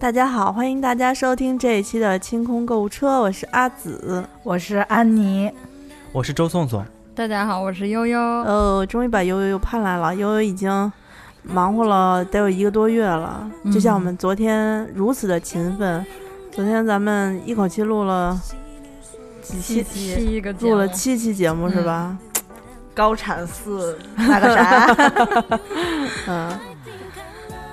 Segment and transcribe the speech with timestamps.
[0.00, 5.52] 大家好，欢迎大家收听这一期的清空购物车，我是阿紫，我是安妮，
[6.10, 6.82] 我是周颂颂。
[7.14, 8.18] 大家好，我是悠悠。
[8.18, 10.90] 哦，终于把悠悠又盼来了，悠悠已经
[11.42, 16.04] 忙活了得有一个多月了，就像我们昨天如此的勤奋，
[16.50, 18.40] 昨天咱们一口气录了
[19.42, 22.16] 几期，七个录了七期节目是吧？
[22.94, 24.96] 高产四那个啥，
[26.26, 26.58] 嗯，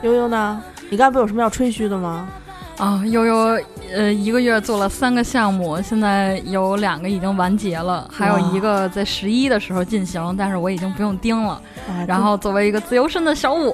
[0.01, 0.61] 悠悠呢？
[0.89, 2.29] 你刚不有什么要吹嘘的吗？
[2.77, 3.59] 啊，悠悠，
[3.91, 11.59] 呃，一个月做了三个项目，现在有两个已经完结了，还有一个在十一的时候进行，但是我已经不用盯了。
[12.05, 13.73] 然后作为一个自由身的小我，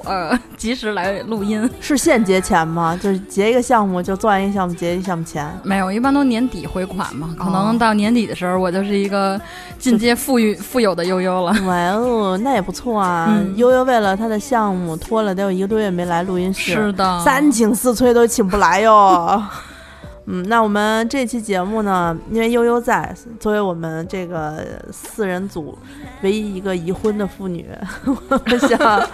[0.56, 1.68] 及时来录音。
[1.80, 2.98] 是现结钱吗？
[3.02, 5.46] 就是结一个项目就做完一个项目结一个项目钱？
[5.62, 7.34] 没有，一般都年底回款嘛。
[7.38, 9.38] 可能到年底的时候，我就是一个
[9.78, 11.52] 进阶富裕富有的悠悠了。
[11.66, 13.38] 哇哦，那也不错啊！
[13.56, 18.93] 悠悠为了他的项目拖了得有一个多月没来录音室，是的，三请四催都请不来哟。
[18.94, 19.42] 哦，
[20.26, 25.76] 嗯，那我们这期节目呢，因为悠悠在，作为我们这个四人组
[26.22, 27.66] 唯一一个已婚的妇女，
[28.04, 29.08] 我们想，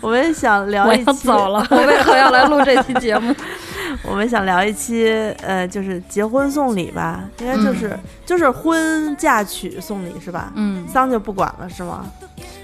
[0.00, 1.26] 我们想聊一期。
[1.28, 3.34] 走了，我为何要来录这期节目？
[4.02, 5.06] 我们想聊一期，
[5.42, 10.52] 呃，就是结婚送礼吧，应该就是就是婚嫁娶送礼是吧？
[10.54, 12.06] 嗯，丧就不管了是吗？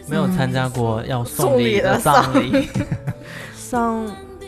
[0.06, 2.68] 没有参加过要送礼的丧礼，
[3.54, 4.06] 丧。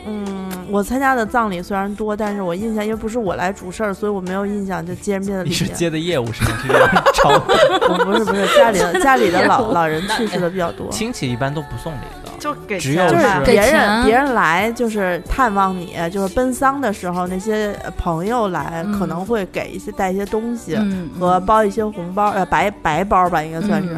[0.09, 0.25] 嗯，
[0.71, 5.51] 我参加的葬礼虽然多，但是我印象因为不是我来主事儿，所以我没有印象就接人家的礼。
[5.51, 6.51] 你是接的业务是吗？
[8.05, 10.91] 不是不是，家里的 家里的老老人去世的比较多。
[10.91, 20.77] 亲戚一般都不送礼的，就给只有就是别人别人来就是探望你，就是奔丧的时候，那些朋友来可能会给一些带一些东西
[21.19, 23.97] 和包一些红包，呃白白包吧，应该算是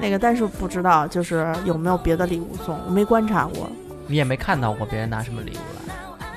[0.00, 3.70] 那个，但是不知道就是有没有别的礼物送，我没观察过。
[4.06, 5.73] 你也没看到过别人拿什么礼物来？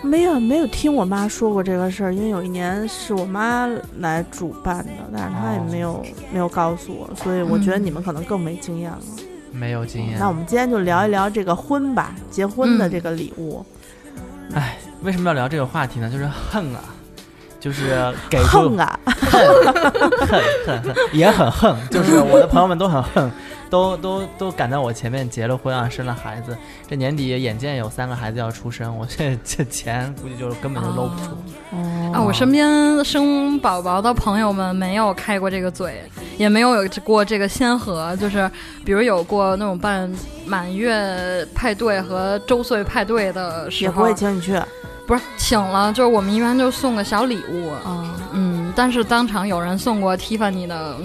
[0.04, 2.14] 没有，没有听我妈说过这个事儿。
[2.14, 3.68] 因为有一年是我妈
[4.00, 9.00] 来主办的，但是她也没有没有告诉我，所以我觉得你们可能更没经验了。
[9.52, 10.20] 没有经验。
[10.20, 13.66] 那我们今天就聊一聊这个婚吧，结婚的这个礼物。
[14.54, 16.10] 哎，为什么要聊这个话题呢？
[16.10, 16.84] 就是恨啊，
[17.60, 19.84] 就是给恨啊，恨恨
[20.66, 21.76] 恨恨，也很恨。
[21.90, 23.32] 就是我的朋友们都很恨。
[23.70, 26.58] 都都都赶在我前面结了婚啊，生了孩子。
[26.88, 31.32] 这年底眼见有三个孩子要出生，我这这钱估计就是根本就搂不住。
[32.14, 36.02] 啊，我身边生宝宝的朋友们没有开过这个嘴，
[36.38, 38.50] 也没有有过这个先河，就是
[38.86, 40.10] 比如有过那种办
[40.46, 44.60] 满月派对和周岁派对的时候，也不会请你去。
[45.06, 50.96] 不是请了，就是我们一般就送个小礼物啊，嗯，但是当场有人送过 Tiffany 的。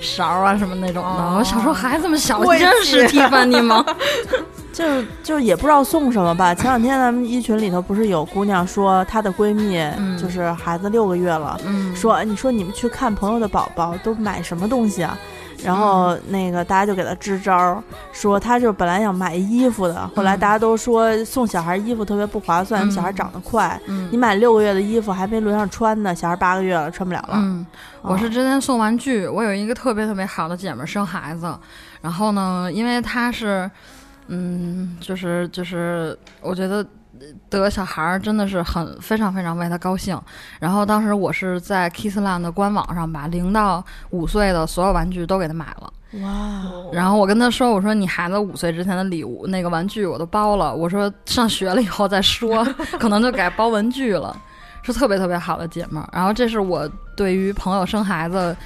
[0.00, 1.02] 勺啊什么那种。
[1.02, 3.84] 的，我小时候还这么小，认识蒂凡尼吗？
[4.78, 6.54] 就是就是也不知道送什么吧。
[6.54, 9.76] 前两天咱们一群里头不是有姑娘说她的闺蜜
[10.16, 11.58] 就是孩子六个月了，
[11.96, 15.18] 说你说你们去看朋友的宝宝都买什么东西啊？
[15.64, 23.76] 然后那个大家就给她支招，说她就本来想买衣服的，后来大家都说送小孩衣服特别不划算，小孩长得快，
[24.12, 27.30] 你买六个月的衣服还没轮上穿呢，小孩八个月了穿不了了。
[27.32, 27.66] 嗯，
[28.02, 31.52] 我是之前送玩具，我有一个特别特别好的姐妹生孩子，
[32.00, 33.68] 然后呢，因为她是，
[34.28, 36.86] 嗯，就是就是，我觉得。
[37.50, 40.16] 得小孩儿真的是很非常非常为他高兴，
[40.60, 45.92] 然后当时我是在 Kissland 的官网上把零到五岁的所有玩具都给他买了。
[46.22, 46.62] 哇！
[46.92, 52.64] 然后我跟他说：“我说你孩子五岁之前的礼物那个玩具我都包了，我说上学了以后再说，
[53.00, 54.40] 可能就改包文具了。”
[54.84, 56.08] 是特别特别好的姐妹儿。
[56.12, 58.56] 然后这是我对于朋友生孩子。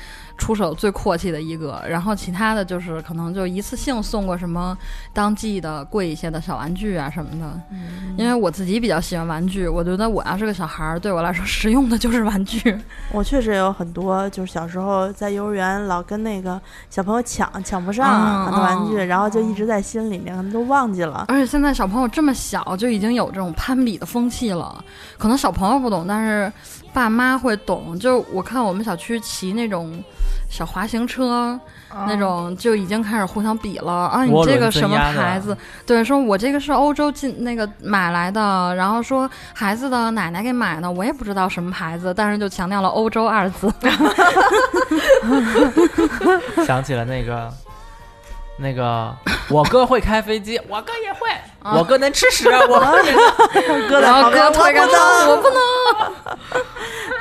[0.42, 4.76] 出手最阔气的一个，然后其他的就是可能就一次性送过什么
[5.12, 7.76] 当季的贵一些的小玩具啊什么的。
[8.16, 12.76] 因为我自己比较喜欢玩具，我觉得我要是个小孩儿，对我来说实用的就是玩具。
[13.12, 16.60] 我确实有很多，就是小时候在幼儿园老跟那个
[16.90, 21.26] 小朋友抢，抢不上很多玩具，然后就一直在心里面，可能都忘记了。
[21.28, 24.84] 而且现在小朋友这么小就已经有这种攀比的风气了，
[25.16, 26.52] 可能小朋友不懂，但是
[26.92, 27.96] 爸妈会懂。
[27.96, 30.02] 就我看我们小区骑那种。
[30.52, 31.58] 小滑行车
[32.06, 34.22] 那种就已经开始互相比了啊！
[34.22, 35.56] 你这个什么牌子？
[35.86, 43.72] 对，说我这个是欧洲进那个买来的，然后说孩子的奶奶给买的，我也不知道什么牌子，但是就强调了欧洲二字。
[46.66, 47.50] 想起了那个。
[48.62, 49.14] 那个，
[49.50, 51.28] 我哥会开飞机，我哥也会，
[51.76, 52.78] 我哥能吃屎，我
[53.88, 56.62] 哥 然后哥我不能，我不能。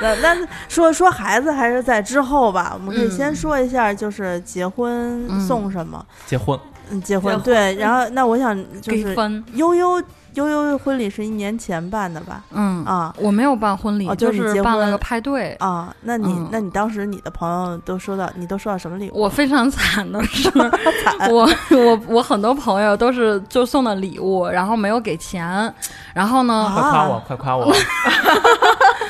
[0.00, 6.04] 那那说说孩子还是在之后吧，我们可以先说一下，就是结婚送什么？
[6.26, 6.58] 结婚，
[7.04, 9.14] 结婚对，然后那我想就是
[9.54, 10.02] 悠悠。
[10.34, 12.42] 悠悠婚礼是一年前办的吧？
[12.52, 15.94] 嗯啊，我没有办婚礼，就是办了个派对啊。
[16.02, 19.20] 那你那你当时你的朋友都收到，你都收到什么礼物？
[19.20, 20.50] 我非常惨的是，
[21.30, 25.72] 我我我很多朋友都是就送的礼物，然后没有给钱。
[26.14, 26.70] 然后呢？
[26.74, 27.74] 快夸我，快夸我！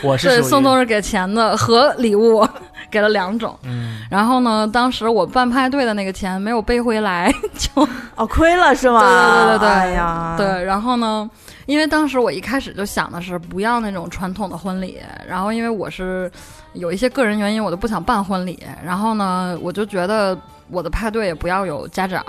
[0.03, 2.47] 我是对宋总是给钱的和礼物。
[2.93, 9.01] 给了两种，嗯，然后呢，当时我办派对的那个钱没有背回来， 就哦亏了是吗？
[9.01, 11.29] 对对对对，哎呀，对，然后呢，
[11.65, 16.31] 因为当时我一开始就想的是不要那种传统的婚礼，然后因为我是
[16.75, 20.39] 有一些个人原因，我都不想办婚礼，然后呢，我就觉得
[20.71, 22.23] 我的派对也不要有家长，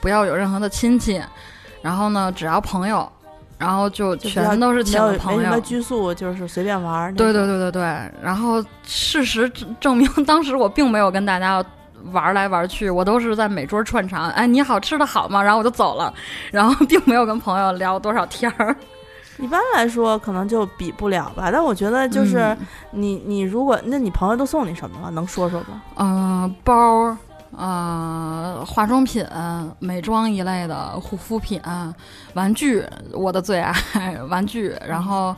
[0.00, 1.20] 不要有任何的亲戚，
[1.82, 3.10] 然后呢，只要朋友。
[3.64, 7.14] 然后就全都是请的朋友，没什么拘束，就是随便玩。
[7.14, 7.82] 对对对对对。
[8.22, 9.50] 然后事实
[9.80, 11.64] 证明，当时我并没有跟大家
[12.12, 14.28] 玩来玩去，我都是在每桌串场。
[14.30, 15.42] 哎，你好吃的好吗？
[15.42, 16.12] 然后我就走了，
[16.52, 18.76] 然后并没有跟朋友聊多少天儿。
[19.38, 21.50] 一般来说，可能就比不了吧。
[21.50, 22.56] 但我觉得，就是
[22.92, 25.10] 你你如果，那你朋友都送你什么了？
[25.10, 25.82] 能说说吗？
[25.96, 27.16] 嗯，包。
[27.56, 29.24] 呃，化妆品、
[29.78, 31.60] 美妆一类的护肤品、
[32.34, 33.72] 玩具，我的最爱
[34.28, 34.74] 玩具。
[34.86, 35.34] 然后，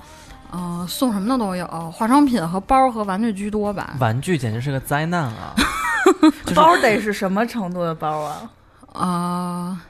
[0.50, 3.96] 呃，送什么的都有，化妆品和包和玩具居多吧。
[3.98, 5.54] 玩具简直是个灾难啊！
[6.54, 8.50] 包得是什么程度的包啊？
[8.92, 9.80] 啊，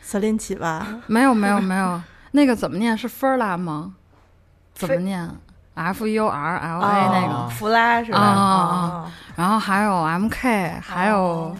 [0.00, 0.86] 瑟琳奇吧？
[1.06, 2.00] 没有没有没有，
[2.32, 2.96] 那个怎么念？
[2.96, 3.94] 是 Furla 吗？
[4.72, 5.28] 怎么念
[5.80, 8.18] ？F U R L A 那个弗拉是吧？
[8.18, 11.56] 啊，然后还有 M K，还有，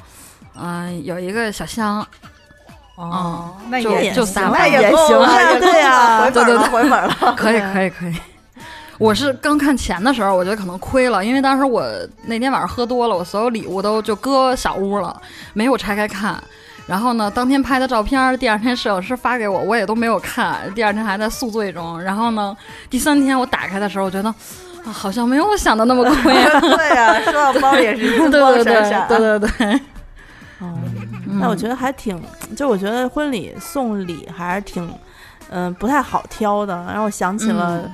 [0.57, 2.07] 嗯，有一个小香。
[2.97, 5.27] 哦，那也就仨那也行啊，
[5.59, 8.15] 对呀，对对对，回本了， 可以可以可以。
[8.99, 11.83] 我是刚看钱的时候，我觉得可能亏了，因为当时我
[12.27, 15.19] 那天晚上喝多了，我所有礼物都就搁小屋了，
[15.55, 16.39] 没有拆开看。
[16.91, 20.59] 然后呢，当天拍的照片，第二天摄影师发给我，我也都没有看。
[20.75, 22.03] 第二天还在宿醉中。
[22.03, 22.57] 然后呢，
[22.91, 24.29] 第三天我打开的时候，我觉得，
[24.85, 26.35] 啊，好像没有我想的那么贵。
[26.35, 29.81] 对呀，收到包也是一对对对对对对。
[30.59, 30.77] 哦，
[31.41, 32.21] 那我觉得还挺，
[32.57, 34.93] 就我觉得婚礼送礼还是挺，
[35.49, 36.75] 嗯，不太好挑的。
[36.89, 37.89] 然后我想起了，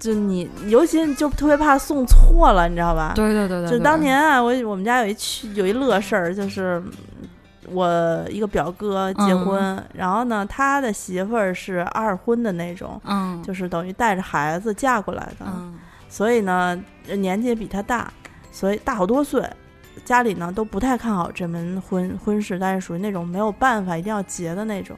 [0.00, 3.12] 就你，尤其就特别怕送错了，你知道吧？
[3.14, 3.70] 对对对对。
[3.70, 6.82] 就当年啊，我我们家有一去有一乐事儿，就是。
[7.72, 15.46] 我一个表哥结婚，然后呢，他的媳妇儿是二婚的那种，嗯，就是等于带着孩子嫁过来的，
[16.08, 18.12] 所以呢，年纪也比他大，
[18.50, 19.48] 所以大好多岁，
[20.04, 24.96] 家里呢都不太看好这门婚婚事，但是属于那种没有办法一定要结的那种，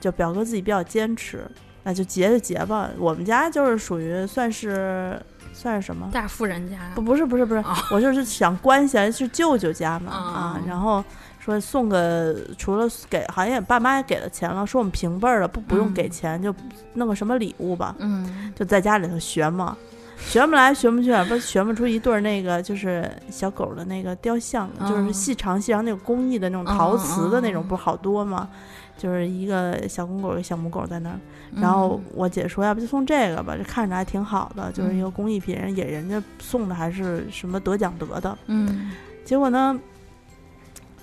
[0.00, 1.50] 就表哥自己比较坚持，
[1.82, 2.90] 那就结就结吧。
[2.98, 5.20] 我们家就是属于算是
[5.52, 6.78] 算是什么大富人家？
[6.94, 11.02] 不不是不是不是，我就是想关系是舅舅家嘛啊，然后。
[11.44, 14.64] 说送个，除了给，好像也爸妈也给了钱了。
[14.64, 16.54] 说我们平辈儿的，不不用给钱，就
[16.94, 17.96] 弄个什么礼物吧。
[17.98, 19.76] 嗯，就在家里头学嘛，
[20.18, 28.48] 学不来学不去，不学不出一对儿那个就是小狗的那个雕像，就是细长细长那个工艺的那种陶瓷的那种，不是好多吗？
[28.96, 31.18] 就是一个小公狗，一个小母狗在那儿。
[31.56, 38.38] 然后我姐说，要不就送这个吧，这看着还挺好的，就是一个工艺品，人也人家送的还是什么得奖得的。
[38.46, 38.92] 嗯，
[39.24, 39.76] 结果呢？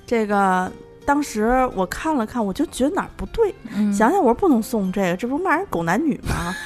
[0.10, 0.72] 这个
[1.06, 3.54] 当时我看了看，我就觉得哪儿不对。
[3.94, 6.56] 想想我说不能送这个，这不骂人狗男女吗？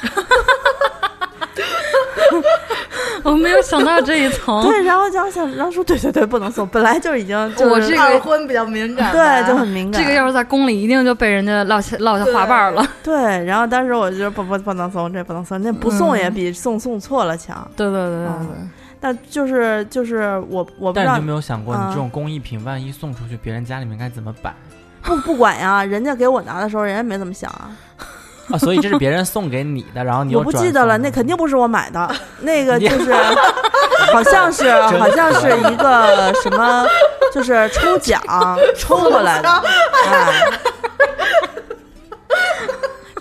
[3.23, 4.63] 我没有想到这一层。
[4.63, 6.65] 对，然后就想，然后说对对对，不能送。
[6.69, 10.01] 本来就已经我这个婚比较敏感，对，就很敏感。
[10.01, 12.88] 这个要是在宫里，一定就被人家落下落下花瓣了。
[13.03, 17.69] 对，然后当时我就不不不能送，这不能送，那不送也比送送错了强。
[17.75, 18.55] 对对对对对。
[19.05, 24.53] 但就是就是我我不知道，但你有没有想过，你这种工艺品万一送出去，别人家里面该怎么摆？
[25.01, 27.69] 不不管呀，人家给我拿的时候，人家没怎么想啊。
[28.50, 33.13] 啊，所以这是别人送给你的，然后你我不记得了，那肯定不是我买的， 那个就是
[34.13, 36.86] 好像是好像是一个什么，
[37.33, 38.22] 就是抽奖
[38.79, 39.50] 抽过来的，
[40.07, 40.73] 哎。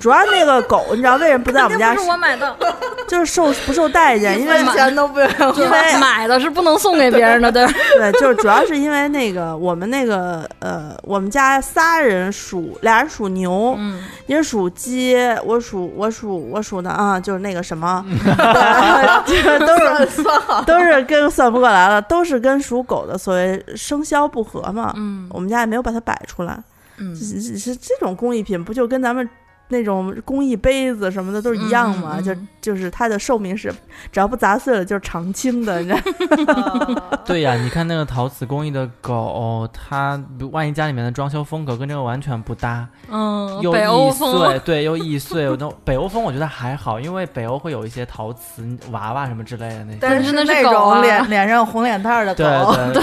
[0.03, 1.95] 主要那个狗，你知道为什么不在我们家？
[1.95, 2.57] 是我买的，
[3.07, 5.29] 就是受不受待见，因为钱都不用。
[5.55, 7.65] 因为买的是不能送给别人的，对
[7.97, 18.05] 对，就是主要是因为那个我们那个呃，我们家仨人属俩人属牛，嗯，一人属鸡，我属我属我属的啊，就是那个什么，
[19.25, 20.25] 都是
[20.67, 26.59] 都是跟算不过来了，都是跟属狗的所谓生肖不合嘛，嗯，我们家也没有把它摆出来，
[26.97, 29.29] 嗯，是是这种工艺品，不就跟咱们。
[29.73, 33.73] 那种工艺杯子什么的都是一样嘛，就就是它的寿命是
[34.12, 35.83] 只要不砸碎了就是常青的。
[37.26, 45.49] 对呀，你看那个陶瓷工艺的狗，它万一家里面的装修风格跟这个完全不搭，嗯，又易碎，对，又易碎。
[45.49, 49.99] 我都北欧风我觉得还好，因为北欧会有一些陶瓷娃娃什么之类的那些。
[50.00, 52.75] 但是那那种脸脸上有红脸蛋的狗。
[52.93, 52.93] 对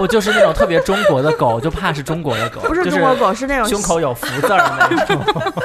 [0.00, 5.20] 不就是那种特别中国的狗，就怕是中国的狗，不是中国狗，是那种胸口有福字的那种。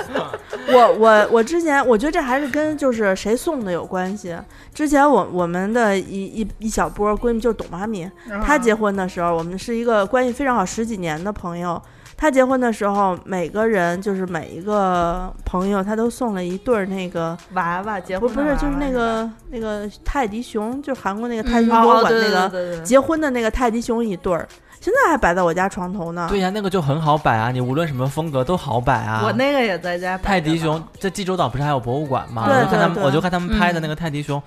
[0.67, 4.35] 我我我之前我觉得这还是跟就是谁送的有关系。
[4.73, 8.11] 之前我我们的一一一小波闺蜜就是董妈咪，
[8.43, 11.81] 她结婚的时候，我们是一个关系非常好十几年的朋友。
[12.17, 17.99] 她结婚的时候，每个人就是每一个朋友，他都送了一对儿那个娃娃。
[17.99, 24.47] 结婚不是就是那个那个泰迪熊，就是韩国那个泰迪熊博物馆那个结婚的那个泰迪熊一对儿。
[24.85, 26.27] 现在还摆在我家床头呢。
[26.29, 29.23] 对呀，那个就很好摆啊，你无论什么风格都好摆啊。
[29.25, 30.15] 我那个也在家。
[30.19, 32.45] 泰迪熊在济州岛不是还有博物馆吗？
[32.45, 33.03] 对对对。
[33.03, 34.39] 我就看他们拍的那个泰迪熊。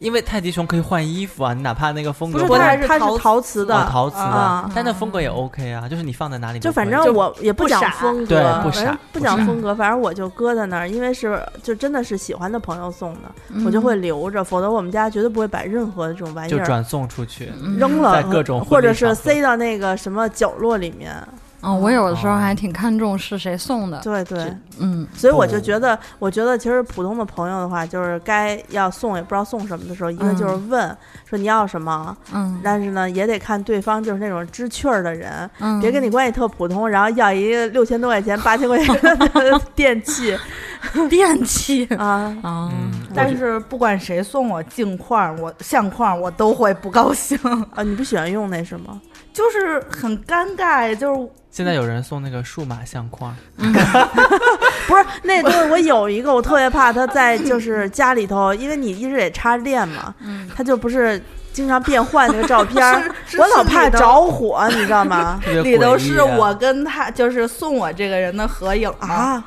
[0.00, 13.30] 因为泰迪熊可以换衣服啊，你哪怕那个风格不是它是它是陶瓷的，陶瓷的，但那风格也 OK 啊，就是你放在哪里就反正我也不讲风格，对，不傻，不讲风格，反正我就搁在那儿，因为是就真的是喜欢的朋友送的，
[13.64, 21.14] 我就会留着，否则我们家绝对不会摆任何的这种玩意儿，就转送出去，扔了，在各种或者是塞到那个什么角落里面。
[21.66, 23.98] 嗯，我有的时候还挺看重是谁送的。
[24.02, 30.96] 对对，嗯，所以我就觉得，我觉得其实普通的朋友的话，就是该要送也不知道送什么的时候，一个就是问
[31.28, 35.48] 说你要什么，嗯，但是呢也得看对方就是那种知趣儿的人，
[35.80, 40.36] 别跟你关系特普通，然后要一个六千多块钱、八千块钱的 电器，
[41.08, 41.86] 电器。
[41.96, 42.36] 啊。
[42.42, 42.70] 啊！
[43.14, 47.38] 但是不管谁送我镜框、我相框，我都会不高兴。
[47.74, 47.82] 啊！
[47.82, 49.00] 你不喜欢用那什么？
[49.32, 53.34] 就是很尴尬，就是现在有人送那个数码相框，
[54.86, 60.14] 不是那东西，我有一个，我特别怕它在就是家里头，因为你一直得插电嘛，
[60.56, 62.82] 它就不是经常变换那个照片，
[63.38, 65.40] 我老怕着火，你知道吗？
[65.62, 69.42] 里头是我跟他就是送我这个人的合影啊。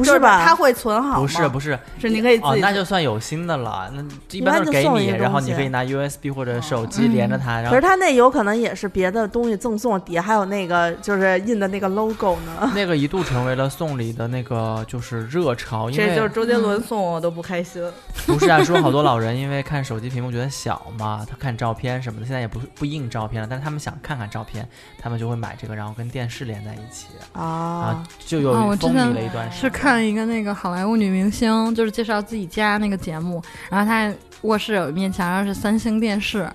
[0.00, 0.44] 不是吧？
[0.44, 3.90] 他会存好不是不是，是你可以哦，那就算有新的了。
[3.94, 7.62] 那一般都是给你，然后你可以拿 USB 或者手机连着它。
[7.64, 12.70] 可是他那有可能也是别的东西赠送，底下还有那个就是印的那个 logo 呢。
[12.74, 17.82] 那个一度成为了送礼的那个就是热潮，因为就是周杰伦送我都不开心。
[18.26, 29.70] 不是啊，说好多老人 因为看手机屏幕觉得小嘛，他看照片什么的，现在也不不印照片了，但是他们想看看照片，他们就会买这个，然后跟电视连在一起啊，就有风靡了一段时间。
[29.90, 34.08] 看一个那个好莱坞女明星，就是介绍自己家那个节目，然后她
[34.42, 36.48] 卧室有一面墙上是三星电视，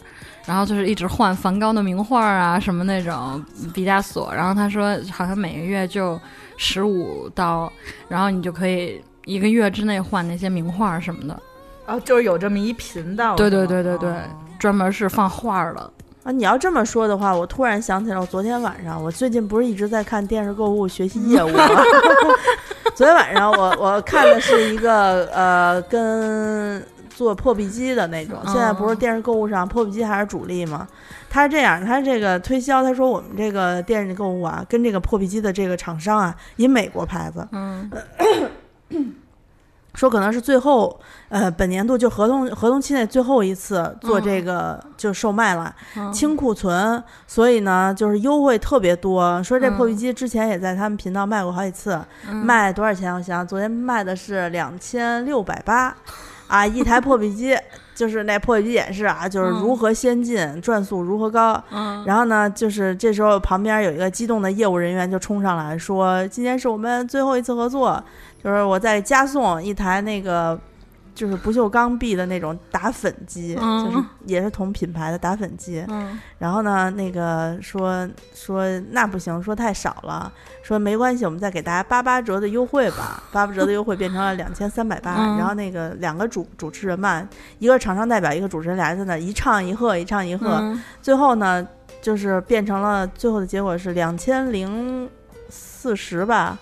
[0.45, 6.17] 然后就是一直换梵高的名画啊，什么那种毕加索，然后她说好像每个月就
[6.55, 7.69] 十五刀，
[8.07, 11.37] 然后你就可以一个月之内换那些名画什么的。
[11.87, 14.15] 哦，就是有这么一频道，对对对对对，
[14.57, 15.91] 专门是放画的。
[16.25, 21.69] 啊，你要这么说的话，我突然想起来，我昨天晚上，我最近不是一直在看电视购物学习业务吗？
[22.95, 28.39] 昨天晚上我我看的是一个呃，跟做破壁机的那种。
[28.47, 30.87] 现在不是电视购物上破壁机还是主力吗？
[31.29, 37.91] 他是这样，他这个推销，他说我们这个电视购物啊，跟这个破壁机的这个厂商啊，以美国牌子，嗯。
[39.95, 40.99] 说可能是最后，
[41.29, 45.73] 呃，本年度就合同合同期内最后一次做这个就售卖了，
[46.11, 49.41] 清库存，所以呢就是优惠特别多。
[49.41, 51.97] 说这破壁机之前也在他们频道卖过好几次，
[52.29, 53.13] 卖多少钱？
[53.15, 55.95] 我想昨天卖的是两千六百八，
[56.47, 57.57] 啊，一台破壁机，
[57.95, 61.63] 就是那破壁机演示啊，就是如何先进，转速如何高。
[62.05, 68.03] 然后呢，就是这时候旁边有一个激动的业务人员就冲上来说：“今天是我们最后一次合作。”
[68.45, 70.55] 就是我再加送一台那个，
[71.15, 73.97] 就是不锈钢壁的那种打粉机，就是
[74.27, 75.83] 也是同品牌的打粉机。
[75.87, 85.15] 嗯，然后呢，那个说说那不行，说太少了，说没关系，我们再给大家八八折的优惠吧，八八折的优惠变成了两千三百八。
[85.39, 90.61] 然后那个两个主主持人嘛，一个厂商代表，一个主持人，俩人在那一唱一和，一唱一和，
[91.01, 91.67] 最后呢，
[91.99, 95.09] 就是变成了最后的结果是两千零
[95.49, 96.55] 四十吧。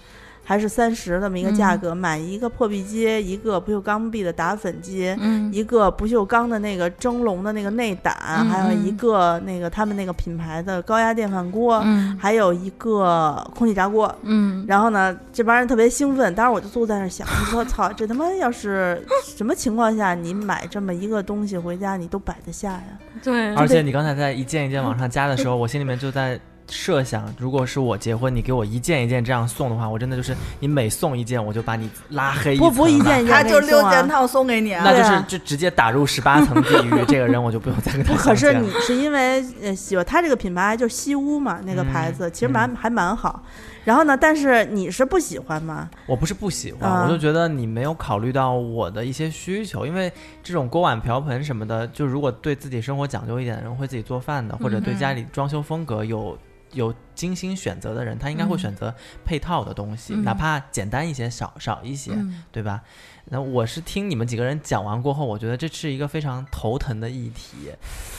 [0.44, 5.16] 还是三十这么一个价格，买一个破壁机，一个不锈钢壁的打粉机，
[5.52, 8.14] 一个不锈钢的那个蒸笼的那个内胆，
[8.50, 11.84] 还有一个那个他们那个品牌的高压电饭锅，
[12.20, 14.14] 还有一个空气炸锅。
[14.24, 22.84] 嗯，然后呢，这帮人特别兴奋，当时我就坐在那想，我说操，这他妈要是什么情况下你买这么一个东西回家，你都摆得下呀？
[23.24, 23.56] 对。
[23.56, 26.40] 而且你刚才在一件一件往上加的时候， 我心里面就在。
[26.74, 32.68] 设想，如果是我结婚，你给我一件一件这样送的话，我真的就是你每送一件，我就把你拉黑一层。
[32.68, 43.44] 不不，一件一件他就六件套送给你啊，那就是、就直接打入十八层地狱，这个人我就不用 再跟他，可是你是因为呃喜欢他这个品牌，就是西屋嘛，那个牌子、其实蛮、还蛮好。
[43.86, 45.90] 然后呢，但是你是不喜欢吗？
[46.06, 47.04] 我不是不喜欢，啊。
[47.04, 50.10] 我就觉得你没有考虑到我的一些需求，因为
[50.42, 56.38] 这种锅碗瓢盆什么的，就如果对自己生活讲究一点的人，会自己做饭的，或者对家里装修风格有
[56.74, 62.82] 有精心选择的人，他应该会选择配套的东西，嗯哪怕简单一些、少少一些，嗯对吧？
[63.26, 67.72] 那我是听你们几个人讲完过后，我觉得这是一个非常头疼的议题。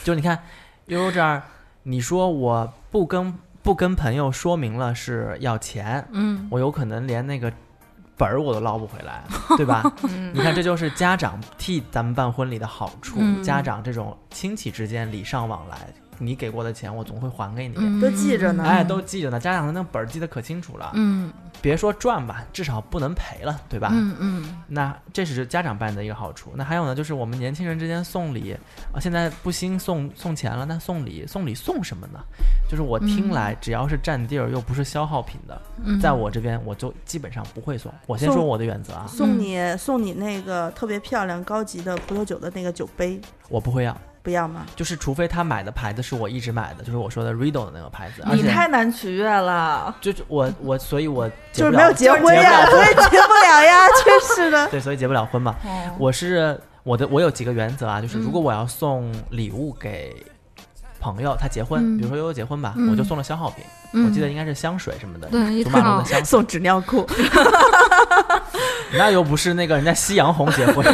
[0.03, 0.43] 就你看，
[0.87, 1.43] 悠悠这儿，
[1.83, 7.53] 你说我不跟不跟朋友说明了是要钱，嗯我有可能连那个
[8.17, 9.25] 本儿我都捞不回来，
[9.57, 9.83] 对吧？
[10.33, 13.17] 你看，这就是家长替咱们办婚礼的好处。
[13.19, 15.77] 嗯家长这种亲戚之间礼尚往来，
[16.19, 17.75] 你给过的钱，我总会还给你。
[17.79, 20.93] 嗯都记着呢哎，都记着呢，家长的那个本儿记得可清楚了。
[20.95, 23.89] 嗯别说赚吧，至少不能赔了，对吧？
[23.93, 26.53] 嗯嗯那这是家长办的一个好处。
[26.55, 28.55] 那还有呢，就是我们年轻人之间送礼
[28.93, 32.21] 啊，现在不兴送送钱了，那送礼送礼送什么呢？
[32.69, 37.93] 就是我听来，只要是占地儿又不是消耗品的，嗯，在我这边我就基本上不会送。
[38.07, 43.19] 我先说我的原则啊，送你、送你那个特别漂亮高级的葡萄酒的那个酒杯，
[43.49, 44.65] 我不会要，不要吗？
[44.75, 49.95] 就是除非他买的牌子是我一直买的，就是我说的 Rido 的那个牌子，而你太难取悦了。
[50.01, 54.67] 就是我我所以我就是没有结婚呀，所以结不了呀， 真是的。
[54.69, 55.55] 对，所以结不了婚嘛。
[55.63, 60.17] 哦我是我的我有几个原则啊，就是如果嗯我要送礼物给
[60.99, 63.63] 朋友，他结婚，嗯比如说悠悠结婚吧，嗯我就送了消耗品，
[63.93, 65.29] 嗯我记得应该是香水什么的，
[65.63, 67.07] 祖马龙的香水，送纸尿裤，
[68.97, 70.85] 那又不是那个人家夕阳红结婚，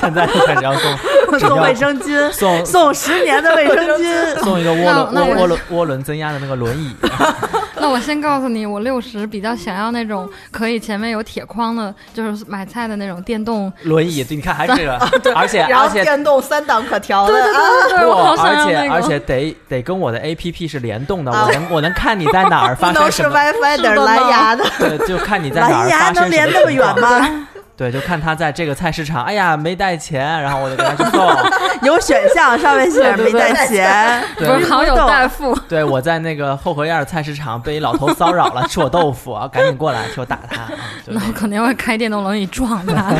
[0.00, 1.02] 现在就开始要送纸
[1.38, 4.42] 送卫生巾，送送 十年的卫生巾。
[4.42, 6.94] 送一个涡轮涡涡轮涡轮增压的那个轮椅，
[7.80, 13.72] 那我先告诉你，我六十比较想要那种可以前面有铁框的，就是买菜的那种电动。
[13.82, 14.98] 轮椅，对，你看还是这个，
[15.34, 17.48] 而且然后而且电动三档可调的，啊
[17.88, 18.94] 对，我好想而且要那个。
[18.94, 24.64] 而且得得跟我的 A P P 是联动的，啊我能我能看你在哪儿发生什么，WiFi 得是是的蓝牙的。
[24.78, 27.00] 对，就看你在哪蓝牙儿发生什么能连那么远？
[27.00, 27.46] 吗？
[27.80, 31.26] 对，就看他在这个菜市场，哎呀没带钱，然后我就给他去送。
[31.80, 34.22] 有选项，上面写着没带钱。
[34.36, 40.70] 不是好友代付，对，我在那个后河沿菜市场被一老头骚扰了，吃我豆腐啊，赶紧过来替我打他。
[41.06, 43.14] 那我肯定会开电动轮椅撞他。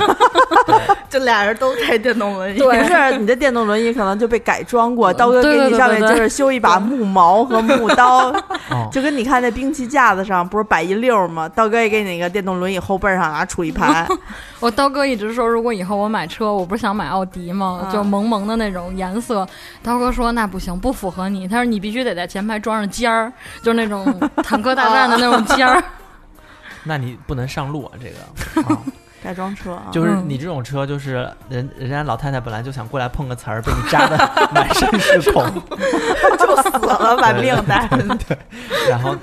[1.09, 8.29] 就俩人都开电动轮椅，不是你的电动轮椅可能就被改装过，刀哥给你上面就是修一把木矛和木刀，
[8.69, 11.49] 哦，就跟你看那兵器架子上不是摆一溜儿吗？
[11.49, 14.07] 刀哥也给你那个电动轮椅后背上啊，杵一排，
[14.59, 17.89] 我刀哥一直说，如果以后我买车，我不是想买奥迪吗？
[17.89, 19.47] 啊就萌萌的那种颜色。
[19.83, 21.47] 刀哥说那不行，不符合你。
[21.47, 23.33] 他说你必须得在前排装上尖儿，
[23.63, 25.83] 就是那种坦克大战的那种尖儿。
[26.85, 28.65] 那你不能上路啊，这个。
[28.75, 28.83] 啊
[29.23, 29.85] 改装车啊。
[29.93, 34.17] 就是嗯你这种车，就是人人家老太太本来就想过来碰个瓷儿，被你扎的
[34.55, 35.45] 满身是孔，
[36.39, 37.89] 就死了，把命带。
[38.89, 39.15] 然后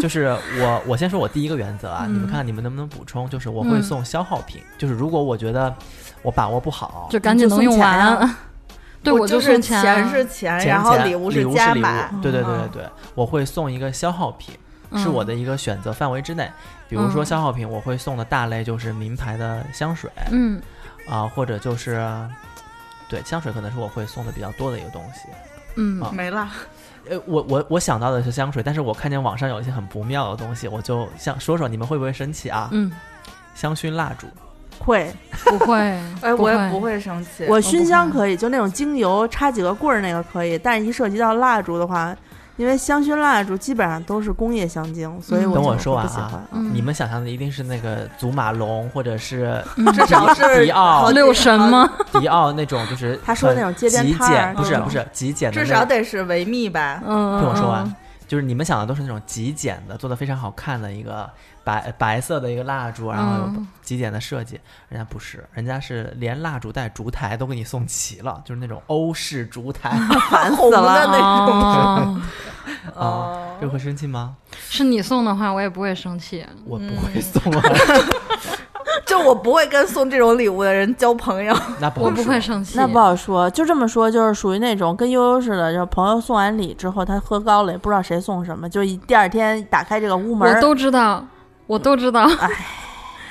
[0.00, 3.28] 就是我，我先说我第一个原则啊，嗯你们看你们能不能补充？
[3.28, 5.74] 就是我会嗯送消耗品，就是如果我觉得
[6.22, 8.16] 我把握不好，就赶紧能用就送钱完。
[8.16, 8.38] 啊
[9.02, 12.20] 对，我就是钱啊，是钱，然后礼物礼物礼物，。
[12.20, 14.54] 对对对嗯对对，我会送一个消耗品，
[14.96, 16.50] 是我的一个选择范围之内。
[16.88, 20.60] 比如说嗯消耗品，我会送的大类就是名牌的香水嗯
[21.08, 22.04] 啊，或者就是
[23.08, 25.28] 对香水可能是我会送的比较多的一个东西。
[25.76, 26.48] 嗯啊没了，
[27.08, 32.68] 呃，我我我想到的是香水，但是我看见网上有一些很不妙的东西，我就想说说你们会不会生气啊？
[32.72, 32.90] 嗯，
[33.54, 34.26] 香薰蜡烛，
[34.80, 35.12] 会，
[35.44, 35.78] 不会，
[36.22, 37.46] 哎，我也不会生气。
[37.48, 42.14] 我熏香可以，就那种精油插几个棍儿那个可以，但是一涉及到蜡烛的话，
[42.56, 46.42] 因为香薰蜡烛基本上都是工业香精，所以嗯我等我说完啊。
[46.52, 49.62] 嗯你们想象的一定是那个祖马龙，或者是
[49.94, 51.90] 至少是迪奥六神吗？
[52.12, 57.02] 迪奥那种，就是他说的那种街边极简，不是不是极简的至，少得是维密吧。
[57.06, 57.94] 嗯，听我说完嗯，
[58.28, 61.28] 就是你们想的都是那种极简的，做的非常好看的一个
[61.70, 64.58] 白白色的一个蜡烛，然后有嗯极简的设计。
[64.88, 69.90] 人家不是，人家是连蜡烛带烛台都给你送齐了，就是那种欧式烛台
[70.30, 71.06] 烦红的死了。
[71.06, 71.60] 那种。
[71.60, 72.20] 哦，
[72.94, 74.34] 啊， 哦这会生气吗？
[74.68, 76.44] 是你送的话，我也不会生气。
[76.64, 77.62] 我不嗯会送啊，
[79.06, 81.56] 就我不会跟送这种礼物的人交朋友。
[81.80, 82.76] 那不我不好说会生气。
[82.76, 91.24] 那不好说，就这么说，就是属于那种跟悠悠似的，就是朋友送完礼之后，他喝高了，也不知道谁送什么，就一第二天打开这个屋门，我都知道，
[91.70, 92.28] 我都知道。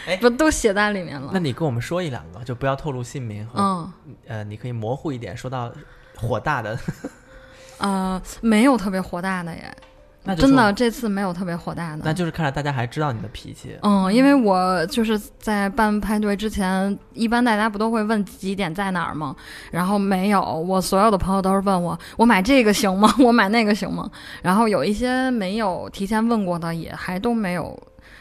[0.07, 1.39] 哎不都写在里面了那？
[1.39, 3.93] 你跟我们说一两个，就不要透露姓名和、嗯
[4.27, 5.71] 呃，你可以模糊一点，说到
[6.15, 6.79] 火大的。
[7.77, 9.71] 呃，没有特别火大的耶。
[10.23, 13.77] 那真的这次没有特别火大的，那就是看来大家还知道你的脾气。
[13.83, 19.35] 嗯，因为我就是在办派对之前，一般大家不都会问几点在哪儿吗？
[19.69, 23.13] 然后没有，我所有的朋友都是问我，我买这个行吗？
[23.23, 24.09] 我买那个行吗？
[24.41, 27.77] 然后有一些没有提前问过的，也还都没有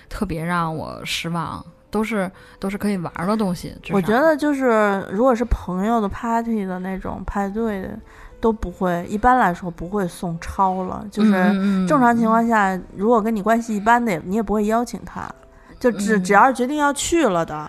[0.09, 3.75] 特别让我失望，都是都是可以玩的东西。
[3.91, 7.91] 我觉得就是如果是朋友的 party 的那种派对。
[8.41, 11.05] 都不会，一般来说不会送超了。
[11.11, 11.33] 就是
[11.89, 15.29] 正常情况下，如果跟你关系一般的，你也不会邀请他。
[15.81, 17.69] 就只只要是决定要去了的，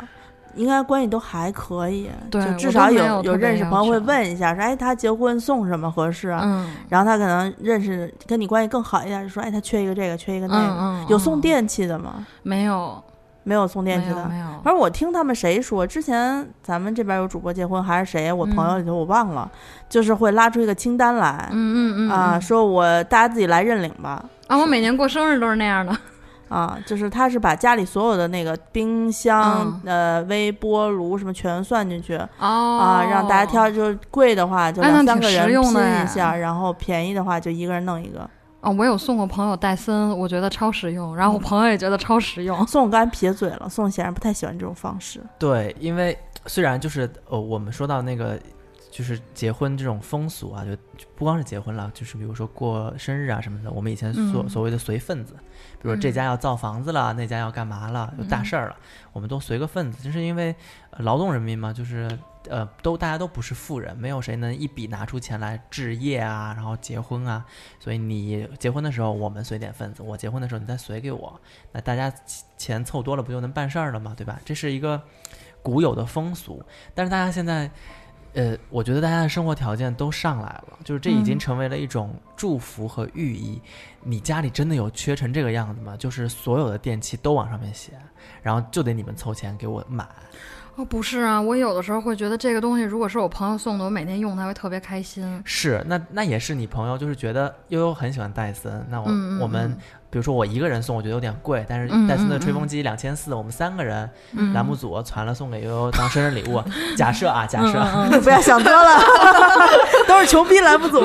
[0.56, 2.10] 应该关系都还可以。
[2.30, 6.30] 对，就至少有有认识朋友会问一下，说哎，他结婚送什么合适？
[6.42, 11.06] 嗯，然后他可能认识跟你关系更好一点，就说哎，他缺一个这个，缺一个那个。
[11.10, 12.26] 有送电器的吗？
[12.44, 13.02] 没有。
[13.44, 14.46] 没有送电器的，没有。
[14.64, 19.50] 反正我听他们谁说，之前咱们这边有主播结婚还是谁，我朋友里头我忘了，
[19.88, 24.24] 就是会拉出一个清单来，嗯嗯嗯，啊，说我大家自己来认领吧。
[24.48, 25.96] 啊，我每年过生日都是那样的。
[26.50, 38.30] 啊，就是他是把家里所有的那个冰箱、呃微波炉什么全算进去，啊，让大家挑，就是贵的话就两三个人拼一下，然后便宜的话就一个人弄一个。
[38.62, 42.68] 哦，我有送过朋友戴森，我觉得超实用，然后我朋友也觉得超实用。
[42.68, 45.22] 送我刚才撇嘴了，送显然不太喜欢这种方式。
[45.38, 48.38] 对，因为虽然就是呃，我们说到那个
[48.92, 50.72] 就是结婚这种风俗啊，就
[51.16, 55.36] 不光是结婚了，就是比如说过生日啊什么的，我们以前所所谓的随份子，
[55.82, 58.76] 比如这家要造房子了，那家要干嘛了，有大事儿了，
[59.14, 60.56] 我们都随个份子，就是因为
[60.98, 62.20] 劳动人民嘛，就是。
[62.50, 67.46] 呃，都大家都不是富人，没有谁能一笔拿出钱来置业啊，然后结婚啊。
[67.82, 71.40] 所以你结婚的时候，我们随点份子；我结婚的时候，你再随给我。
[71.74, 72.12] 那大家
[72.58, 74.14] 钱凑多了，不就能办事儿了吗？
[74.16, 74.40] 对吧？
[74.46, 75.00] 这是一个
[75.62, 76.64] 古有的风俗。
[76.96, 77.70] 但是大家现在，
[78.34, 83.60] 呃，我觉得大家的生活条件都上来了，就是这已经成为了一种祝福和寓意。
[84.04, 85.98] 你家里真的有缺成这个样子吗？
[85.98, 87.94] 就是所有的电器都往上面写，
[88.42, 90.08] 然后就得你们凑钱给我买。
[90.76, 95.42] 哦，不是啊，我有的时候会觉得这个东西，如果是我朋友送的，我每天用它会特别开心。
[95.44, 99.08] 是，那那也是你朋友，就是觉得悠悠很喜欢戴森，那我
[99.42, 99.78] 我们。
[100.12, 104.10] 比如说我一个人送，我觉得有点贵，但是戴森的吹风机两千四，我们三个人
[104.54, 106.62] 栏目组传了送给悠悠当生日礼物。
[106.98, 109.00] 假设啊，假设不要想多了，
[110.08, 111.02] 都是穷逼栏目组。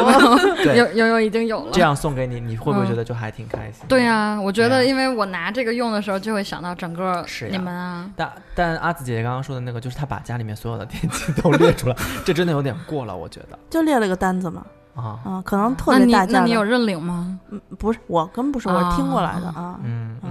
[0.74, 3.84] 悠悠悠已经有了，这样送给你，你会不会觉得就还挺开心？
[3.86, 8.08] 对呀，我觉得因为我拿这个用的时候，就会想到整个你们啊。
[8.16, 13.58] 但但阿紫姐姐刚刚说的那个，就是她把家里面所有的电器都 列出来，这真的有点过了，我觉得。
[13.68, 14.64] 就列了个单子嘛。
[14.94, 16.32] 啊啊，可能特别大件。
[16.32, 17.38] 那你有认领吗？
[17.50, 19.78] 嗯，不是，我根本不是，我是听过来的啊。
[19.82, 20.30] 嗯嗯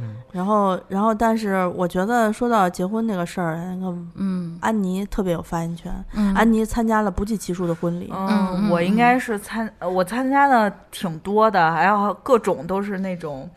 [0.00, 0.16] 嗯。
[0.32, 5.92] 然后，然后，但是我觉得说到结婚这个事儿，那个嗯，安妮特别有发言权。
[6.34, 8.12] 安妮参加了不计其数的婚礼。
[8.12, 13.48] 嗯，我应该是参，我参加的挺多的，还有各种都是那种。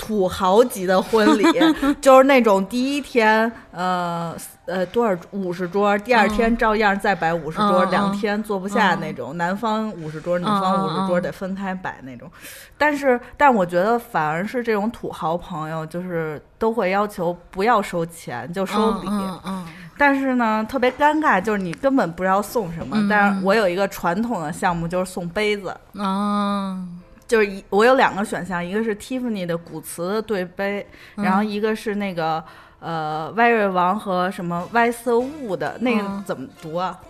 [0.00, 1.44] 土豪级的婚礼，
[2.00, 4.34] 就是那种第一天，呃
[4.64, 9.36] 呃多少五十桌，第二天照样再摆五十桌，两天坐不下那种。
[9.36, 12.30] 男方五十桌，女方五十桌得分开摆那种。
[12.78, 19.08] 但是，但我觉得反而是这种土豪朋友，就是都会要求不要收钱，就收礼。
[19.44, 19.66] 嗯。
[19.98, 22.96] 但是呢，特别尴尬，就是你根本不知道送什么。
[23.10, 25.76] 但是我有一个传统的项目，就是送杯子。
[25.98, 26.82] 啊。
[27.30, 32.42] 就是一，我有两个选项，一个是 Tiffany 的古瓷的对杯，然后一个是那个
[32.80, 37.00] 呃歪瑞王和什么歪色雾的那个怎么读啊？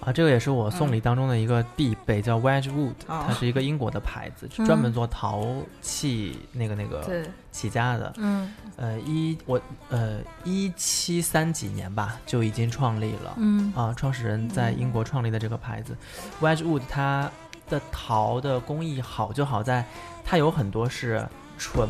[0.00, 5.46] 啊，这个也是我送礼当中的一个必备，叫 Wedgwood，它是一个英国的牌子，专门做陶
[5.80, 7.08] 器那个那个
[7.52, 8.12] 起家的。
[8.16, 9.60] 嗯，呃一我
[9.90, 13.34] 呃一七三几年吧就已经创立了。
[13.36, 15.96] 嗯啊，创始人在英国创立的这个牌子
[16.40, 17.30] Wedgwood，它。
[17.68, 19.84] 的陶的工艺好就好在，
[20.24, 21.26] 它有很多是
[21.58, 21.88] 纯，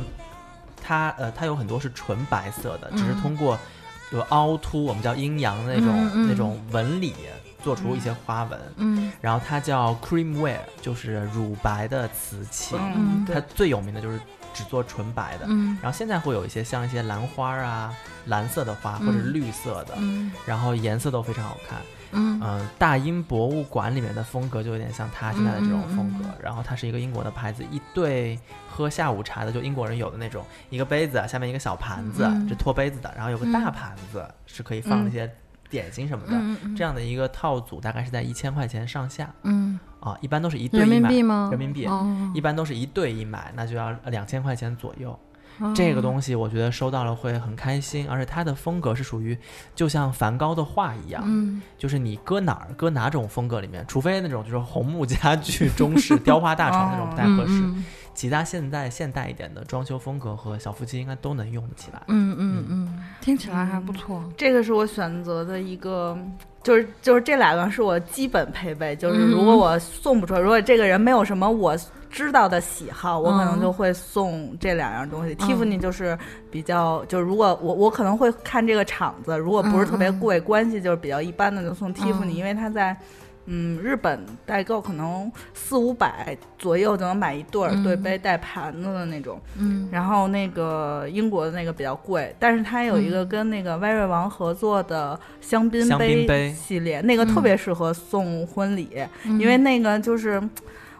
[0.82, 3.58] 它呃它有很多是纯白色的，只是通过
[4.10, 7.14] 就凹凸，我们叫阴阳那种那种纹理
[7.62, 8.60] 做出一些花纹。
[8.76, 12.76] 嗯，然后它叫 creamware，就是乳白的瓷器。
[12.78, 14.18] 嗯，它最有名的就是
[14.54, 15.46] 只做纯白的。
[15.48, 17.94] 嗯，然后现在会有一些像一些兰花啊，
[18.26, 19.94] 蓝色的花或者绿色的，
[20.46, 21.80] 然后颜色都非常好看。
[22.12, 22.38] 嗯。
[22.78, 35.30] 大英博物馆里面的风格就有点像他现在的这种风格，然后它是一个英国的牌子，一对喝下午茶的，就英国人有的那种，一个杯子下面一个小盘子，是托杯子的，然后有个大盘子是可以放那些
[35.68, 39.32] 点心什么的，这样的一个套组大概是在一千块钱上下。
[39.42, 39.78] 嗯。
[40.00, 41.48] 啊，一般都是一对一买人民币吗？
[41.50, 41.88] 人民币，
[42.32, 45.18] 一般都是一对一买，那就要两千块钱左右。
[45.74, 49.36] 这个东西我觉得收到了会很开心，而且它的风格是属于
[49.74, 57.64] 就像梵高的画一样，嗯，就是你搁哪儿搁哪种风格里面，除非那种就是红木家具、中式雕花大床那种不太合适，
[58.14, 62.02] 其他现代现代一点的装修风格和小夫妻应该都能用得起来。
[62.08, 64.22] 嗯嗯嗯，听起来还不错。
[64.36, 66.18] 这个是我选择的一个，
[66.62, 68.96] 就是就是这两个是我基本配备。
[68.96, 71.76] 就是如果我送不出来，如果这个人没有什么我
[72.10, 75.34] 知道的喜好，我可能就会送这两样东西。
[75.36, 76.18] Tiffany 就是
[76.50, 82.96] 比较，就是如果我我可能会看这个厂子，如果不是特别贵，关系就是比较一般的，就送 Tiffany，因为它在。
[83.50, 89.40] 嗯，日本代购可能四五百左右就能买一对儿对杯带盘子的那种。
[89.56, 98.90] 嗯，然后那个英国的那个比较贵，但是它有一个跟那个歪瑞王合作的香槟杯系列，那个特别适合送婚礼，
[99.24, 100.38] 因为那个就是。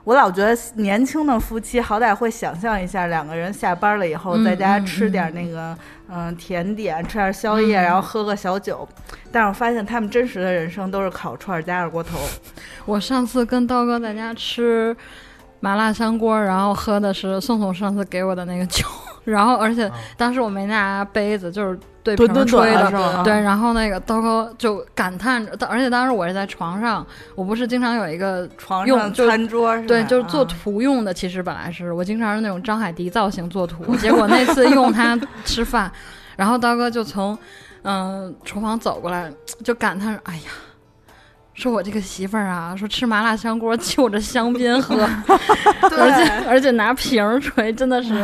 [0.08, 5.76] 我老觉得年轻的夫妻好歹会想象一下，两个人下班了以后在家吃点那个
[6.08, 8.88] 嗯甜点，吃点宵夜，然后喝个小酒。
[9.30, 12.18] 但是我发现他们真实的人生都是烤串加二锅头。
[12.86, 14.96] 我上次跟刀哥在家吃
[15.60, 18.86] 麻辣香锅，然后喝的是宋宋上次给我的那个酒。
[19.30, 23.32] 然后，而且当时我没拿杯子，就是对瓶吹的，对。
[23.40, 31.12] 然后那个刀哥就感叹着，而且当时我是在床上，我不是经常有一个床用餐桌，对，就是做图用的。
[31.12, 35.90] 其实本来是我经常是那种张海迪造型做图，结果那次用它吃饭，
[36.36, 37.36] 然后刀哥就从
[37.82, 39.30] 嗯厨房走过来，
[39.62, 40.50] 就感叹：“哎呀。”
[41.58, 44.94] 说我这个媳妇儿啊，说吃麻辣香锅就着香槟喝，
[45.82, 48.14] 而且而且拿瓶儿吹，真的是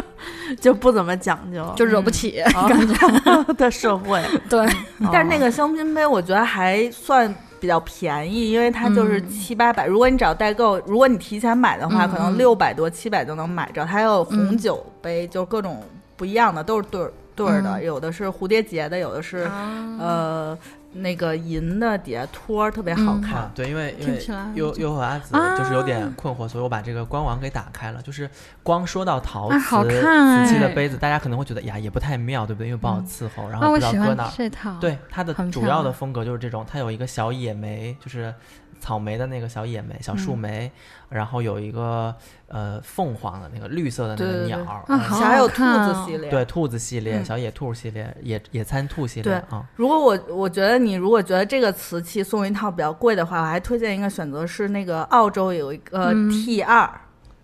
[0.60, 4.22] 就不怎么讲究，就惹不起感觉 的社会。
[4.50, 4.68] 对，
[5.10, 9.86] 但是那个香槟杯我觉得还算比较便宜，因为它就是七八百。
[9.86, 13.86] 如果你找代购，如果你提前买的话，可能六百多七百就能买着。
[13.86, 15.82] 它还有红酒杯，就各种
[16.14, 19.50] 不一样的，都是对儿对儿的，有的是蝴蝶结的，有的是
[19.98, 20.56] 呃。
[20.96, 24.20] 那个银的底下托儿特别好看，对，因为因为
[24.54, 28.00] 优优和阿紫就是有点困惑，所以我把这个官网给打开了。
[28.02, 28.28] 就是
[28.62, 32.68] 光说到陶瓷瓷器的杯子，大家可能会觉得呀也不太妙，对不对？
[32.68, 34.30] 因为不好伺候，然后不知道搁哪。
[34.36, 38.34] 这套对它的主要的风格就是这种，它有一个小野莓，就是。
[38.80, 40.70] 草莓的那个小野莓、小树莓，
[41.08, 42.14] 然后有一个
[42.48, 49.66] 呃凤凰的那个绿色的那个鸟，还有兔子系列，对兔子系列、小野兔系列、野野餐兔系列啊。
[49.76, 56.90] 如果我我觉得你如果觉得这个瓷器送一套比较贵的话，我还推荐一个选择是那个澳洲有一个 T 二。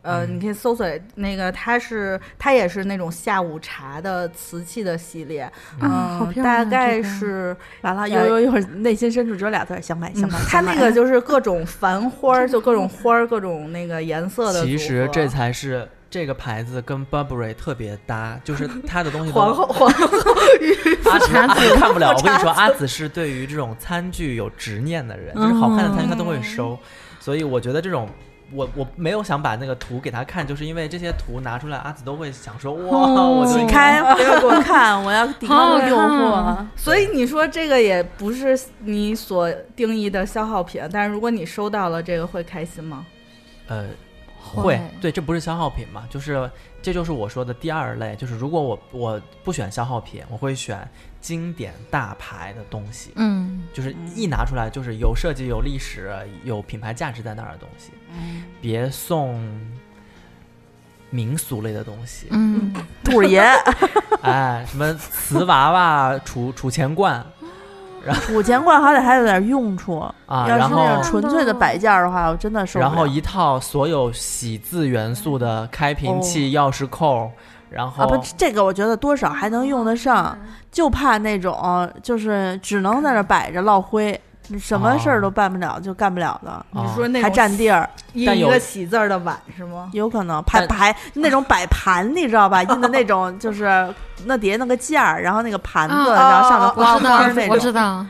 [0.02, 0.84] 呃，你可以搜索
[1.14, 10.38] 那个，它是它也是那种下午茶的瓷器的系列，嗯，大概是完了，有有一会儿内心深处只有俩字想买想买。
[10.48, 14.64] 它那个 就是各种繁花，就各种花儿，各种那个颜色的。
[14.64, 19.30] 其实这才是这个牌子跟 Burberry 特别搭，就是它的东西。
[19.30, 20.08] 皇后皇后
[21.10, 26.76] 阿紫阿紫看不了，我跟你说，阿紫是对于这种餐具有执念的人，就是好看的餐具他都会收，
[27.20, 28.08] 所以我觉得这种。
[28.54, 36.66] 我我没有想把那个图给他看，就是因为这些图拿出来，阿紫都会想说哇，我你开不要给我看，我要抵抗诱惑。
[36.76, 43.06] 所以你说这个也不是你所定义的消耗品，但是如果你收到了这个，会开心吗？
[43.68, 43.86] 呃，
[44.40, 44.80] 会。
[45.00, 46.04] 对，这不是消耗品嘛？
[46.10, 50.88] 就是这就是我说的第二类，就是如果我我不选消耗品，我会选。
[51.22, 56.12] 经典大牌的东西，嗯，就是一拿出来就是有设计、有历史、
[56.44, 59.40] 有品牌价值在那儿的东西，嗯，别送
[61.11, 63.40] 民俗类的东西，嗯， 兔爷，
[64.22, 67.24] 哎，什么瓷娃娃、储储钱罐，
[68.04, 69.98] 然后 储钱罐好歹还有点用处。
[70.26, 72.88] 啊，要是那种纯粹的摆件的话，我真的受不了。
[72.88, 77.30] 然后一套所有喜字元素的开瓶器、钥匙扣。
[77.72, 80.38] 然后啊不，这个我觉得多少还能用得上，
[80.70, 84.18] 就怕那种就是只能在那摆着落灰，
[84.58, 86.66] 什么事儿都办不了，就干不了的。
[86.70, 89.88] 你说那还占地儿，印一个喜字儿的碗是吗？
[89.92, 92.62] 有可能排排那种摆盘，你知道吧？
[92.62, 93.92] 印的那种就是
[94.26, 97.48] 那底下那个件儿，然后那个盘子，然后上面花花那种。
[97.48, 98.04] 我知道。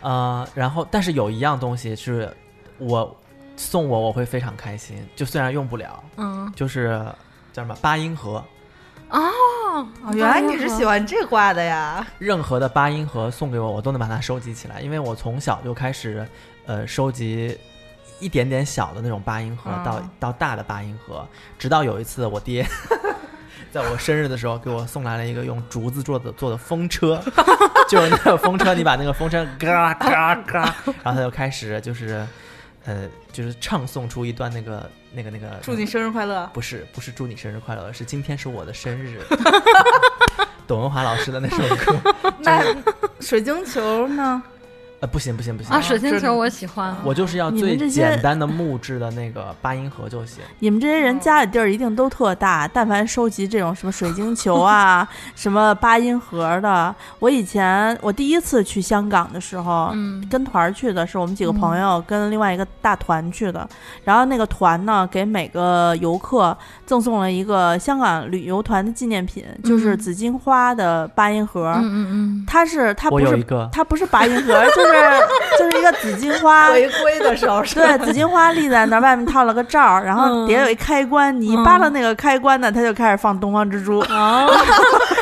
[0.00, 2.30] 呃，然后但是有一样东西是
[2.78, 3.16] 我
[3.56, 7.00] 送我我会非常开心，就虽然用不了，嗯，就是
[7.52, 8.42] 叫什么八音盒。
[9.10, 12.06] 哦，原来你是喜欢这挂的呀！
[12.18, 16.26] 任何的八音盒送给我，我都能把它收集起来，因为我从小就开始，
[16.66, 17.56] 呃，收集
[18.18, 21.26] 一点点小的那种八音盒，到到大的八音盒，
[21.58, 22.66] 直到有一次我爹
[23.70, 27.20] 在我生日的时候给我送来了一个用竹子做的做的风车，
[27.90, 32.24] 就是那个风车，你把那个风车嘎嘎嘎，然后他就开始就是，
[32.84, 34.90] 呃，就是唱诵出一段那个。
[35.16, 36.50] 那个那个，祝你生日快乐！
[36.52, 39.20] 不是不是祝你生日快乐，是今天是我的生日。
[40.66, 41.96] 董文华老师的那首歌。
[42.42, 42.76] 那
[43.20, 44.42] 水晶球呢？
[45.04, 45.78] 呃，不行不行不行啊！
[45.82, 50.42] 水晶球我喜欢，我就是要最简单的木质的那个八音盒就行。
[50.60, 63.68] 你们这些人家里地儿一定都特大，但凡收集这种什么水晶球啊、 什么八音盒的，我以前我第一次去香港的时候，嗯，跟团去的是我们几个朋友跟另外一个大团去的，
[64.04, 71.74] 然后那个团呢给每个游客赠送了一个香港旅游团的纪念品，就是紫荆花的八音盒。
[71.76, 74.93] 嗯嗯嗯，它是它不是它不是八音盒，就是。
[75.58, 84.00] 就是一个紫金花， 回归的时候是对紫金花立在那儿，外面套了个罩，然后底下有一开关，你一扒拉那个开关呢，它就开始放东方之珠。
[84.10, 84.48] 哦，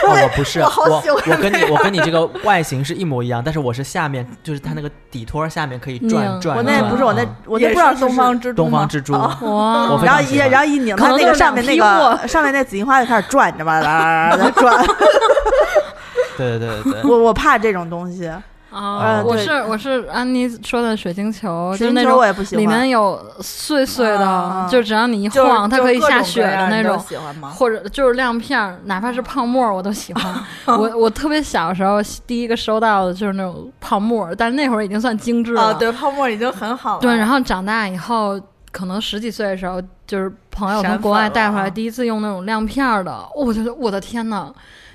[0.05, 6.57] 我不是，我我跟你我跟你这个外形是一模一样，但是我是下面就是它那个底托下面可以转转。
[6.57, 9.13] 我那不是我那我那不知道东方之珠东方之珠。
[9.13, 10.01] 哇！
[10.05, 14.85] 然后一然后一拧它那个上面那个上面那紫金花就开始转你知道吧，在转。
[16.37, 18.31] 对对对对，我我怕这种东西。
[18.73, 27.51] 啊，我是我是安妮说的水晶球，水晶球我也不喜欢，里面有碎碎的，就只要你一晃，它可以下雪的那种，喜欢吗？
[27.51, 30.35] 或者就是亮片，哪怕是泡沫，我都喜欢。
[30.79, 35.75] 我我特别小时候第一个收到的就是那种泡沫，但是那会儿已经算精致了。
[35.75, 37.01] 对，泡沫已经很好了。
[37.01, 44.51] 对，然后长大以后，可能十几岁的时候，就是朋友从国外带回来，第一次用那种亮片的，我觉得我的天呐！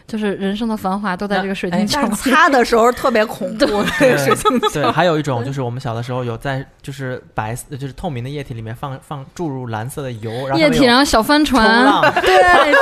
[0.08, 3.65] 就是人生的繁华都在这个水晶球擦的时候特别恐怖。
[4.00, 4.70] 对，水晶球。
[4.70, 12.02] 对，还有一种就是我们小的时候有在就是白就是透明的液体里面放放注入蓝色的油，然后液体然后小帆船。
[12.22, 12.74] 对对。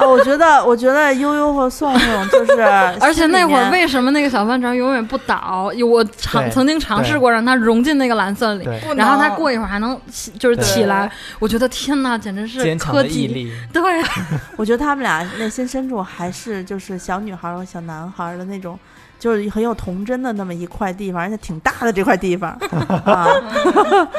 [0.00, 2.62] 啊，我觉得，我觉得悠悠和宋宋就是，
[3.00, 5.70] 而且那会儿为什么那个小帆船永远不倒？
[5.86, 8.64] 我尝曾经尝试过让它融进那个蓝色里，
[8.96, 11.10] 然后它过一会儿还能起就是起来。
[11.38, 13.52] 我觉得天哪，简直是科技！
[13.72, 13.82] 对
[14.56, 18.78] 我觉得他们俩内心深处还是就是小女孩和小男孩的那种，
[19.18, 22.56] 就是很有童真的那么一块地方，而且挺大的这块地方。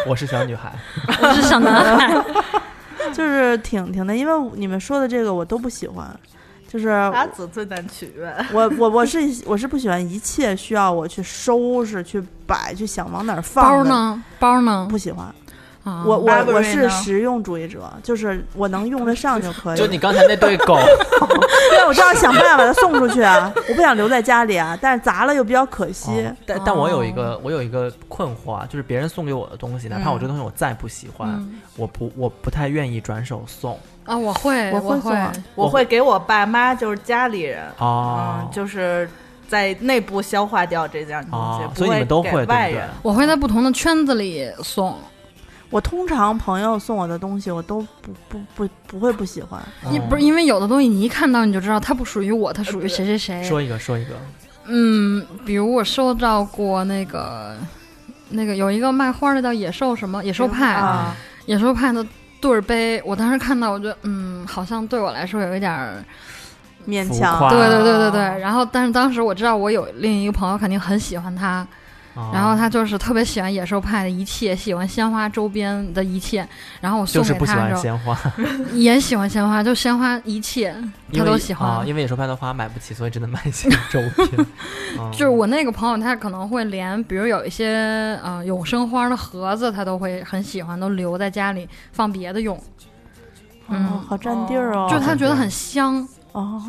[0.08, 0.72] 我是小女孩，
[1.22, 2.24] 我是小男孩。
[3.16, 6.08] 就是挺挺的，因为你们说的这个我都不喜欢，
[6.68, 8.34] 就是阿紫最难取悦。
[8.54, 13.64] 我我我是我是不喜欢一切需要我去收拾、去摆、去想往哪儿放。
[13.64, 14.24] 包呢？
[14.40, 14.88] 包呢？
[14.90, 15.34] 不喜欢。
[15.84, 19.78] 我我我是实用主义者，就是我能用得上就可以。
[19.78, 20.76] 就你刚才那对狗，
[21.72, 23.52] 对，我就要想办法把它送出去啊！
[23.68, 26.24] 我不想留在家里啊，但是砸了又比较可惜。
[26.46, 31.44] 但但我有一个我有一个困惑啊，就是别人送给我的东西，哪怕我这东西我再不喜欢，
[31.76, 34.16] 我不我不太愿意转手送啊。
[34.16, 39.10] 我会我会送，我会给我爸妈，就是家里人啊，就是
[39.48, 42.88] 在内部消化掉这件东西，所以你们都会外人。
[43.02, 44.96] 我会在不同的圈子里送。
[45.72, 49.60] 我通常朋友送我的东西，我都不不不不会不喜欢。
[49.90, 53.42] 你不是因为有的东西你一看到你就知道它不属于我，它属于谁谁谁。
[53.42, 54.12] 说一个，说一个。
[54.66, 57.56] 嗯，比如我收到过那个
[58.30, 60.84] 那个有一个卖花的叫野兽什么野兽派，
[61.46, 62.06] 野兽派的
[62.42, 66.06] 对儿杯，我当时看到我觉得嗯，好像对我来说有一点
[66.86, 67.50] 勉强。
[67.50, 68.22] 对对对对对。
[68.40, 71.66] 然后但是当时我知道我有另一个朋友肯定很喜欢它。
[72.34, 76.48] 然后他就是特别喜欢野兽派的一切，喜欢鲜花周边的一切。
[76.82, 78.16] 然后我送给他的时候，
[78.76, 80.76] 也喜欢鲜花，就鲜花一切
[81.14, 81.88] 他都喜欢。
[81.88, 84.46] 因为野兽派的花买不起，所以只能买一些周边。
[85.12, 92.62] 就是我那个朋友，他可能会连，比如有一些呃永生花的盒子，他都会很喜欢，都留在家里放别的用。
[93.70, 94.90] 嗯，好占地儿哦。
[94.92, 96.06] 就他觉得很香。
[96.34, 96.62] 哦，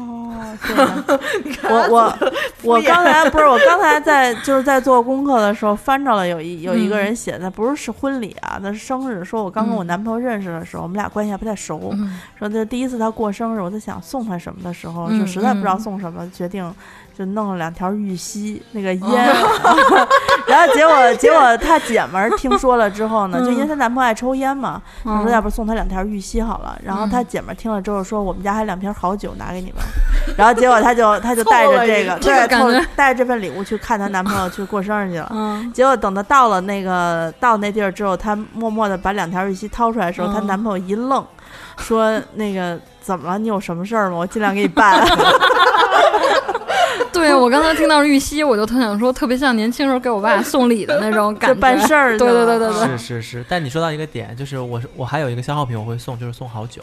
[0.67, 0.75] 对
[1.71, 2.19] 我我
[2.65, 9.25] 我刚才 不是我刚才在就是在做功课的时候翻着了，有一有一个人写的不是是婚礼啊，那是生日。
[9.25, 11.95] 说我刚跟我男朋友认识的时候，我们俩关系还不太熟。
[12.37, 16.69] 说这第一次他过生日，我在想送他什么的时候，就实在不知道送什么，决定。
[17.17, 19.27] 就弄了两条玉溪那个烟，
[20.49, 26.79] 然后结果 结果她姐们儿听说了之后呢，就因为她男朋友爱抽烟嘛，她说要不送他两条玉溪好了。
[26.83, 29.83] 然后她姐们儿听了之后说，我们家还两瓶好酒拿给你们。
[30.37, 32.19] 然后结果她就她就带着这个，
[32.73, 35.31] 对，带着这份礼物去看她男朋友去过生日去了。
[35.75, 41.25] 结果等她到了那个到那地儿之后，她默默的把两条玉溪掏出来的时候，她男朋友一愣，
[41.79, 43.39] 说那个怎么了？
[43.39, 44.17] 你有什么事儿吗？
[44.17, 45.05] 我尽量给你办。
[47.13, 52.17] 对，我刚才听到玉溪，我就特想说，特别像年轻时候给我爸送礼的那种感觉， 办事儿。
[52.19, 53.45] 对对对对对，是是是。
[53.49, 56.83] 但你说到一个点，就是我我还有一个消耗品，我会送，就是送好酒。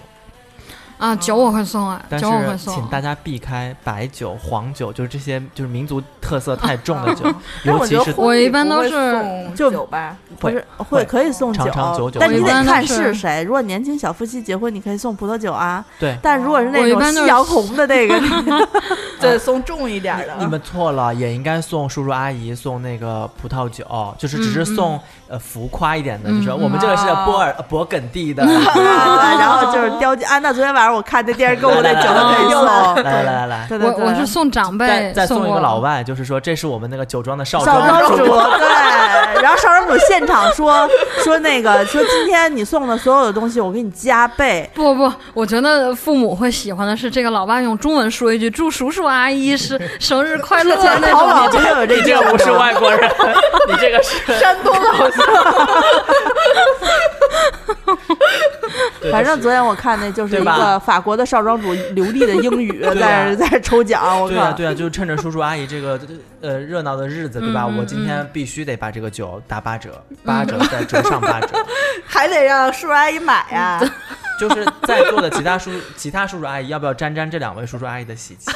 [0.99, 2.75] 啊，酒我会送啊，但酒我会是送。
[2.75, 7.23] 请大家避开白酒、黄酒，就是这些就是民族特色太重的酒，
[7.65, 13.43] 但尤其是我觉得我一般都是就酒吧，不是会会可以送酒长长久久但你得看是是谁。
[13.43, 15.83] 如果年轻小夫妻结婚，你可以送葡萄酒啊。
[15.97, 16.17] 对。
[16.21, 18.67] 但如果是那种夕阳红的那个，
[19.21, 20.35] 对，送重一点的。
[20.39, 23.85] 你们错了，也应该送叔叔阿姨送那个葡萄酒，
[24.17, 24.99] 就是只是嗯嗯送、
[25.29, 28.43] 呃浮夸一点的，就是嗯嗯我们这个是哦波尔、勃艮第的。
[28.49, 28.53] 对
[29.39, 30.27] 然后就是雕金。
[30.27, 32.65] 啊，那昨天晚上我看那电视购物那酒都可以送。
[33.03, 38.25] 来来来我我是送长再辈，再送一个过老外，就是说这是我们那个酒庄的少少庄主，主。
[38.25, 40.89] 对，然后少庄主现场说
[41.23, 51.59] 说那个说今天你送的所有的东西我给你加倍，不不，我觉得父母会喜欢的是这个老外用中文说一句“祝叔叔阿姨是生日快乐”那淘宝种。
[51.61, 53.33] 不就有这你这个不是外国人，你
[53.89, 55.25] 这个是山东老乡，
[59.01, 65.99] 对反正昨天我看那就是一个法国的少庄主流利的英语 在在抽奖，我对啊、对啊、就是趁着叔叔阿姨这个
[66.41, 67.65] 呃热闹的日子，对吧？
[67.65, 69.89] 我今天必须得把这个酒打八折，
[70.23, 71.47] 八折再折上八折。
[72.05, 73.81] 还得让叔叔阿姨买呀。
[74.39, 78.51] 就是在座的其他叔其他叔叔阿姨，要不要沾沾这两位叔叔阿姨的喜气？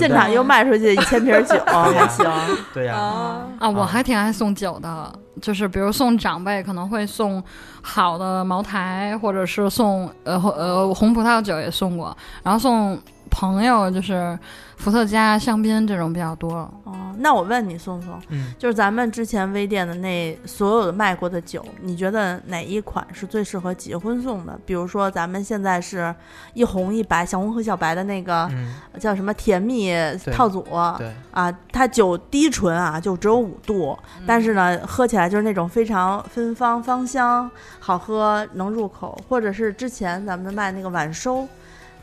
[0.00, 2.24] 现场又卖出去 一千瓶酒，还行。
[2.72, 7.42] 对呀、啊，啊，我还挺爱送酒的，就是比如送长辈可能会送
[7.80, 12.98] 好的茅台，或者是送呃呃红葡萄酒也送过，然后送
[13.30, 14.38] 朋友就是
[14.76, 16.56] 伏特加、香槟这种比较多。
[16.84, 24.58] 哦，那我问你，宋宋，嗯，就是咱们之前微店的那所有的卖过的酒，你觉得哪一款是最适合结婚送的？
[24.66, 26.14] 比如说咱们现在是
[26.52, 29.92] 一红一白，小红和小白的那个、嗯，叫什么甜蜜
[30.32, 30.64] 套组
[30.98, 39.18] 对，啊，它酒低醇啊，就只有五度，但是呢，喝起来就是那种非常芬芳芳香，好喝，能入口。
[39.28, 41.46] 或者是之前咱们卖那个晚收。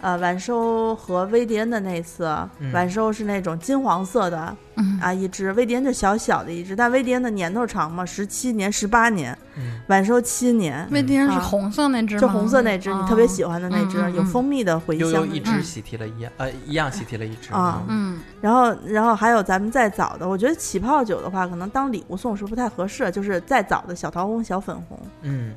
[0.02, 2.26] 呃，晚收和威迪恩的那次，
[2.60, 12.22] 嗯晚收是那种金黄色的，嗯啊，一只威迪恩就小小的一只，但威迪恩的年头长嘛，十七年、十八年，嗯，晚收七年，威迪恩是啊红色那只吗？
[12.22, 15.38] 就红色那支，你特别喜欢的那支，嗯嗯嗯有蜂蜜的茴悠悠香的那支。
[15.40, 25.00] 一支喜提了一样，呃，一样喜提了一支啊嗯嗯，然后，然后还有咱们再早的，我觉得起泡酒的话，可能当礼物送是不太合适，就是再早的小桃红、小粉红。
[25.22, 25.54] 嗯，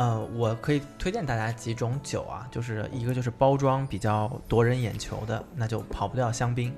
[0.00, 6.74] 呃，我可以推荐大家几种酒啊，就是一个就是包装比较夺人眼球的，那就跑不掉香槟，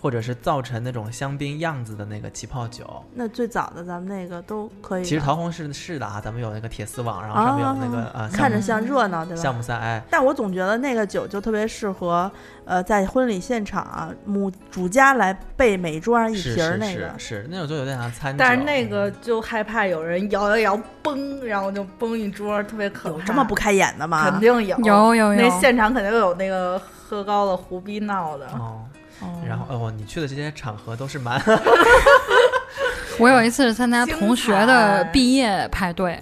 [0.00, 3.04] 或者是造成那种香槟样子的那个起泡酒。
[3.14, 5.04] 那最早的咱们那个都可以。
[5.04, 9.42] 其实桃红是是的啊，咱们有那个铁丝网，然后上面有那个、呃橡木看着像热闹，对吧？
[9.42, 12.30] 橡木塞，哎，但我总觉得那个酒就特别适合，
[12.64, 17.42] 呃，在婚礼现场啊，母主家来备每桌上一是是瓶儿那个是。
[17.42, 23.18] 是那种就有点像餐酒，但是那个就害怕有人摇摇摇崩，然后就崩一桌，特别可怕。
[23.18, 24.30] 有这么不开眼的吗？
[24.30, 28.46] 肯定有有有有那现场肯定有那个喝高了胡逼闹的。
[28.52, 28.80] 哦。
[29.20, 29.42] 哦。
[29.46, 31.40] 然后哦，你去的这些场合都是蛮
[33.18, 36.18] 我有一次是参加同学的毕业派对，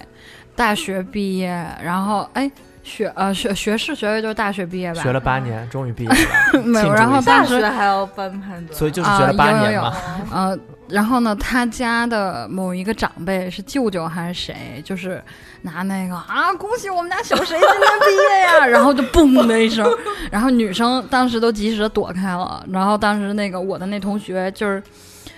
[0.55, 1.47] 大学毕业，
[1.81, 2.51] 然后哎
[2.89, 9.93] 学呃学学士学位就是大学毕业吧，学了八年，终于毕业了， 没有，然后大学还要办派对，所以就是学了八啊有有有年嘛。
[10.31, 10.57] 呃，
[10.89, 15.23] 然后呢，他家的某一个长辈是舅舅还是谁，就是
[15.61, 19.87] 拿那个啊，恭喜我们家小谁今天毕业呀， 然后就嘣的一声，
[20.31, 24.81] 然后女生当时都及时地躲开了，然后当时那个我的那同学就是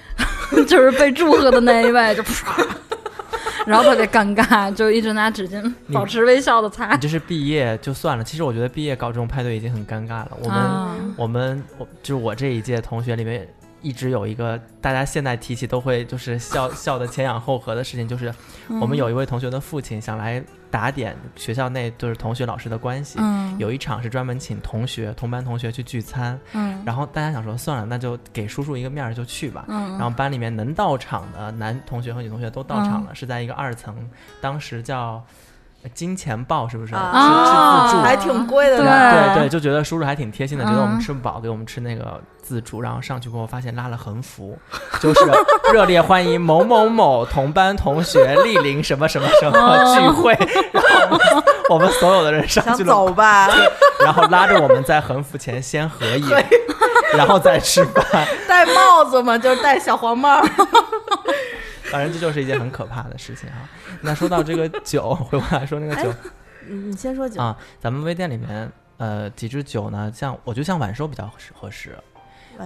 [0.67, 2.65] 就是被祝贺的那一位就唰。
[3.65, 6.99] 然后特别尴尬，就一直拿纸巾保持微笑的擦你。
[6.99, 10.31] 这是毕业就算了，其实我觉得毕业搞这种派对已经很尴尬了。
[10.41, 13.47] 我们、啊我们我就是我这一届同学里面，
[13.81, 18.33] 一直有一个大家现在提起都会就是笑 笑的前仰后合的事情，就是
[18.79, 23.19] 我们有一位同学的父亲想来打点学校内就是同学老师的关系。
[23.21, 29.65] 嗯有一场是专门请同学同班同学去聚餐，嗯然后大家想说算了，那就给叔叔一个面儿就去吧。
[29.67, 33.95] 嗯，然后班里面能到场的男同学和女同学都到场了，是在一个二层，
[34.39, 35.23] 当时叫呃
[35.89, 36.93] 金钱豹，是不是？
[36.95, 38.01] 啊是是自助。
[38.03, 39.33] 还挺贵的对呢。
[39.33, 44.57] 对对，就觉得叔叔还挺贴心的，觉得我们嗯吃不饱，给我们吃那个自助，然后上去过后发现拉了横幅，
[44.99, 45.21] 就是
[45.73, 50.37] 热烈欢迎某某某同班同学莅临什么什么什么聚会，
[50.71, 53.49] 然后我们所有的人上去了，走吧？
[54.03, 56.29] 然后拉着我们在横幅前先合影，
[57.13, 60.41] 然后再吃饭，戴帽子嘛，就是戴小黄帽。
[61.91, 63.69] 反正这就是一件很可怕的事情啊。
[64.01, 66.13] 那说到这个 酒，回过来说那个酒
[66.67, 71.97] 你你先说酒，啊，咱们微店里面呃几支酒呢，像我觉得像晚收比较适合适，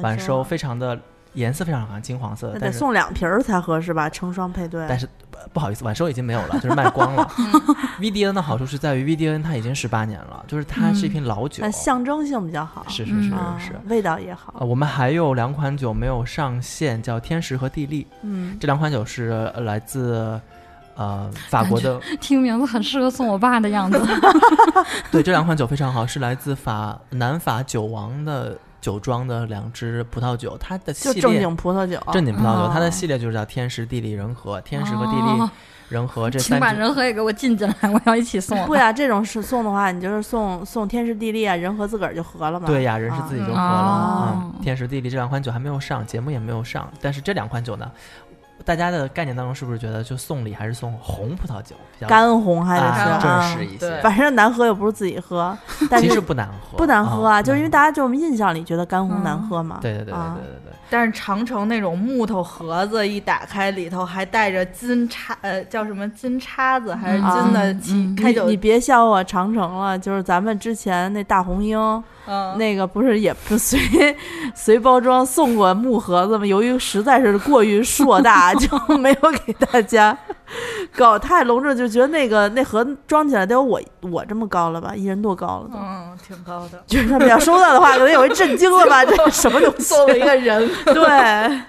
[0.01, 0.99] 晚收非常的
[1.35, 4.09] 颜色非常好看，金黄色那，得送两瓶儿才合适吧？
[4.09, 4.85] 成双配对。
[4.89, 5.07] 但是
[5.53, 7.29] 不好意思，晚收已经没有了，就是卖光了。
[7.99, 13.29] VDN 的好处是在于 VDN 它已经十八年了，就是它是一瓶老酒，象征性比较好，是是是
[13.59, 14.53] 是，味道也好。
[14.61, 18.07] 我们还有两款酒没有上线，叫天时和地利。
[18.23, 20.39] 嗯，这两款酒是来自
[20.95, 24.01] 呃法国的，听名字很适合送我爸的样子。
[25.11, 28.57] 对，这两款酒非常好，是来自法南法酒王的。
[28.85, 35.49] 酒庄的两支葡萄酒，它的系列正经葡萄酒，正经葡萄酒，它的系列就是叫天时地利人和，天时和地利
[35.89, 36.49] 人和这三。
[36.49, 38.63] 请把人和也给我进进来， 我要一起送。
[38.67, 42.67] 不呀，这种是送的话，你就是送送天时地利啊，人和自个儿就合了嘛。
[42.67, 44.51] 对呀，人是自己就合了啊。
[44.61, 47.91] 天时地利这两款酒还没有上节目，也没有上，但是这两款酒呢？
[48.65, 54.01] 大家的概念当中是不是觉得就送礼还是送红葡萄酒比较干红还是正式一些？
[54.01, 55.55] 反正难喝又不是自己喝，
[55.89, 59.77] 但其实不难喝，不难喝啊，就是因为大家就印象里觉得干红难喝嘛。
[59.81, 60.73] 对对对对对对对。
[60.89, 68.45] 但是长城那种木头盒子一打开，里头还带着金叉，呃，叫什么金叉子还是金的起开酒？
[68.47, 71.77] 你别笑我长城了，就是咱们之前那大红鹰。
[72.27, 73.79] 嗯那个不是也不随
[74.55, 76.43] 随包装送过木盒子吗？
[76.43, 80.17] 由于实在是过于硕大， 就没有给大家
[80.95, 85.77] 搞太隆重，就觉得那个那盒装起来得有我我这么高了吧，一人多高了都？
[85.77, 86.83] 嗯，挺高的。
[86.87, 89.05] 就是他们要收到的话，可能有人震惊了吧？
[89.05, 89.83] 这什么东西？
[89.85, 90.67] 送了一个人？
[90.93, 91.61] 对。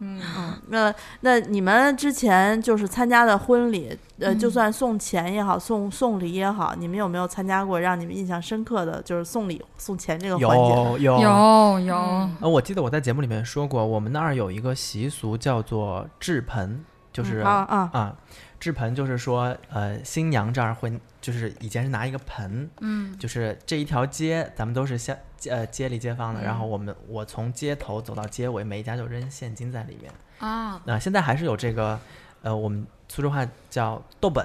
[0.00, 0.20] 嗯
[0.68, 10.72] 那那你们之前就是参加的婚礼，呃，就算送钱也好，送送礼也好，你们有没有参加过让你们印象深刻的就是送礼送钱这个环节？
[10.72, 11.96] 有有有有。
[12.40, 18.14] 呃，我记得我在节目里面说过，我们那儿有一个习俗叫做制盆，就是啊啊啊，
[18.60, 25.16] 制盆就是说，呃，新娘这儿会就是以前是拿一个盆，嗯，就是这一条街咱们都是相。
[25.48, 30.82] 呃，街里街坊的，然后我们我从街头走到街尾，每一家就扔现金在里面啊。
[30.84, 31.96] 那现在还是有这个，
[32.42, 34.44] 呃，我们苏州话叫豆本，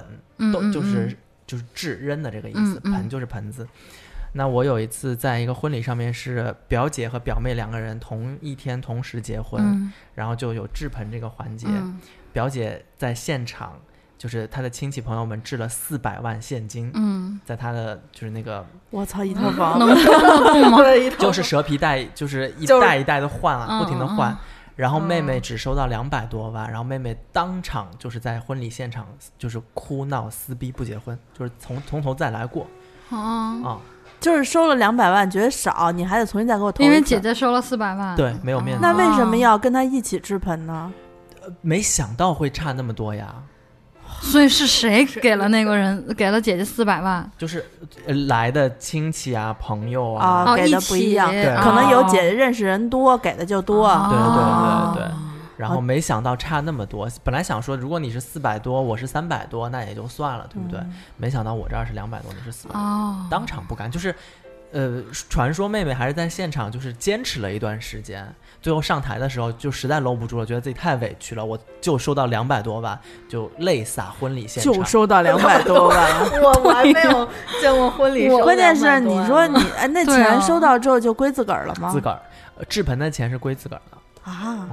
[0.53, 3.67] 豆就是就是掷扔的这个意思，盆就是盆子。
[4.33, 11.67] 那我有一次在一个婚礼上面，是表姐和表妹两个人同一天同时结婚，然后就有掷盆这个环节，
[12.31, 13.81] 表姐在现场。
[14.23, 20.77] 就是他的亲戚朋友们置了四百万现金，嗯，在他的就是那个，我操，一套房能收得动吗？
[21.19, 24.33] 就是蛇皮袋，就是一袋一袋的换啊，不停的换。
[24.77, 29.05] 然后妹妹只收到两百多万，然后妹妹当场就是在婚礼现场
[29.37, 32.65] 就是哭闹撕逼不结婚，就是从从头再来过。
[33.09, 33.17] 哦
[33.65, 33.77] 啊，
[34.21, 36.81] 就是收了两百万觉得少，你还得重新再给我投。
[36.81, 38.81] 因为姐姐收了四百万，对，没有面子。
[38.81, 40.89] 那为什么要跟他一起置盆呢？
[41.59, 43.35] 没想到会差那么多呀。
[44.23, 47.29] 所以是谁给了那个人给了姐姐四百万？
[47.37, 47.63] 就是
[48.27, 51.29] 来的亲戚啊、朋友啊，给的不一样，
[51.61, 53.87] 可能有姐姐认识人多，给的就多。
[54.09, 55.15] 对对对对对。
[55.55, 60.79] 然后没想到差那么多，本来想说如果你是四百多，我是三百多，那也就算了，对不对？
[61.15, 62.73] 没想到我这儿是两百多，你是四百，
[63.29, 63.89] 当场不敢。
[63.89, 64.13] 就是，
[64.71, 68.33] 呃，传说妹妹还是在现场，就是坚持了一段时间。
[68.63, 72.97] 最后上台的时候就实在搂不住了，觉得自己太委屈了，我就收到两百多万，
[73.27, 74.71] 就泪洒婚礼现场。
[74.71, 76.11] 就收到两百多万，
[76.41, 77.27] 我我还没有
[77.59, 78.29] 见过婚礼。
[78.41, 81.91] 关键是你说你哎，那钱收到之后就归自个儿了吗？
[81.91, 82.21] 自个儿，
[82.69, 84.65] 制盆的钱是归自个儿的啊。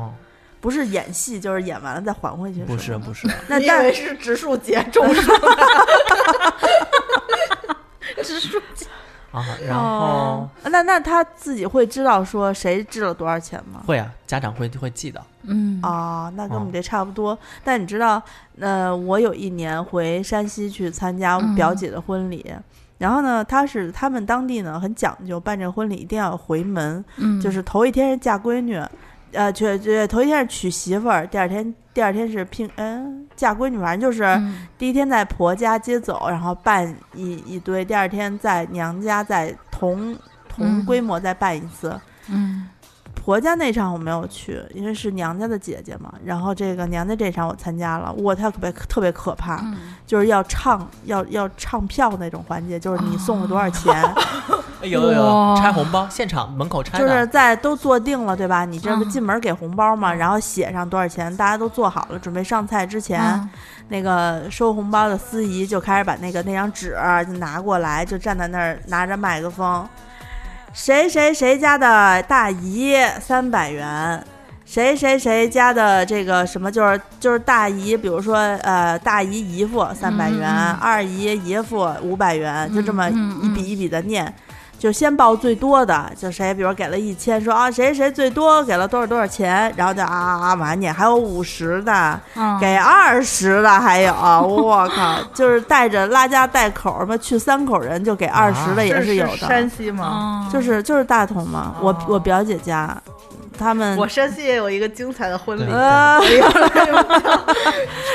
[0.60, 2.62] 不是演戏，就是演完了再还回去。
[2.62, 5.32] 不是不是，那以为是植树节种树。
[8.22, 8.86] 植树节。
[9.32, 13.82] 啊，然后那那他自己会知道说谁支了多少钱吗？
[13.86, 15.22] 会啊，家长会会记得。
[15.44, 17.38] 嗯啊，那跟我们这差不多。
[17.62, 18.20] 但你知道，
[18.58, 22.44] 呃，我有一年回山西去参加表姐的婚礼，
[22.98, 27.04] 然后呢，她是他们当地呢很讲究，办这婚礼一定要回门，
[27.40, 28.82] 就是头一天是嫁闺女。
[29.32, 34.24] 呃，去去头一天是娶媳妇儿，第二天第二天是聘嗯嫁闺女，反正就是
[34.76, 40.16] 第一天在婆家接走，然后办一一堆，第二天在娘家再同
[40.48, 41.98] 同规模再办一次。
[42.28, 42.59] 嗯。
[43.22, 46.10] 婆家那场我没有去，因为是娘家的姐姐嘛。
[46.24, 49.62] 然后这个娘家这场我参加了，哇，特别特别可怕，
[50.06, 54.02] 就是要唱要要唱票那种环节，就是你送了多少钱，
[54.82, 58.64] 有有有拆红包，现场门口拆，就是在都坐定了对吧？
[58.64, 63.48] 你这不进门给红包嘛，然后写上多少钱，大家都做好了，准备上菜之前，
[63.88, 66.96] 那个收红包的司仪就开始把那个那张纸
[67.26, 69.86] 就拿过来，就站在那儿拿着麦克风。
[70.72, 74.24] 谁谁谁家的大姨三百元，
[74.64, 84.32] 谁谁谁家的这个什么就是就是大姨，比如说呃大姨姨夫三百元，二姨姨夫五百元，就这么一笔一笔的念。
[84.80, 92.18] 就先报最多的，就谁，比如给了一千，说啊谁谁最多给了多少多少钱，然后就啊啊啊往下念，还有五十的，
[92.58, 99.36] 给二十的，还有， 我靠，就是带着拉家带口什么去三口人就给二十的也是有的。
[99.36, 100.48] 山西吗？
[100.50, 102.96] 就是就是大同嘛，我我表姐家。
[103.60, 105.64] 他们，我山西也有一个精彩的婚礼，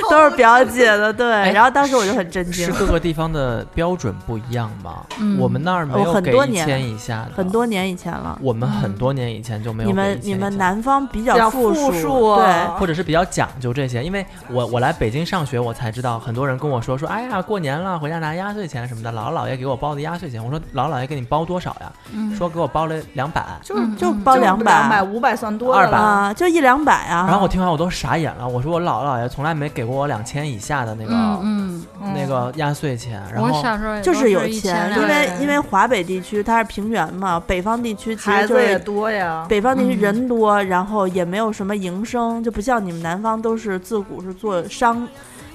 [0.09, 1.27] 都是表姐的，对。
[1.51, 5.05] 然后当时我就很震惊，是各个地方的标准不一样吗？
[5.37, 8.37] 我们那儿没有给一千以下，很多年以前了。
[8.41, 9.89] 我们很多年以前就没有。
[9.89, 14.03] 你们你们南方比较富庶，对，或者是比较讲究这些。
[14.03, 20.43] 因为我我来北京上学，我才知道很多人跟我说说，哎呀，过年了回家拿压岁钱什么的，姥姥姥爷给我包的压岁钱。
[20.43, 21.91] 我说姥姥姥爷给你包多少呀？
[22.37, 27.25] 说给我包了两百，就是就包两百，两百五百算多二百啊，就一两百啊。
[27.27, 31.13] 然后我听完我都傻眼了，我说我姥姥姥爷从来没给过我两千以下的那个
[31.43, 31.83] 嗯
[32.13, 33.21] 那个压岁钱。
[33.33, 39.45] 然后我小时候就是有钱，因为因为华北地区它是平原嘛，北方地区其实就是多呀。
[39.49, 45.07] 北方地区人多，然后也没有什么营生，就不像你们南方都是自古是做商。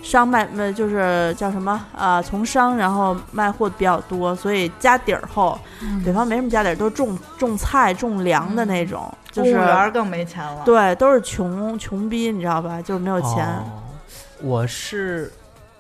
[0.03, 2.21] 商卖呃就是叫什么啊？
[2.23, 5.59] 从商然后卖货比较多，所以家底儿厚。
[6.05, 9.13] 北方没什么家底儿，都是种种菜、种粮的那种。
[9.35, 10.63] 公务员更没钱了。
[10.65, 12.83] 对，都是穷穷逼，你知道吧？
[12.83, 13.47] 就是没有钱。
[14.43, 15.31] 我是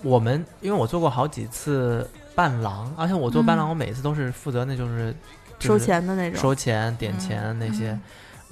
[0.02, 5.14] 我们，因为我做过好几次伴郎，而且我做伴郎，我每次都是负责那就是
[5.58, 7.98] 收钱的那种，收钱点钱那些。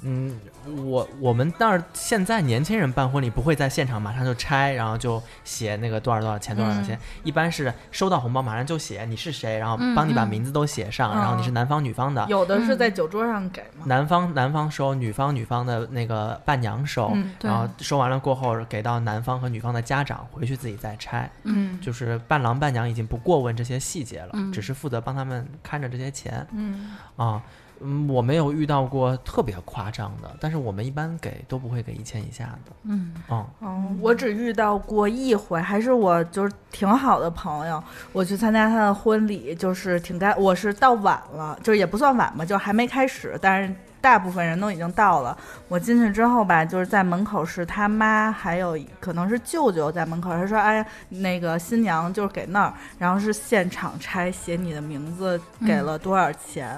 [0.01, 0.39] 嗯，
[0.85, 12.25] 我我们那儿现在年轻人办婚礼不会在现场马上就拆，然后就写那个多少多少钱多少钱，一般是收到红包马上就写你是谁，然后帮你把名字都写上，然后你是男方女方的。
[12.29, 13.85] 有的是在酒桌上给吗？
[13.85, 21.29] 男方男方收，女方女方的那个伴娘收，然后收完了过后给到男方和女方的家长，回去自己再拆。
[21.43, 26.45] 嗯，就是伴郎伴娘已经不过问这些细节了，只是负责帮他们看着这些钱。
[26.51, 27.41] 嗯啊。
[27.81, 32.71] 嗯，我没有遇到过特别夸张的，但是我们一般给都不会给一千以下的。
[32.83, 45.37] 嗯，哦，嗯，我只遇到过一回，还是我就是挺好的朋友，我去参加他的婚礼，就是挺该，我是到晚了，就是也不算晚吧，就还没开始，但是大部分人都已经到了。
[45.67, 56.77] 我进去之后吧，就是在门口是他妈，还有可能是舅舅在门口，他说：“哎，那个新娘就是给那儿，然后是现场拆，写你的名字，给了多少钱。”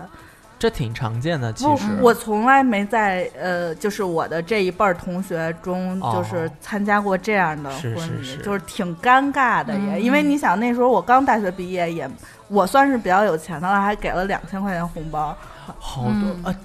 [0.61, 9.99] 这挺常见的，其实我从来没在呃，就是我的这一辈儿同学中，就是参加过这样的婚礼，就是挺尴尬的也。
[9.99, 12.07] 因为你想那时候我刚大学毕业，也
[12.47, 15.35] 我算是比较有钱的了，还给了两千块钱红包，
[15.79, 16.55] 好多啊！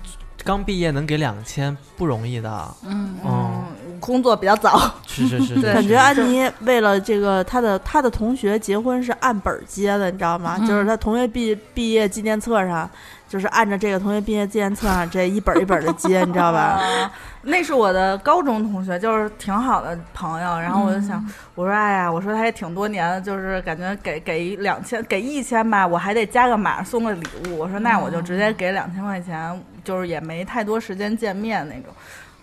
[0.45, 3.65] 刚毕业能给两千不容易的，嗯嗯，
[3.99, 4.79] 工作比较早，
[5.09, 10.59] 是是是，感觉安妮为了这个她的她的同学结婚是按本儿结的，你知道吗？
[10.69, 12.89] 就是她同学毕毕业纪念册上。
[13.29, 16.81] 就是按照这个同学毕业纪念册上这一本一本的接，你知道吧？
[17.43, 20.59] 那是我的高中同学，就是挺好的朋友。
[20.59, 21.25] 然后我就想，
[21.55, 27.59] 我说哎呀，我说他也挺多年的，就是感觉给给两千，给一千吧，我还得加个码送个礼物。
[27.59, 31.93] 我说那我就直接给两千块钱，就是也没太多时间见面那种。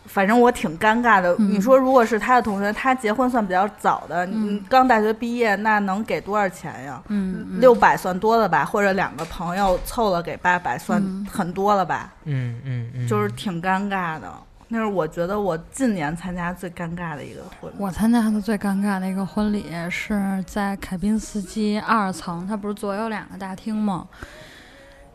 [0.06, 1.36] 反正我挺尴尬的。
[1.38, 7.01] 你说，如果是他的同学，他结婚算比较早的，你刚大学毕业，那能给多少钱呀？
[7.08, 8.66] 嗯，六百算多了吧？
[8.66, 11.01] 或者两个朋友凑了给八百，算
[11.32, 12.14] 很多了吧？
[12.26, 14.32] 嗯嗯嗯，就是挺尴尬的。
[14.68, 17.76] 那是我觉得我近年参加最尴尬的一个婚礼。
[17.78, 24.08] 我参加的最尴尬的一个婚礼是在凯宾斯基二层，它不是左右两个大厅吗？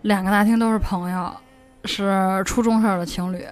[0.02, 1.34] 两个大厅都是朋友，
[1.84, 3.44] 是初中生的情侣。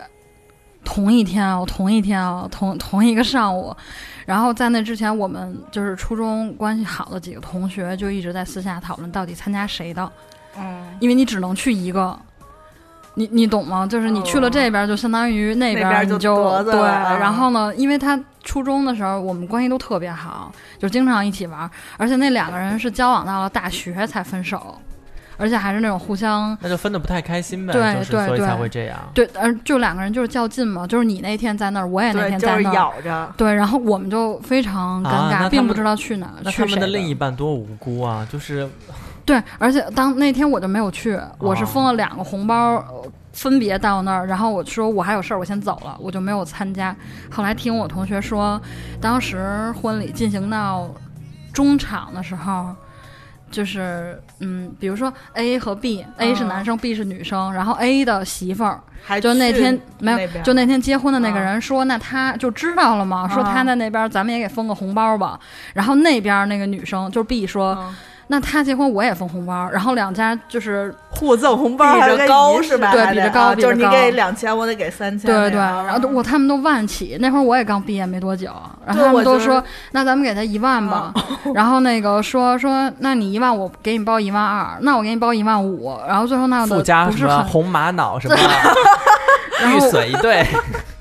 [0.86, 3.76] 同一天啊，同一天啊，同同一个上午，
[4.24, 10.10] 然后在那之前，我们就是初中关系好的几个同学就一直在私下讨论到底参加谁的，
[10.56, 12.16] 嗯，因为你只能去一个，
[13.14, 13.84] 你你懂吗？
[13.86, 16.80] 就是你去了这边，就相当于那边你就对。
[16.80, 24.78] 然后呢，因为他初中的时候我们关系都特别好，就经常一起玩，而且那两个人是交往到了大学才分手。
[25.38, 28.98] 而且还是那种互相，那就分的不太开心呗，对对，所以才会这样。
[29.12, 33.32] 对，而就两个人就是较劲嘛，就是你那天在那儿，我也那天在那儿，咬着。
[33.36, 36.32] 对，然后我们就非常尴尬，并不知道去哪。
[36.42, 38.26] 那他们的另一半多无辜啊！
[38.32, 38.68] 就是，
[39.24, 42.82] 对，而且当那天我就没有去，我是封了两个红包，
[43.32, 46.96] 分别到那儿，然后我说我还有事儿，我先走了，我就没有参加。
[47.30, 48.60] 后来听我同学说，
[49.00, 50.90] 当时婚礼进行到
[51.52, 52.74] 中场的时候。
[53.56, 58.82] 就是嗯，比如说 A 和 B，A 是男生，B 是女生，然后 A 的媳妇儿，
[59.18, 65.40] 就那天没有，就那天结婚的那个人说，那他就知道了嘛，说他在那边，咱们也给封个红包吧。
[65.72, 67.90] 然后那边那个女生就是 B 说，
[68.28, 69.68] 那他结婚我也封红包。
[69.70, 72.92] 然后两家就是互赠红包，比着高是吧？
[72.92, 75.30] 对，比着高，就是你给两千，我得给三千。
[75.30, 78.50] 对对，然后我他们都万起，那会儿我也刚毕业没多久，
[78.84, 79.62] 然后他们都说，
[79.92, 81.12] 那咱们给他一万吧。
[81.54, 85.96] 然后那个说说，那你一万，我给你包一万二，那我给你包一万五。
[86.08, 88.36] 然后最后那附加什么红玛瑙什么，
[89.70, 90.46] 玉髓一对。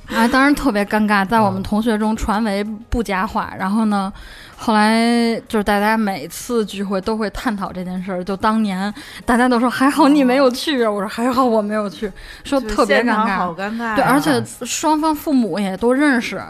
[0.07, 3.51] 啊，当时特别尴尬，在我们同学中传为不佳话。
[3.57, 4.13] 然后呢，
[4.57, 8.23] 后来就是大家每次聚会都会探讨这件事儿。
[8.23, 8.93] 就当年
[9.25, 12.11] 大家都说还好你没有去，我说还好我没有去，
[12.43, 13.95] 说特别尴尬，好尴尬。
[13.95, 16.41] 对，而且双方父母也都认识。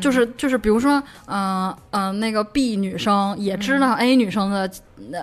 [0.00, 4.70] 就是就是，比如说，嗯嗯，那个 B 女生也知道 A 女生的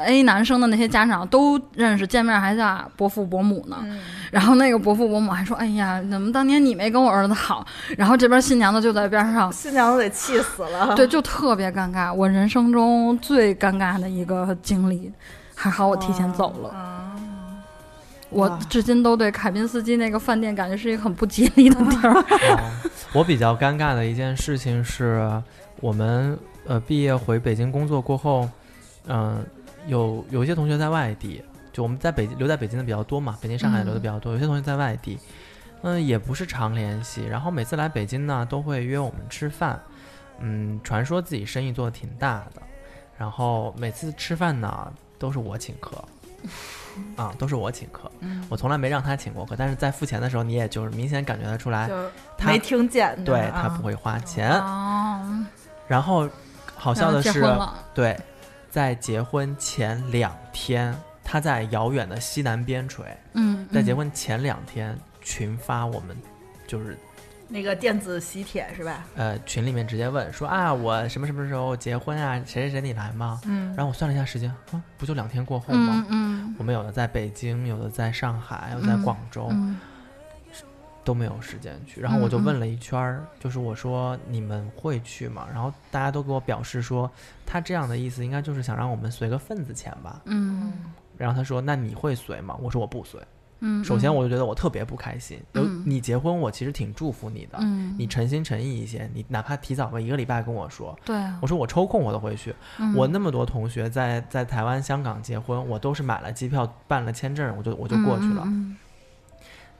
[0.05, 3.77] A 男生的那些家长都认识，见面还叫伯父伯母呢。
[4.31, 7.65] 然后那个伯父伯母还说：“哎呀，怎么当年你没跟我儿子好？”
[7.97, 10.95] 然后这边新娘子就在边上，新娘子得气死了。
[10.95, 15.11] 对，就特别尴尬，我人生中最尴尬的一个经历。
[15.55, 16.71] 还好我提前走了。
[18.29, 22.25] 我至今都对凯宾斯基那个饭店感觉是一个很不吉利的地儿。
[23.13, 25.41] 我比较尴尬的一件事情是，
[25.79, 28.47] 我们呃毕业回北京工作过后，
[29.07, 29.43] 嗯，
[29.87, 31.41] 有有一些同学在外地，
[31.73, 35.17] 就我们在北京留在北京的比较多嘛，北京、上海留的比较多，有些同学在外地，
[35.81, 39.81] 嗯，也不是常联系，然后每次来北京呢，都会约我们吃饭，
[40.39, 42.61] 嗯，传说自己生意做的挺大的，
[43.17, 46.03] 然后每次吃饭呢都是我请客。
[47.15, 48.11] 啊，都是我请客，
[48.49, 49.55] 我从来没让他请过客。
[49.55, 51.89] 但是在付钱的时候，你也就是明显感觉得出来，
[52.37, 54.51] 他没听见，对他不会花钱。
[55.87, 56.29] 然后
[56.75, 57.43] 好笑的是，
[57.93, 58.19] 对，
[58.69, 66.17] 在结婚前两天，他在遥远的西南边陲，嗯，在结婚前两天群发我们，
[66.67, 66.97] 就是。
[67.51, 69.03] 那个电子喜帖是吧？
[69.15, 72.37] 呃，群里面直接问说啊，我什么什么时候结婚啊？
[72.45, 73.41] 谁谁谁你来吗？
[73.45, 76.05] 嗯，然后我算了一下时间，啊，不就两天过后吗？
[76.09, 79.51] 嗯，我们有的在北京，有的在上海，有在广州，
[81.03, 81.99] 都没有时间去。
[81.99, 85.47] 然后我就问了一圈儿，就是我说你们会去吗？
[85.51, 87.09] 然后大家都给我表示说，
[87.47, 90.21] 他这样的意思应该就是想让我们随个份子钱吧。
[90.25, 90.71] 嗯，
[91.17, 92.55] 然后他说，那你会随吗？
[92.61, 93.19] 我说我不随。
[93.61, 95.39] 嗯，首先我就觉得我特别不开心。
[95.53, 97.57] 有你结婚，我其实挺祝福你的。
[97.59, 100.97] 嗯，你诚心诚意一些，你哪怕提早个一个礼拜跟我说。
[101.03, 102.53] 对，我说我抽空我都会去。
[102.95, 108.47] 我那么多同学在在台湾、香港结婚，我都是买了机票、办了签证，我就我就过去了。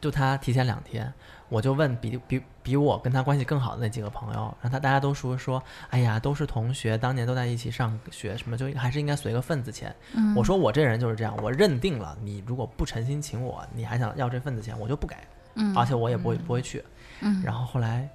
[0.01, 1.13] 就他提前两天。
[1.49, 9.93] 我就问比比比我跟他关系更好的那几个朋友，然后他大家都说说，哎呀，都是同学，当年都在一起上学，什么就还是应该随个份子钱。
[10.35, 15.15] 我说我这人就是这样，我认定了你如果不诚心请我，你还想要这份子钱，我就不给，
[15.75, 16.83] 而且我也不会不会去。
[17.43, 18.07] 然后后来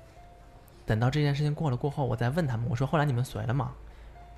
[0.87, 3.73] 等到这件事情过了过后，我再问他们，我说后来你们随了吗？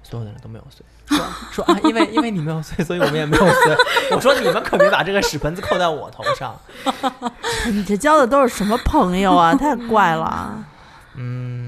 [0.08, 0.84] 所有的人都没有碎，
[1.16, 3.76] 说说啊，因为因为你没有碎，所以我们也没有碎。
[4.12, 6.54] 我说你们可别把这个屎盆子扣在我头上。
[7.66, 9.52] 你这交的都是什么朋友啊？
[9.52, 10.64] 太怪了。
[11.16, 11.65] 嗯，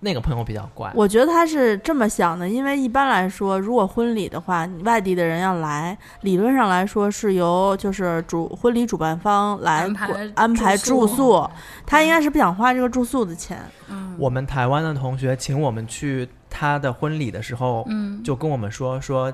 [0.00, 0.92] 那个朋友比较怪。
[0.94, 9.88] 我觉得他是这么想的，因为一般来说，如果婚礼的话，外地的人要来，理论上来说是由就是主婚礼主办方来
[10.34, 11.48] 安排住宿，
[11.86, 13.58] 他应该是不想花这个住宿的钱。
[13.88, 16.28] 嗯，我们台湾的同学请我们去。
[16.50, 17.86] 他的婚礼的时候，
[18.24, 19.32] 就跟我们说说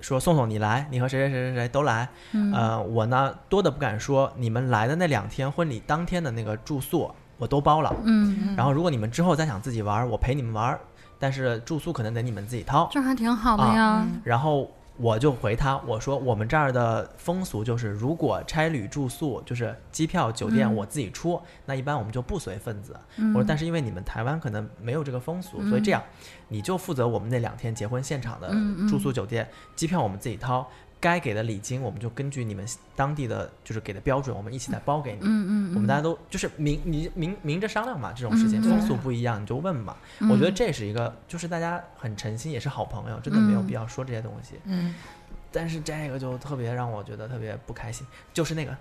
[0.00, 2.08] 说宋宋你来，你和谁谁谁谁谁都来。
[2.54, 7.08] 呃，我呢多的不敢说，你们来的那两天婚礼当天的那个住宿
[7.38, 7.94] 我都包了。
[8.04, 10.78] 嗯，然后如果你们之后再想自己玩，我陪你们玩，
[11.18, 12.88] 但是住宿可能得你们自己掏。
[12.90, 14.06] 这还挺好的呀。
[14.22, 14.70] 然后。
[14.96, 22.96] 我就回他，我说我们这儿的风俗就是，如果差旅住宿，就是机票、酒店我自己出，那一般我们就不随份子。
[23.34, 26.00] 我说，但是因为你们台湾可能没有这个风俗，所以这样，
[26.46, 28.48] 你就负责我们那两天结婚现场的
[28.88, 30.70] 住宿、酒店、机票我们自己掏。
[31.04, 35.18] 该给的礼金，我们就根据你们当地的就是给的标准，我们一起来包给你。
[35.20, 39.94] 嗯嗯，我们大家都就是明你明明着商量嘛，这种事情风俗不一样，你就问嘛。
[40.30, 44.54] 我觉得这是一个，就是大家很诚心，也是好朋友，真的没有必要说这些东西。
[44.64, 44.94] 嗯，
[45.52, 48.74] 但是这个就特别让我觉得特别不开心，就是那个。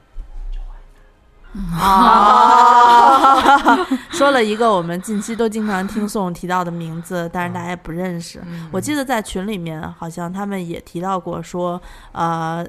[1.72, 3.38] 啊，
[4.10, 8.41] 说了一个我们近期都经常听宋提到的名字，但是大家也不认识。
[8.72, 11.80] 我记得在群里面好像他们也提到过，说
[12.12, 12.66] 呃，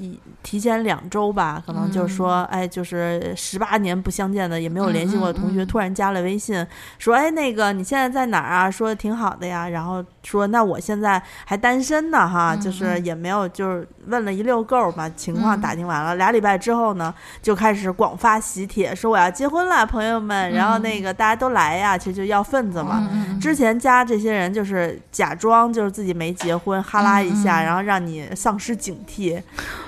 [0.00, 6.66] 一提前两周吧，可能就是说，哎，就是十八年不相见的也没有联系过的同学，突然加了微信，
[6.98, 8.70] 说，哎，那个你现在在哪儿啊？
[8.70, 23.08] 说的挺好的呀，然后说那我现在还单身呢哈，就是也没有就是问了一溜够嘛，情况打听完了，俩礼拜之后呢，就开始广发喜帖，说我要结婚了，朋友们，然后那个大家都来呀，其实就要份子嘛。
[23.40, 29.42] 之前加这些人就是假装就是自己没结婚，哈拉一下，然后让你丧失警惕，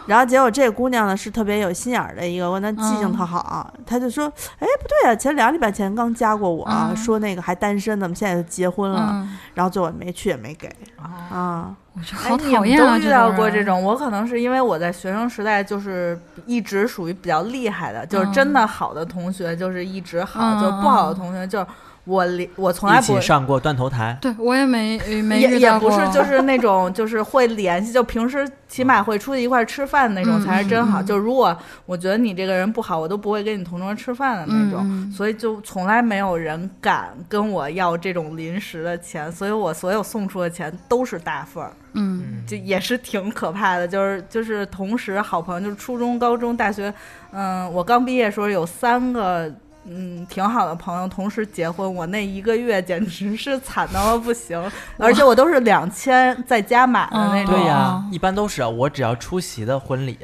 [0.06, 4.24] 然后结果这姑娘呢是特别有心眼儿的一个，问她记性特好，她就说，
[4.58, 6.66] 哎不对啊，前俩礼拜前刚加过我，
[6.96, 10.29] 说那个还单身呢，现在就结婚了，然后最后没去。
[10.30, 11.76] 也没给啊！
[11.92, 12.96] 我觉得好讨厌啊！
[12.98, 21.66] 都遇到过这种，我可能是因为我在学生时代就是一直属于比较厉害的，就是真的好的同学就是一直好，就不好的同学就。
[22.10, 31.00] 我连我从来不一起上过断头台，对我也没没遇到过，也不是就是那 种就是会联系，就平时起码会出去一块吃饭那种才是真好。
[31.00, 31.56] 就如果
[31.86, 35.12] 我觉得你这个人不好，我都不会跟你同桌吃饭的那种。
[35.12, 41.72] 所以就从来没有人敢跟我要这种临时的钱，所以我所有送出的钱都是大份儿。
[41.92, 46.92] 嗯，就也是挺可怕的，就是就是同时好朋友，就是初中、高中、大学，
[47.30, 49.52] 嗯，我刚毕业时候有三个。
[49.84, 57.54] 嗯，挺好的朋友，同时结婚，我那一个月简直是惨到了不行，而且我都是两千在家买的那种。
[57.54, 60.18] 对呀，一般都是我只要出席的婚礼，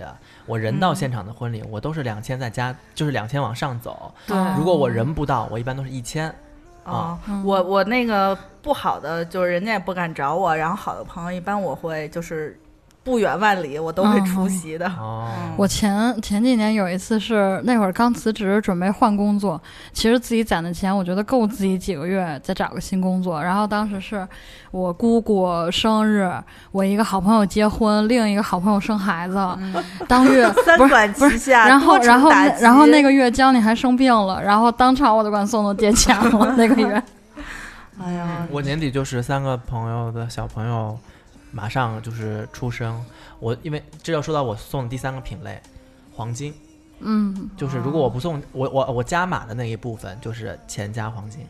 [0.44, 4.12] 我人到现场的婚礼，我都是两千在家，就是两千往上走。
[4.26, 6.32] 对，如果我人不到，我一般都是一千。
[6.84, 12.60] 啊，我我那个不好的，就是人家也不敢找我，然后好的朋友，一般我会就是。
[13.06, 14.90] 不远万里，我都会出席的。
[15.56, 19.62] 我前前几年有一次是那会儿刚辞职，准备换工作。
[19.92, 23.40] 其实自己攒的钱，我觉得够自己几个月再找个新工作。
[23.40, 24.26] 然后当时是
[24.72, 26.28] 我姑姑生日，
[26.72, 29.36] 我一个好朋友结婚，另一个好朋友生孩子。
[30.08, 32.28] 当月 三管齐下，然后然后
[32.60, 36.54] 然后那个月江你还生病了，然后当场我就管宋总借钱了。
[36.56, 37.00] 那个月，
[38.02, 40.98] 哎呀，我年底就是三个朋友的小朋友。
[41.56, 43.02] 马上就是出生，
[43.40, 45.58] 我因为这要说到我送的第三个品类，
[46.14, 46.52] 黄金，
[47.00, 51.46] 嗯，就是如果我不送我我我加码的那一部分就是钱加黄金，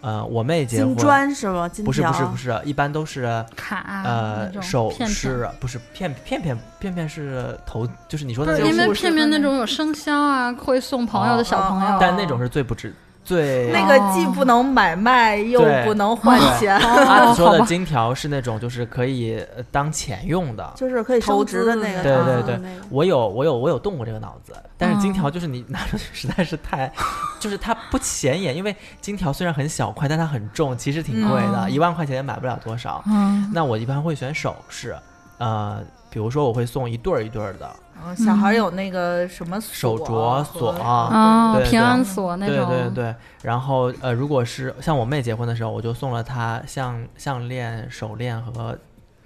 [0.00, 1.68] 呃，我妹结婚金砖是吗？
[1.84, 12.94] 不是不是不是，一般都是卡呃首饰，不是片片片片片是头，就是你说的因为片片那种有生肖啊，会送朋友的小朋友，但那种是最不值。
[13.24, 16.80] 对，那个既不能买卖又不能换钱。
[16.80, 19.40] 他说的金条是那种就是可以
[19.70, 22.02] 当钱用的，就是可以投资的那个。
[22.02, 26.90] 对对对，我有我有我有动过这个脑子，但是金条就是你拿出去实在是太，
[27.38, 33.04] 就是它不显眼，因为金条虽然很小块，但它很重，其实挺贵的，一万块钱也买不了多少。
[33.52, 34.96] 那我一般会选首饰，
[35.38, 35.80] 呃，
[36.10, 37.70] 比如说我会送一对儿一对儿的。
[38.16, 42.66] 小孩有那个什么手镯锁啊，平安锁那种。
[42.66, 48.76] 对对对，然后呃，如果是像我妹结婚的时候，我就送了她项项链、手链和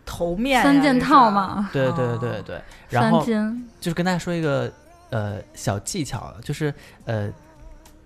[0.04, 1.70] 头面三件套嘛。
[1.72, 3.24] 对对对对，然后
[3.80, 4.70] 就是跟大家说一个
[5.10, 6.74] 呃小技巧，就是
[7.04, 7.30] 呃。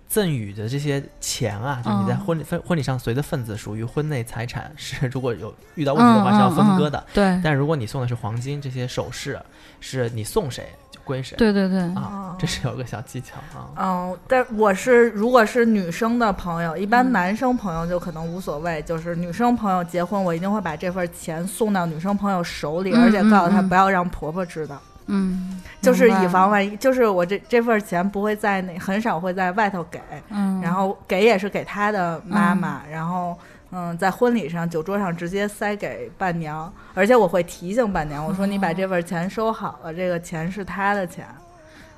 [0.08, 7.04] 赠与的这些钱啊，就是你在婚礼婚婚礼上随的份子，属于婚内财产，是如果有遇到问题的话是要分割的。
[7.12, 7.38] 对。
[7.44, 9.38] 但如果你送的是黄金这些首饰，
[9.80, 11.36] 是你送谁就归谁。
[11.36, 11.80] 对对对。
[11.94, 13.68] 啊，这是有个小技巧啊。
[13.76, 18.80] 嗯，但我是如果是女生的朋友，一般男生朋友就可能无所谓。
[18.82, 24.80] 就是女生朋友结婚，我一定会把这份钱送到女生朋友手里，而且告诉她不要让婆婆知道。
[25.08, 33.36] 嗯，就是以防万一，就是我这这份钱不会在那，很少会在外头给，嗯，然后给也是给他的妈妈，然后
[33.70, 41.26] 嗯，在婚礼上酒桌上直接塞给伴娘，而且我会提醒伴娘，我说你把这份钱收好了，这个钱是他的钱。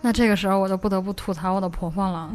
[0.00, 2.30] 那这个时候我就不得不吐槽我的婆婆了，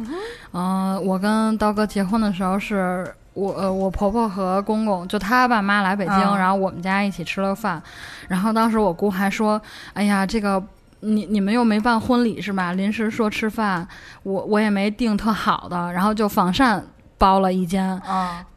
[0.52, 3.12] 嗯，我跟刀哥结婚的时候是。
[3.36, 7.80] 我呃，我婆婆和公公就他爸妈来北京，然后我们家一起吃了饭，
[8.28, 9.60] 然后当时我姑还说
[9.92, 10.62] ：“哎呀，这个
[11.00, 12.72] 你你们又没办婚礼是吧？
[12.72, 13.86] 临时说吃饭，
[14.22, 16.82] 我我也没订特好的，然后就仿膳
[17.18, 18.00] 包了一间。”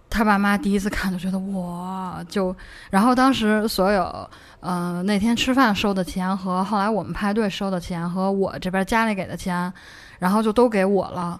[0.09, 2.55] 他爸妈第一次看就觉得哇，就
[2.89, 4.27] 然后当时所有
[4.59, 9.71] 呃那天吃饭收的钱和后来我们派对收的钱和我这边家里给的钱，
[10.17, 11.39] 然后就都给我了。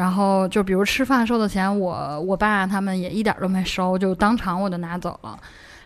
[0.00, 5.38] 然后就比如吃饭收的钱，我我爸他们也一点都没收，就当场我就拿走了。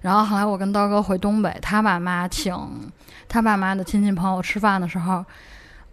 [0.03, 2.57] 然后后来我跟刀哥回东北，他爸妈请
[3.29, 5.25] 他爸妈的亲戚朋友吃饭的时候，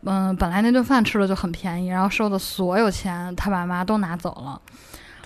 [0.03, 4.61] 嗯，本来那顿饭吃的就很便宜，然后收的所有钱他爸妈都拿走了。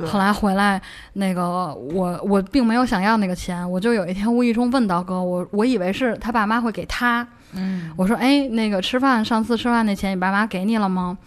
[0.07, 0.81] 后来回来
[1.13, 11.17] 那个我我并没有想要那个钱，我就有一天无意中问刀哥，我我以为是他爸妈会给他，嗯，我说哎那个吃饭上次吃饭那钱你爸妈给你了吗？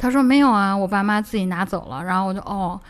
[0.00, 2.02] 他说没有啊，我爸妈自己拿走了。
[2.02, 2.80] 然后我就哦，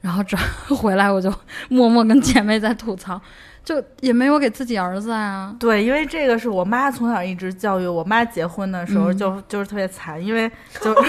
[0.00, 0.42] 然后转
[0.76, 1.32] 回来我就
[1.70, 3.20] 默默跟姐妹在吐槽，
[3.64, 5.54] 就也没有给自己儿子啊。
[5.60, 10.50] 对，因为这个是我妈从小一直教育我妈结婚的时候就就是特别惨，因为
[10.80, 10.92] 就。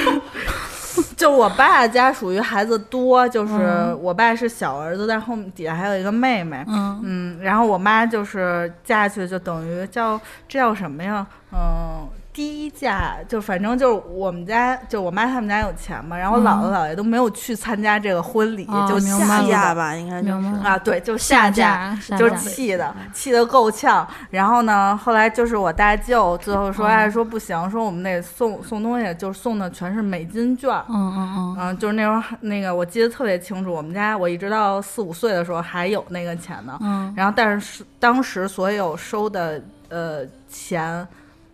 [1.16, 11.28] 就我爸家属于孩子多，就是我爸是小儿子，但后面底下还有一个妹妹，嗯，然后我妈就是嫁去就等于叫这叫什么呀？
[11.54, 12.10] 嗯。
[12.10, 20.48] 第一嫁就反正就是我们家就我妈他们家有钱嘛，然后姥姥姥爷都没有去参加这个婚礼，就下嫁吧，应该就是。
[20.64, 24.08] 啊，对，就下嫁，就是气的，气的够呛。
[24.30, 41.08] 然后呢，后来就是我大舅最后说，哎，说不行，说我们得送送东西，就是送的全是美金券，嗯嗯嗯，嗯，就是那时候那个我记得特别清楚，我们家我一直到四五岁的时候还有那个钱呢，嗯，然后但是当时所有收的呃钱。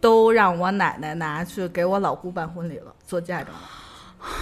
[0.04, 3.56] 都让我奶奶拿去给我老姑办婚礼了，做嫁妆。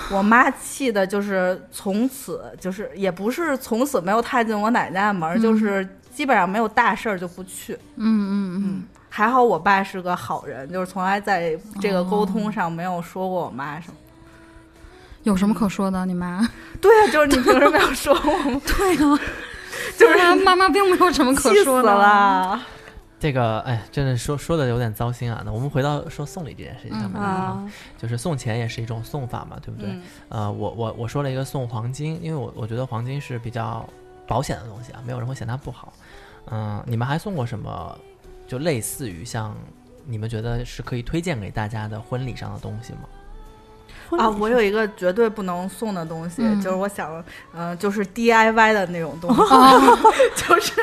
[0.09, 7.75] 我妈气的就是从此就是也不是从此没有踏进我奶奶家的门，就是基本上没有大事儿就不去。
[7.95, 13.93] 嗯嗯嗯，还好我爸是个好人，就是从来在这个沟通上没有说过我妈什么。
[15.21, 16.03] 有什么可说的？
[16.07, 16.49] 你妈？
[16.81, 18.61] 对啊，就是你凭什么要说我？
[18.65, 19.19] 对啊，
[19.95, 22.59] 就是妈妈并没有什么可说的了。
[23.21, 25.43] 这个哎，真的说说的有点糟心啊。
[25.45, 27.63] 那我们回到说送礼这件事情上面啊，
[27.95, 29.95] 就是送钱也是一种送法嘛，对不对？
[30.29, 33.87] 呃，我我我说了一个送黄金，因为我我觉得黄金是比较
[34.25, 35.93] 保险的东西啊，没有人会嫌它不好。
[36.47, 37.95] 嗯，你们还送过什么？
[38.47, 39.55] 就类似于像
[40.03, 43.01] 你们觉得是可以推荐给大家的婚礼上的东西吗？
[44.17, 47.23] 啊，我有一个绝对不能送的东西，就是我想，
[47.55, 49.41] 嗯，就是 DIY 的那种东西，
[50.35, 50.73] 就是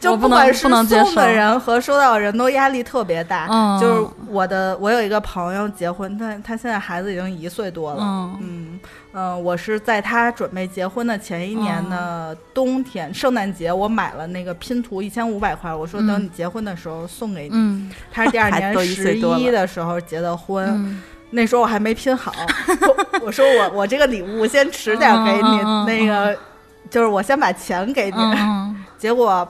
[0.00, 3.46] 就不管是送的人和收到的人都压力特别大。
[3.80, 8.02] 就是我的，我有一个朋友结婚，他他现在孩子已经一岁多了，
[8.40, 8.78] 嗯
[9.12, 17.90] 嗯，我是在他准备结婚的前一年的冬天，圣诞节我买了那个拼图一千五百块，我说等你结婚的时候送给你。
[18.12, 21.02] 他是第二 年十一的时候结的婚。
[21.30, 22.32] 那时候我还没拼好，
[23.22, 26.36] 我说我我这个礼物先迟点给你，那个
[26.88, 28.16] 就是我先把钱给你。
[28.96, 29.46] 结果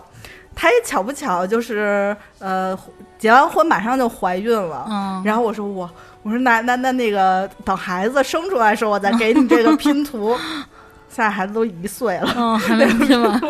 [0.54, 2.76] 他也巧不巧，就是呃
[3.18, 5.22] 结完婚马上就怀孕了。
[5.24, 5.88] 然后我说我
[6.22, 10.36] 我说那那那那个等孩子生出来的时候，我再给你这个拼图。
[11.08, 13.40] 现在孩子都一岁了，嗯，还没 拼完。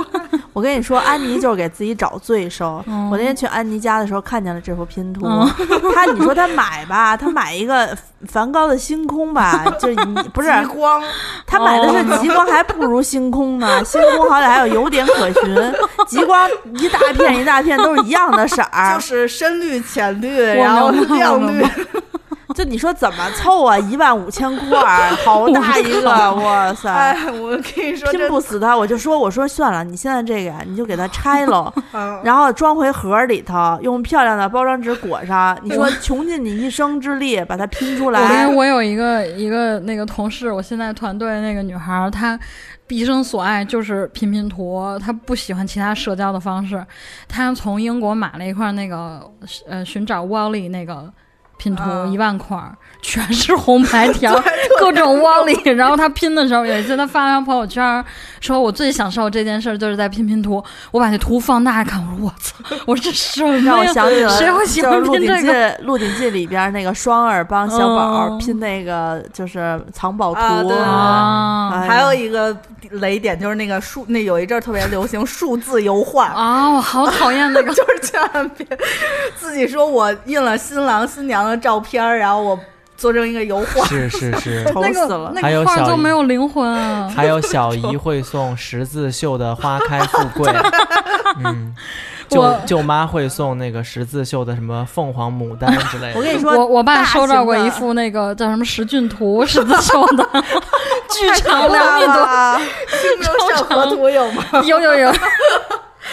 [0.56, 2.82] 我跟你说，安妮就是给自己找罪受。
[3.10, 5.26] 我那天去安妮家的时候，看见了这幅拼图。
[5.94, 7.94] 他，你说他买吧，他买一个
[8.26, 11.02] 梵高的星空吧，就你不是极光，
[11.46, 13.84] 他买的是极光，还不如星空呢。
[13.84, 15.74] 星空好歹还有有点可循，
[16.08, 16.48] 极光
[16.78, 21.62] 一大片一大片都是一样的色儿，就是深绿、浅绿，然后亮绿。
[22.56, 23.78] 就你说怎么凑啊？
[23.90, 26.90] 一万五千块，好大一个，哇塞！
[26.90, 28.74] 哎，我跟你说，拼不死他。
[28.74, 31.70] 我就说，我说算了，你现在这个呀，你就给它拆了，
[32.24, 35.54] 然后装回盒里头，用漂亮的包装纸裹上。
[35.62, 38.46] 你说穷尽你一生之力把它拼出来。
[38.46, 42.40] 我有一个一个那个同事，我现在团队那个女孩，她
[42.86, 46.82] 毕生所爱就是拼拼图，她不喜欢其他社交的方式。
[47.28, 49.30] 她从英国买了一块那个
[49.68, 51.12] 呃寻找 Wally 那个。
[51.58, 51.82] 拼图
[52.12, 52.56] 一万块，
[53.00, 54.38] 全是红白 条，
[54.78, 55.54] 各种汪里。
[55.70, 58.04] 然后他拼的时候，有一次他发了朋友圈，
[58.40, 60.62] 说我最享受这件事就是在拼拼图。
[60.90, 63.56] 我把那图放大看，我说我操，我这什么？
[63.60, 65.70] 让我想起了谁会喜欢拼这个？
[65.80, 71.84] 《鹿鼎记》里边那个双儿帮小宝拼那个就是藏宝图啊。
[71.88, 72.54] 还有一个
[72.90, 78.66] 雷点就是那个数，那有一阵特别流行数字油画啊，我好讨厌那个， 就是千万别
[79.36, 81.45] 自己说我印了新郎新娘。
[81.48, 82.58] 的照片然后我
[82.96, 85.34] 做成一个油画，是是是， 丑死了。
[85.40, 87.08] 还有小都没有灵魂啊。
[87.14, 90.50] 还有小姨会送十字绣的花开富贵，
[91.44, 91.74] 嗯，
[92.28, 96.18] 舅舅妈会送那个十字绣的什么凤凰牡丹之类的。
[96.18, 100.26] 我跟你说，我我爸收到过一幅那个叫什么十骏图十字绣的，
[101.10, 102.60] 巨长两米多，
[102.98, 104.42] 青州小河图有吗？
[104.64, 105.12] 有有有，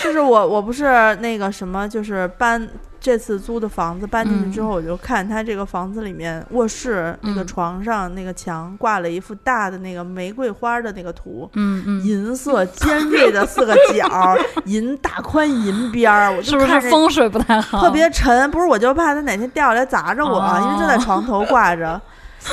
[0.03, 2.67] 就是我我不是那个什么，就是搬。
[3.03, 17.81] 这次租的房子搬进去之后，我就看他这个房子里面卧室那个床上那个墙挂了一幅大的那个玫瑰花的那个图，嗯嗯，银色尖锐的四个角， 银大宽银边儿，我是不是风水不太好？
[17.81, 22.01] 特别沉，不是我就怕它哪天掉下来砸着我，因为就在床头挂着。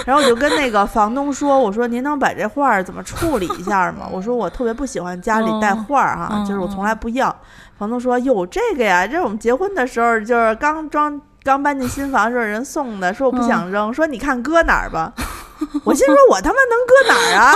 [0.05, 4.09] 然后我就跟那个房东说：“我说您能把这画儿怎么处理一下吗？
[4.11, 7.35] 我说我特别不喜欢家里带画儿哈，就是我从来不要。”
[7.81, 13.15] 房东说：“有这个呀，这是我们结婚的时候，就是刚装、刚搬进新房时候人送的。
[13.15, 15.11] 说我不想扔，说你看搁哪儿吧。
[15.83, 17.55] 我心说，我他妈能搁哪儿啊？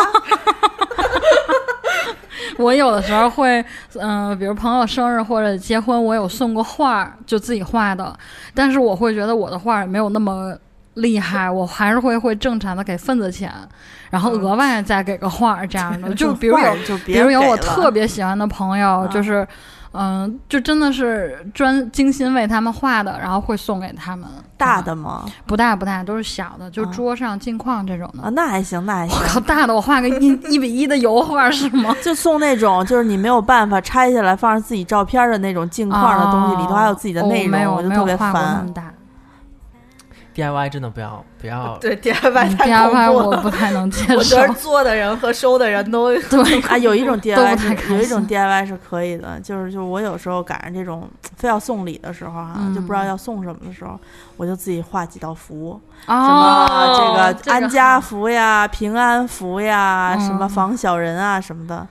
[2.57, 3.63] 我有的时候会，
[4.01, 8.19] 嗯，比如朋友生日或者结婚，我有送过画，就自己画的，
[8.55, 10.57] 但是我会觉得我的画没有那么
[10.95, 13.53] 厉害，我还是会会正常的给份子钱，
[14.09, 16.15] 然后额外再给个画这样的。
[16.15, 19.47] 就比如有，就比如有我特别喜欢的朋友，就是。
[19.95, 24.29] 嗯，就真的是专精心为他们画的，然后会送给他们。
[24.57, 25.25] 大的吗？
[25.47, 28.25] 不大不大，都是小的，就桌上镜框这种的。
[28.25, 29.17] 啊，那还行，那还行。
[29.19, 31.95] 我靠，大的我画个一 一比一的油画是吗？
[32.03, 38.67] 就送那种，就是你没有办法拆下来放上自己照片的那种镜框的东西，里头还有自己的内容，我就特别烦。
[40.35, 44.17] DIY 真的不要不要 对 DIY 太恐怖，我不太能接受。
[44.17, 53.99] 我觉得做的人和收的人都 对 啊，有一种 DIY 有一种 DIY 是可以的，就是就是我有时候赶上这种非要送礼的时候哈，就不知道要送什么的时候，
[54.37, 56.67] 我就自己画几道符，什么
[56.97, 57.01] 这
[57.49, 61.87] 个安家符呀、平安符呀、什么防小人啊什么的。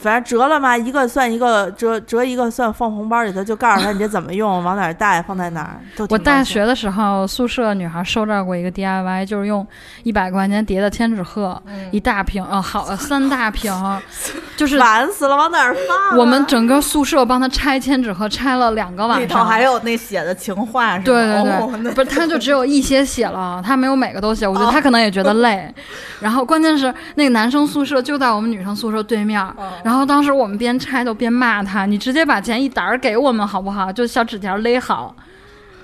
[0.00, 5.80] 反正折了嘛，一个算一个，折折一个算放红包里头，就告诉他你这怎么用，往哪儿带，放在哪儿。
[6.08, 9.66] 我大学的时候，宿舍女孩收到过一个 DIY，就是用
[10.02, 13.72] 一百块钱叠的千纸鹤，一大瓶，哦，好，三大瓶，
[14.56, 16.18] 就是烦死了，往哪儿放？
[16.18, 19.22] 我们整个宿舍帮他拆千纸鹤，拆了两个晚上。
[19.22, 21.04] 里头还有那写的情话，是吧？
[21.04, 24.46] 对对对，不是，他就只有一些写了，他没有每个都写。
[24.48, 25.72] 我觉得他可能也觉得 累。
[26.20, 29.40] 然后关键是那个男生宿舍就在我们女生宿舍对面。
[29.82, 33.92] 然后当时我们边拆都边骂他，你直接把钱一沓儿给我们好不好？
[33.92, 35.14] 就小纸条勒好。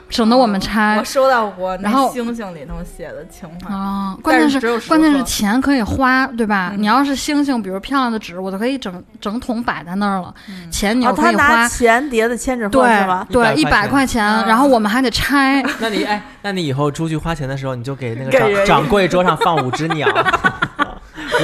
[0.08, 1.76] 省得我们拆，我收到过。
[1.78, 6.74] 然后星星里头写的情话啊，关键是关键是钱可以花，对吧？
[6.78, 10.32] 你要是星星，比如漂亮的纸，我都可以整整桶摆在那儿了。
[10.70, 11.68] 钱你又可以花。
[11.68, 13.26] 钱叠的千纸鹤是吧？
[13.28, 15.60] 对，一百块钱，然后我们还得拆。
[15.82, 20.08] 那你哎，那你以后出去花钱的时候，你就给那个掌掌柜桌上放五只鸟。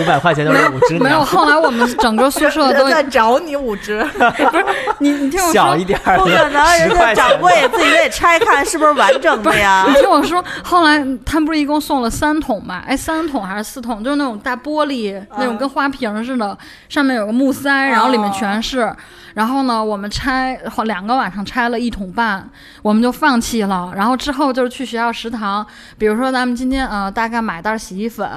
[0.01, 1.24] 五百块钱就是五只，没有。
[1.24, 4.64] 后来我们整个宿舍都在找你五只， 不是
[4.99, 9.84] 你，你听我说，小一点不可能，人家掌柜自己得拆看是不是完整的呀。
[9.90, 12.82] 你听我说，后来他们不是一共送了三桶嘛？
[12.86, 14.03] 哎，三桶还是四桶？
[14.03, 16.57] 就是那种大玻璃，那种跟花瓶似的，
[16.88, 18.95] 上面有个木塞，然后里面全是。
[19.34, 22.47] 然后呢，我们拆两个晚上拆了一桶半，
[22.82, 23.90] 我们就放弃了。
[23.97, 25.66] 然后之后就是去学校食堂，
[25.97, 28.28] 比如说咱们今天呃大概买袋洗衣粉，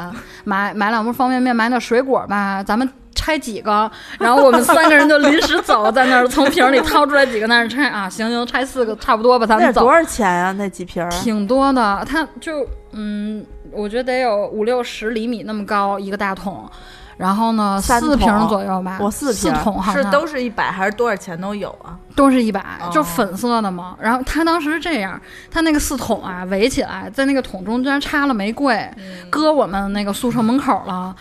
[0.46, 2.64] 买买两包方便面，买点水果吧。
[2.64, 3.90] 咱们拆几个？
[4.20, 9.82] 然后我们三个人就临时走在那儿，从瓶里掏出来几个那儿拆啊，行行，拆四个差不多吧，咱们走。
[9.82, 10.52] 多少钱啊？
[10.58, 11.08] 那几瓶？
[11.10, 16.70] 挺多的，它就嗯，我觉得得有五六十厘米那么高一个大桶。
[17.18, 21.98] 然后呢，四瓶左右吧，我四四桶，是都是一百还是多少钱都有啊？
[22.16, 23.96] 都是一百，就粉色的嘛。
[24.00, 28.90] 然后他当时是这样，他那个四桶啊围起来，在那个桶中间插了玫瑰，
[29.30, 31.16] 搁我们那个宿舍门口了。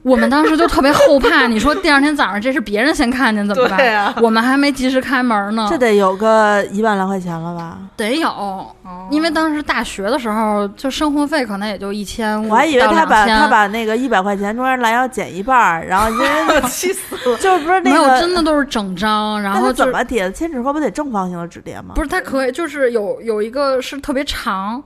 [0.02, 4.14] 我们当时就特别后怕，你说第二天早上这是别人先看见怎么办？
[4.22, 5.66] 我们还没及时开门呢。
[5.70, 7.78] 这得有个一万来块钱了吧？
[7.96, 8.76] 得有，
[9.10, 12.48] 因为当时大学的时候，就生活费可能也就一千五。
[12.48, 20.32] 我还以为他把他把那个一百块钱中间拦腰减一半，然后因为 气死了， 就不是那个没有真的都是整张，然后怎么叠的？
[20.32, 21.92] 千纸鹤不得正方形的纸叠吗？
[21.94, 24.82] 不是，它可以就是有有一个是特别长。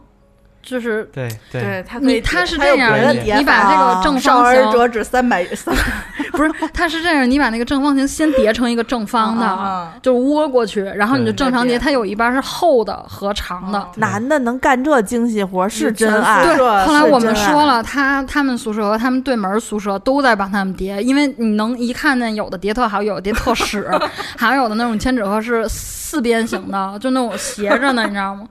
[0.65, 5.75] 就是对对，他你他是这样，你你把这个正方形折纸三百三，
[6.33, 11.79] 不是，他是这样，你把那个正方形先叠成一个正方的，就窝过去，然后你就正常叠。
[11.79, 13.87] 它有一半是厚的和长的。
[13.97, 16.43] 男的能干这精细活是真爱。
[16.57, 23.87] 对，后来我们说了，他他们宿舍和他们对门宿舍都在帮他们叠，因为你能一看见有的叠特好，有的叠特屎，
[24.39, 28.47] 还有的那种千纸鹤是四边形的，就那种斜着呢，你知道吗？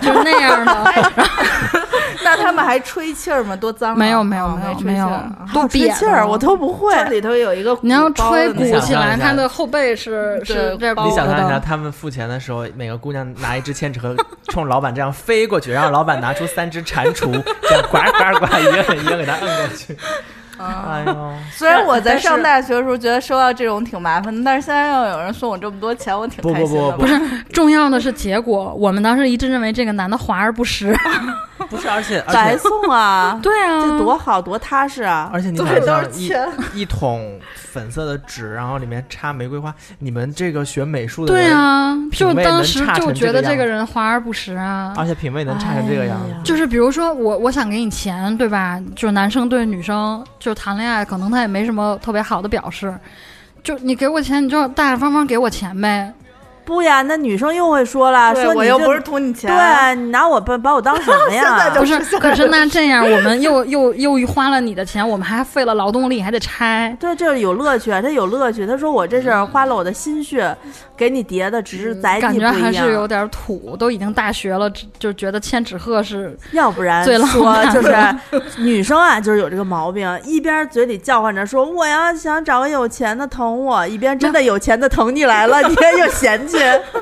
[0.00, 0.92] 就是那样的，
[2.24, 3.56] 那他们还吹气儿吗？
[3.56, 3.96] 多脏！
[3.96, 5.08] 没有没有没有没有，
[5.52, 6.94] 多憋气儿，我都不会。
[6.94, 10.94] 这里头有一个，你要吹鼓起来，他的后背是是这。
[10.94, 14.14] 你想象一下，他们付钱的时候，每个姑娘拿一支千纸鹤
[14.48, 19.96] 冲老板这样飞过去，然后老板拿出三只蟾蜍，这样呱呱呱，一个一个给他摁过去。
[20.62, 21.32] 哎呦！
[21.52, 26.96] 虽然我在上大学的时候觉得收到这种挺麻烦的，但是现在要有人送我这么多钱，我挺开心的。
[26.96, 27.18] 不是
[27.52, 30.96] 重要的是结果，我们当时一致认为这个男的华而不实。
[31.72, 33.40] 不是，而且 白送啊！
[33.42, 35.30] 对啊，这多好多踏实啊！
[35.32, 36.30] 而且你想象一
[36.80, 44.92] 一桶粉色的纸，然后里面插玫瑰花，你们这个学美术的对啊，就当时就觉得这个人华而不实啊！
[44.96, 48.78] 而且品味能差成这个样子，就是比如说我我想给你钱，对吧？
[48.94, 52.94] 就是男生对女生就谈恋爱，可能他也没什么特别好的表示，
[53.62, 56.12] 就你给我钱，你就大大方方给我钱呗。
[56.64, 61.70] 不呀，那女生又会说了，说我又不是图你钱，对你拿我把把我当什么呀？
[61.74, 66.96] 不是，可是那这样，我们 又又又花了你的钱，我们还费了劳动力，还得拆。
[67.00, 68.66] 对，这是有乐趣啊，他有乐趣。
[68.66, 70.56] 他说我这是花了我的心血
[70.96, 77.96] 给你叠的，只是载体感觉还是有点土，都已经大学了，就觉得千纸鹤是要不然说就是
[78.62, 86.51] 女生啊，就是有这个毛病，一边嘴里叫唤着说我要想找个有钱的疼我，一边真的有钱的疼你来了，你又嫌弃。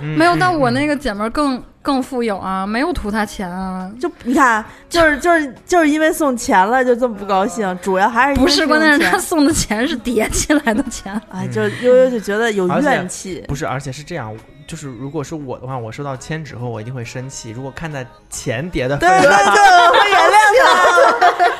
[0.00, 3.90] 没有，但我那个姐们儿更更富有啊，没有图他钱啊。
[4.00, 7.78] 就你看，就是就是就是因为送钱了，就这么不高兴。
[7.82, 11.20] 主要还是不是关键是他送的钱是叠起来的钱。
[11.32, 13.44] 哎，就悠悠就觉得有怨气。
[13.48, 14.36] 不是，而且是这样，
[14.66, 17.50] 就是如果是我的话，我收到千纸后，我一定会生气。
[17.50, 21.46] 如果看在钱叠的，对对对，我会原谅他。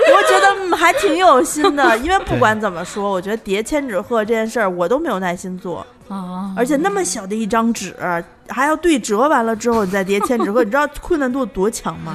[0.80, 5.86] 还挺有心的， 因为不管怎么说，我觉得叠千纸鹤这件事儿，我都没有耐心做。
[6.08, 6.52] 啊！
[6.56, 7.94] 而且那么小的一张纸，
[8.48, 12.14] 还要对折完了之后你再叠千纸鹤， 你知道困难度多强吗？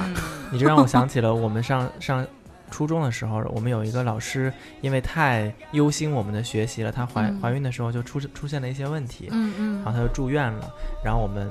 [0.52, 2.26] 你这让我想起了我们上上
[2.70, 4.52] 初中的时候，我们有一个老师，
[4.82, 10.70] 因为太忧心我们的学习了，她怀怀孕的时候就出出现了一些问题，嗯嗯，然后她就住院了，
[11.04, 11.50] 然后我们。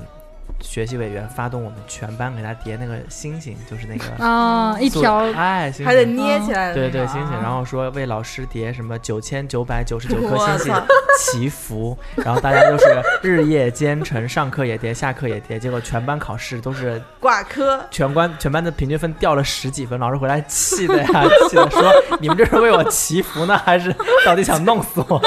[0.61, 10.73] 学习委员发动我们全班给他叠那个星星，就是那个啊一条，哎，还得捏起来，对对星星，然后说为老师叠什么九千九百九十九颗星星
[11.19, 12.85] 祈福，然后大家都是
[13.21, 23.93] 日夜兼程，上课也叠，下课也叠，结果全班考试都是挂科，全班全班的平均分掉了十几分，老师回来气的呀，气的说你们这是为我祈福呢，还是
[24.25, 25.21] 到底想弄死我？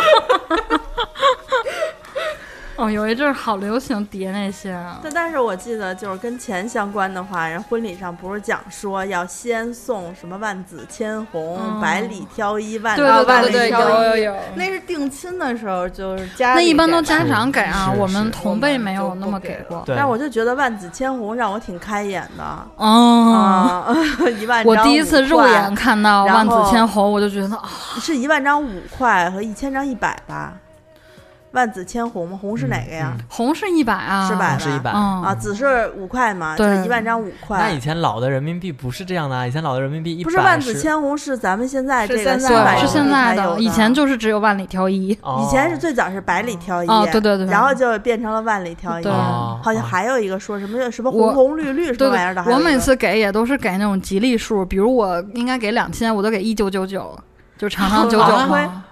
[2.79, 5.01] 哦，有一阵儿好流行叠那些啊。
[5.03, 12.97] 但但是我记得就是跟钱相关的话，人婚礼上不是讲说要先送什么万紫千红、百里挑一、万
[13.27, 14.37] 万里挑一，有有有。
[14.55, 19.83] 那是定亲的时候，就是家那一般都家长给啊，我们同辈没有那么给过。
[19.85, 22.45] 但是我就觉得万紫千红让我挺开眼的
[22.77, 23.93] 哦，
[24.41, 24.65] 一万。
[24.65, 27.69] 我第一次肉眼看到万紫千红，我就觉得啊，
[28.01, 30.53] 是一万张五块和一千张一百吧。
[31.53, 32.39] 万紫千红吗？
[32.41, 33.17] 红是哪个呀？
[33.29, 34.59] 红是一百啊，是吧？
[34.59, 34.91] 是一百。
[34.91, 37.59] 啊，紫是五块嘛，就是一万张五块。
[37.59, 52.45] 那以前老的人民币不是这样的，啊以前老的人民币一不是万紫千红是咱们现在这个是现在的，以前就是只有万里挑一，以前是最早是百里挑一，对对对，然后就变成了万里挑一，好像还有一个说什么什么红红绿绿什么玩意儿的。
[52.47, 57.19] 我每次给也都是给那种吉利数，比如我应该给两千，我都给一九九九，
[57.57, 58.85] 就长长 久久嘛。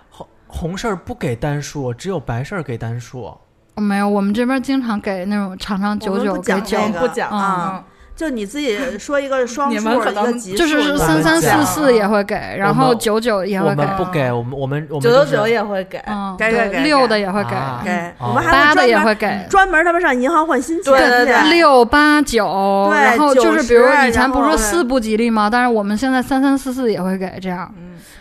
[0.47, 3.37] 红事儿不给单数，只有白事儿给单数。
[3.77, 7.85] 没有，我们这边经常给那种长长久久给讲不讲啊？
[8.17, 13.83] 就你自己说一个 双数，一个吉数，就是三三四四也会给，然后九九也会给。
[13.83, 16.03] 我们不给，我们我们九九九也会给，
[16.39, 17.51] 给给给六的也会给，
[17.85, 20.91] 给我们八的也会给，专门他们上银行换新钱。
[20.91, 25.51] 对对对，六八九，然后就是比如以前不是说四不吉利吗？
[25.53, 27.71] 但是我们现在三三四四也会给，这样。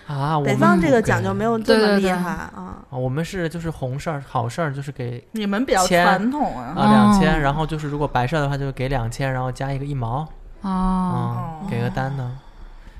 [0.07, 2.77] 啊，北方这个讲究没有这么厉害啊！
[2.91, 10.27] 我们是就是红事儿、好事儿，就是给你们比较传统啊，啊两千，然后就是如果白事儿的话，就是给两千，然后加一个一毛，
[10.61, 12.37] 啊，给个单呢，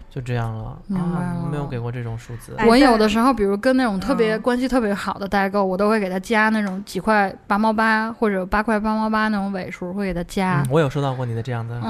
[0.09, 0.77] 就这样了。
[0.95, 2.57] 啊，没有给过这种数字。
[2.67, 10.63] 我有的时候，比如跟那种特别关系特别好的代购，我都会给他加那种几块八毛八或者八块八毛八那种尾数，会给他加。
[10.71, 11.79] 我有收到过你的这样的。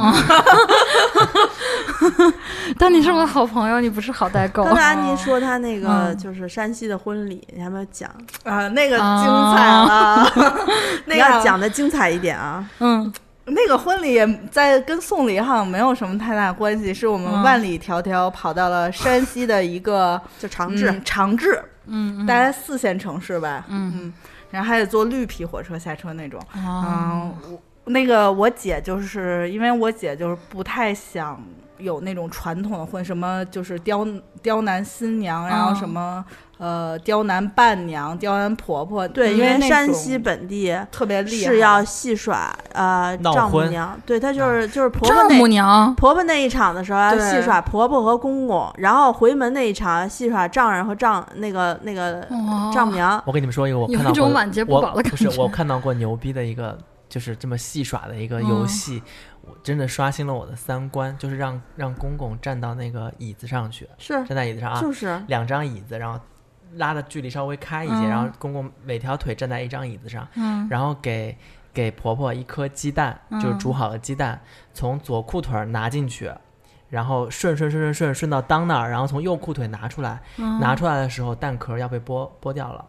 [2.78, 4.64] 但你是我的好朋友，你不是好代购。
[4.64, 8.10] 刚才安妮说她那个就是山西的婚礼，你还没有讲
[8.44, 8.68] 啊？
[8.70, 10.32] 那个精彩了，
[11.06, 12.68] 你要讲的精彩一点啊。
[12.80, 13.12] 嗯，
[13.46, 14.20] 那个婚礼
[14.52, 24.14] 在跟送礼好像没有什么太大关系，是我们万里迢迢跑到了山西的一个 就长治，长治，嗯，大概四线城市吧，嗯嗯，
[24.52, 27.34] 然后还得坐绿皮火车下车那种，嗯，
[27.86, 31.42] 那个我姐就是因为我姐就是不太想。
[31.78, 34.06] 有那种传统的婚，什么就是刁
[34.42, 36.24] 刁难新娘，然后什么
[36.58, 39.08] 呃刁难伴娘、刁难婆婆。
[39.08, 44.00] 对，因为山西本地特别厉害，是要戏耍呃丈母娘。
[44.06, 52.26] 对，她就是就是婆婆丈母娘婆婆那一场的时候要戏耍婆婆和公公，然后回门那一场戏耍丈人和丈那个那个
[52.74, 53.22] 丈母娘。
[53.26, 54.14] 我跟你们说一个，我看到
[54.66, 56.78] 过，我不是我看到过牛逼的一个，
[57.10, 59.02] 就是这么戏耍的一个游戏。
[59.48, 64.14] 我真的刷新了我的三观，就是让让公公站到那个椅子上去，是。
[64.26, 65.22] 站在椅子上啊，就是。
[65.28, 66.20] 两张椅子，然后
[66.74, 71.38] 拉的距离稍微开一些，然后公公每条腿站在一张椅子上，嗯，然后给
[71.74, 74.42] 给婆婆一颗鸡蛋，就是煮好的鸡蛋，
[74.74, 76.32] 从左裤腿拿进去，
[76.90, 80.22] 然后顺顺顺顺顺顺到裆那儿，然后从右裤腿拿出来，
[80.60, 82.86] 拿出来的时候蛋壳要被剥剥掉了。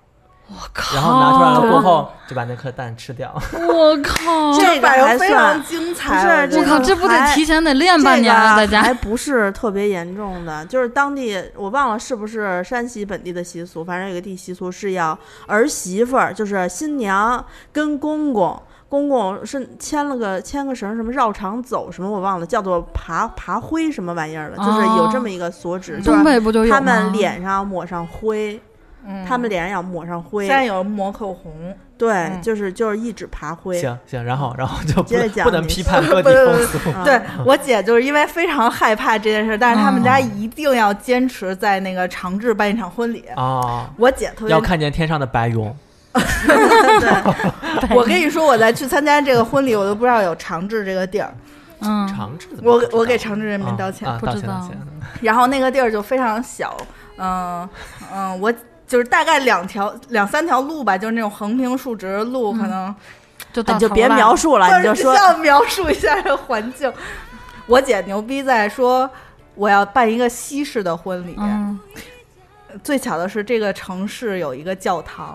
[0.48, 0.94] 我靠！
[0.94, 3.34] 然后拿出来了过后，就把那颗蛋吃掉。
[3.52, 4.52] 我靠！
[4.58, 6.46] 这个还非常精彩。
[6.46, 8.82] 不是，我靠，这不得提前得练半年大家？
[8.82, 18.62] 还不是特别严重的，就是当地我忘了是不是山西本地的习俗，反正有个地习俗是要儿媳妇儿，就是新娘跟公公。
[18.88, 28.62] 公公是牵了个牵个绳，什么绕场走什么我忘了，叫做爬爬灰什么玩意儿了，就是有这么一个所指，就是他们脸上抹上灰，
[29.26, 30.46] 他们脸上要抹上灰。
[30.46, 33.78] 现在有抹口红，对，就是就是一直爬灰。
[33.80, 36.78] 行行，然后然后就接着讲，不能批判 各地风俗。
[37.04, 43.88] 对我姐就是因为非常害怕这件事，但是他们家一定要坚持在那个长治办一场婚礼啊。
[43.96, 45.74] 我姐特别要看见天上的白云。
[46.12, 51.32] 对， 我跟你说，我在去参加这个婚礼，我都不知道有长治这个地儿。
[51.80, 54.66] 嗯，长治，我我给长治人民道歉，不知道。
[55.20, 56.74] 然后那个地儿就非常小，
[57.18, 57.68] 嗯
[58.10, 58.50] 嗯，我
[58.86, 62.94] 就是大概两条两三条路吧，就是那种横平竖直的路，可能
[63.52, 66.92] 就就别描述了，你就说要描述一下这环境。
[67.66, 69.10] 我姐牛逼在说，
[69.54, 71.36] 我要办一个西式的婚礼。
[72.84, 75.34] 最巧的是，这个城市有一个教堂，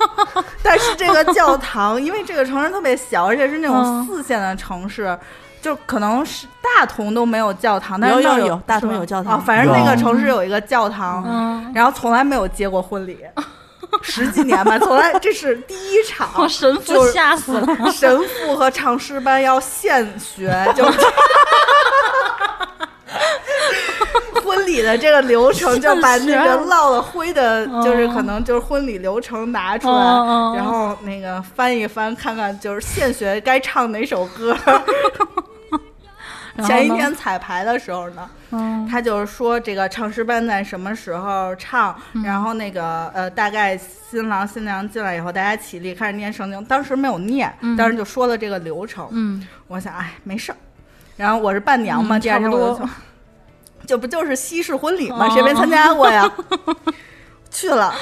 [0.62, 5.18] 但是这个教堂，因为这个城市特别小，而且是那种四线的城市，
[5.64, 13.16] 就可能是大同都没有教堂，但是有有有大同有教堂，反正那个城市有一个教堂，然后从来没有结过婚礼，
[14.02, 20.84] 十几年吧，从来这是第一场， 神父吓死了， 神父和唱诗班要现学，就。
[24.44, 29.94] 婚礼的这个流程，就把那个落了灰的，就是可能就是婚礼流程拿出来，
[30.54, 34.54] 然后那个翻一翻，看看就是现学该唱哪首歌。
[36.62, 38.30] 前一天彩排的时候呢，
[38.90, 46.64] 他就是说这个唱诗班在什么时候唱，然后那个呃大概新郎新娘进来以后，大家起立开始念圣经。
[46.66, 49.08] 当时没有念，当时就说了这个流程。
[49.10, 50.56] 嗯，我想哎没事儿，
[51.16, 52.88] 然后我是伴娘嘛，第二天我就。
[53.86, 55.28] 就不就是西式婚礼吗？
[55.28, 56.26] 谁没参加过呀？
[57.50, 57.94] 去了，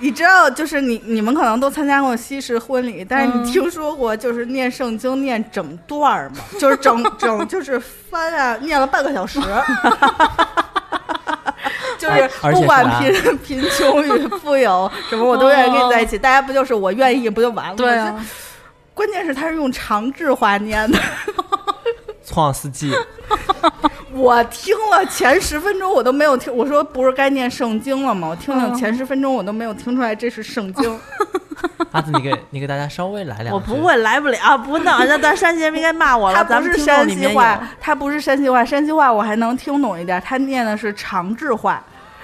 [0.00, 6.36] 你知道，就是你你们可能都参加过西式婚礼，但是你听说过就是念圣经念整段儿吗？
[6.58, 9.38] 就是整整就是翻啊， 念了半个小时，
[11.98, 16.18] 就是不管贫贫穷与富有什么，我都愿意跟你在一起。
[16.18, 17.76] 大家不就是我愿意不就完了？
[17.76, 18.24] 对啊。
[18.94, 20.98] 关键是他是用长治话念的，
[22.26, 22.92] 创世纪。
[24.12, 26.54] 我听了前十分钟，我都没有听。
[26.54, 28.28] 我说不是该念圣经了吗？
[28.28, 31.00] 我听了前十分钟，我都没有听出来这是圣经。
[31.92, 33.52] 阿紫，你给你给大家稍微来两句。
[33.52, 35.06] 我不会来不了，不弄。
[35.06, 36.44] 那咱山西人应该骂我了。
[36.44, 40.20] 他不是山西话，他不是山西话，山西话我还能听懂一点。
[40.24, 41.82] 他念的是长治话。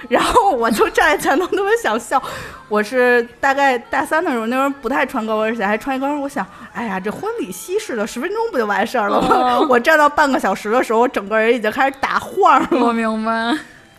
[0.09, 2.23] 然后我就站在前头，特别想笑。
[2.69, 6.21] 我是大概大三的时候，那时候不太穿高跟鞋，还穿一高跟。
[6.21, 9.61] 我想，哎呀，这婚礼西式的十分钟不就完事儿了吗？
[9.71, 12.69] 我站到半个小时的时候，我整个人已经开始打晃了。
[12.73, 13.57] 我明白。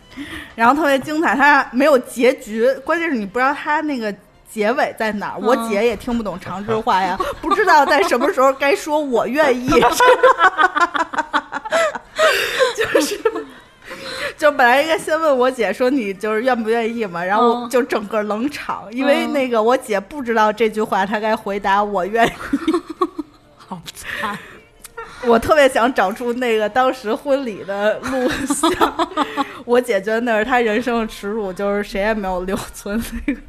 [0.56, 4.12] 然后特别精彩，它没有结局，关键是你不知道它那个
[4.52, 5.38] 结尾在哪儿。
[5.38, 9.68] 我姐也听不懂长治话呀， 不知道在什么时候该说我愿意。
[12.76, 13.16] 就是。
[14.38, 22.30] 就本来应该先问我姐说你就是愿不愿意嘛，然后就整个冷场，因为那个我姐不知道这句话，她该回答我愿意。
[23.56, 24.38] 好惨！
[25.26, 29.08] 我特别想找出那个当时婚礼的录像，
[29.66, 33.40] 我姐觉得那是她人生的耻辱，就是谁也没有留存那个。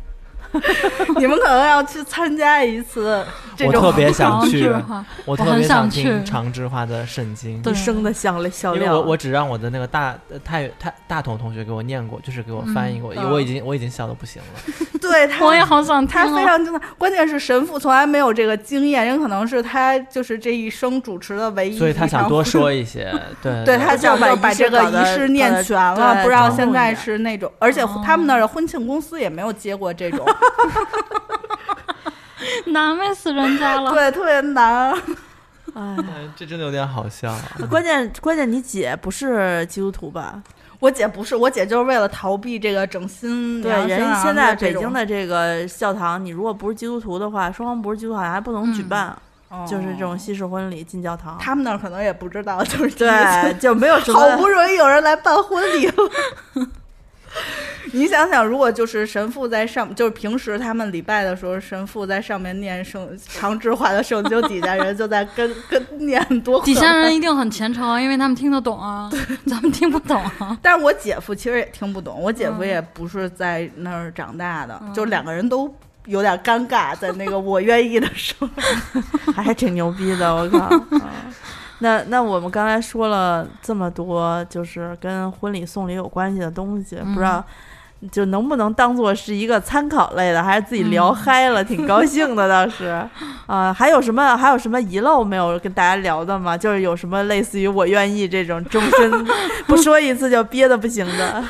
[1.17, 3.23] 你们可能要去参加一次
[3.55, 4.71] 这种我特别想去，
[5.25, 8.83] 我特别想听长治话的圣经，一生的笑泪笑料。
[8.83, 14.73] 因为我我只让我的那个大太太大同同学给我念过，就是给我翻译过，我已经我已经笑的不行了。
[14.99, 16.81] 对，我也好想听，他非常精彩。
[16.97, 23.13] 关键是神父从来没有这个经验，也可能是他就是这一生主持的唯一，所以他想多说一些。
[23.41, 30.25] 对，对他想把这个仪式念全了，不知道现在是那种，而且他们那儿的婚庆公司也没有接过这种。
[32.67, 34.93] 难为死人家了，对，特别难。
[35.75, 35.97] 哎，
[36.35, 37.35] 这真的有点好笑。
[37.69, 40.41] 关键关键，你姐不是基督徒吧？
[40.79, 43.61] 我姐不是，我姐就是为了逃避这个整新。
[43.61, 49.15] 对，人现在北京的这个教堂，你如果不是基督徒的话，双方不是基督徒，好像还不能举办，
[49.67, 51.37] 就是这种西式婚礼进教堂。
[51.39, 54.19] 他们那儿可能也不知道，就是对，就没有什么。
[54.19, 55.93] 好不容易有人来办婚礼了。
[57.93, 66.61] 你想想，如果就是神父在上，就是平时他们礼拜的时候，神父在上面念圣长治话的圣经，底下人就在跟跟念多。
[66.63, 69.09] 底下人一定很虔诚，因为他们听得懂啊，
[69.47, 70.23] 咱们听不懂。
[70.61, 75.73] 但是我姐夫其实也听不懂，我姐夫也不是在那儿长大的，就两个人都
[76.05, 78.47] 有点尴尬，在那个我愿意的时候，
[79.33, 80.69] 还挺牛逼的，我靠。
[81.79, 87.43] 那那我们刚才说了这么多，就是跟婚礼送礼有关系的东西，不知道
[88.11, 93.01] 就能不能当做是一个参考类的，还是自己聊嗨了，挺高兴的倒是。
[93.45, 96.57] 啊，还有什么还有什么遗漏没有跟大家聊的吗？
[96.57, 99.27] 就是有什么类似于我愿意这种终身
[99.65, 101.43] 不说一次就憋的不行的。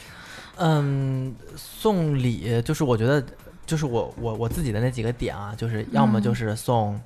[0.56, 3.22] 嗯，送礼就是我觉得
[3.66, 6.98] 就是我我我自己的那几个点啊，就是要么就是送。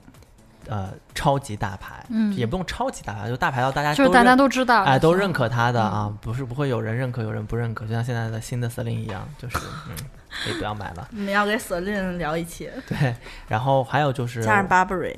[0.68, 9.56] 呃，超级大牌，嗯，也不用超级大牌，就大牌到大家就是大家都知道，哎，都认可他的啊，不是不会有人认可，有人不认可，就像现在的新的司令一样，就是
[9.88, 9.96] 嗯，
[10.44, 11.08] 可以不要买了。
[11.10, 12.70] 你们要给司令聊一期。
[12.86, 13.14] 对，
[13.48, 15.16] 然后还有就是加上 Burberry，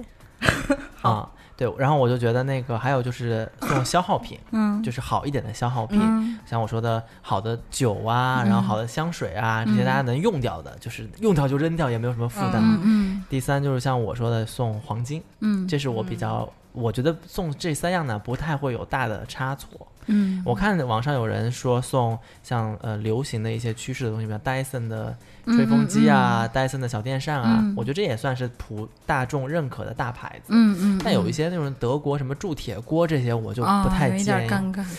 [1.02, 1.28] 啊。
[1.61, 6.01] 对，然后我就觉得那个还有就是送消耗品，嗯，就是好一点的消耗品，
[6.47, 12.62] 像我说的好的酒啊，然后好的香水啊，这些大家能用掉的，就是用掉就扔掉，也没有什么负担。
[12.82, 19.87] 嗯，第三就是像我说的送黄金，嗯，这是我比较，我觉得送这三样呢不太会有大的差错。
[20.07, 25.15] 嗯，我看网上有人说送像呃流行的一些趋势的东西，比如戴森的。
[25.46, 30.48] 吹风机啊，戴森的小电扇啊，我觉得这也算是普大众认可的大牌子。
[30.48, 31.00] 嗯嗯。
[31.04, 34.50] 但有一些那种德国什么铸铁锅这些，我就不太建议，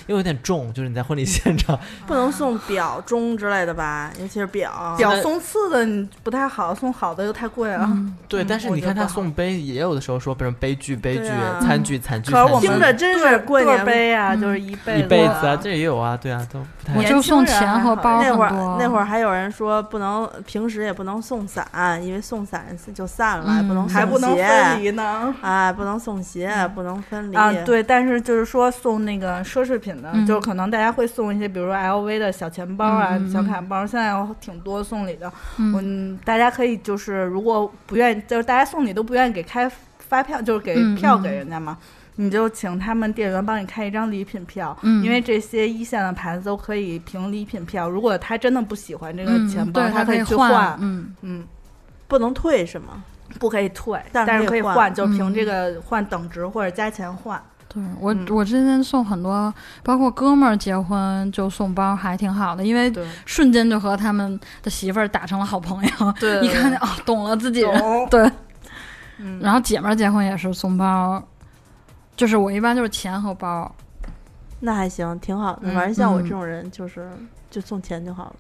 [0.08, 4.96] 因为有点重，就是你在婚礼现场 不能送表、钟之类的吧，尤其是表。
[4.98, 7.90] 表送次的你不太好，送好的又太贵了。
[8.28, 11.30] 对，但是你看他送杯，也有的时候说，比如杯具、杯具、
[11.62, 12.32] 餐具、餐具。
[12.32, 16.98] 可是我听着真是贵杯啊，就是一辈一辈子啊，这也有啊，对啊，都不太。
[16.98, 20.30] 我就送钱和包那会儿那会儿还有人说不能。
[20.46, 21.66] 平时也不能送伞，
[22.04, 25.34] 因为送伞就散了，不能还不能分离呢。
[25.42, 27.54] 哎，不能送鞋，不能分离啊。
[27.66, 35.32] 对，但是就是说送那个奢侈品的，就是可能大家会送一些，比如说 LV 的小钱包啊、小卡包，现在有挺多送礼的。
[35.58, 41.78] 嗯，大家可以就是如果不愿意，就是大家送礼都不愿意给开发票，就是给票给人家嘛。
[42.22, 47.90] 你就请他们店员帮你开一张礼品票，因为这些一线的牌子都可以凭礼品票。
[47.90, 50.78] 如果他真的不喜欢这个钱包，他可以去换。
[50.80, 51.44] 嗯嗯，
[52.08, 53.04] 不能退是吗？
[53.40, 57.42] 不可以退，但是可以换，就凭这个换等值或者加钱换。
[57.68, 62.94] 对我，我之前送很多，包括哥们儿结婚就送包，还挺好的，因为
[63.26, 66.14] 瞬间就和他们的媳妇儿打成了好朋友。
[66.20, 68.08] 对，一看哦，懂了自己人。
[68.12, 68.32] 对，
[69.40, 71.20] 然后姐们儿结婚也是送包。
[72.16, 73.74] 就是我一般就是钱和包，
[74.60, 75.72] 那还行，挺好的。
[75.74, 77.10] 反正像我这种人，就是
[77.50, 78.36] 就送钱就好了，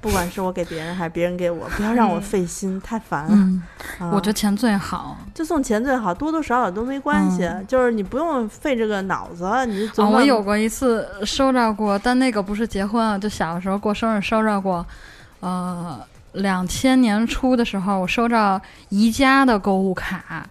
[0.00, 4.10] 不管是我给别人还是别人给我，不要让我费心，太烦了。
[4.10, 9.44] 我觉得钱最好，就送钱最好，多多少少都没关系，就是你不用费这个脑子。
[9.66, 14.84] 你啊，我有过一次收着过，但那个不是结婚啊，就小的时候过生日收着过。
[15.40, 16.00] 呃，
[16.32, 20.44] 两千年初的时候，我收到宜家的购物卡。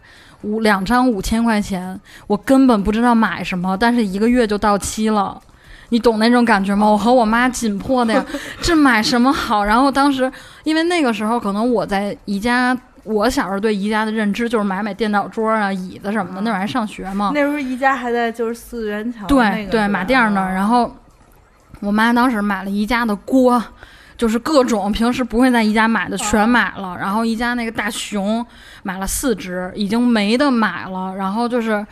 [0.43, 5.41] 五两张五千块钱，我根本不知道买什么，但是一个月就到期了，
[5.89, 6.87] 你懂那种感觉吗？
[6.87, 8.25] 我和我妈紧迫的呀，
[8.61, 9.63] 这买什么好？
[9.63, 10.31] 然后当时
[10.63, 17.31] 因为那个时候可能我在宜家，我小时候对宜家的认知就是买买电脑桌啊、椅子什么的，那会儿还上学嘛。
[17.33, 20.95] 那时候宜家还在就是四元桥对对马甸那儿，然后
[21.79, 23.63] 我妈当时买了宜家的锅。
[24.23, 28.45] 就是各种平时不会在宜家买的全买了，然后宜家那个大熊
[28.81, 31.85] 买了四只，已经没得买了，然后就是。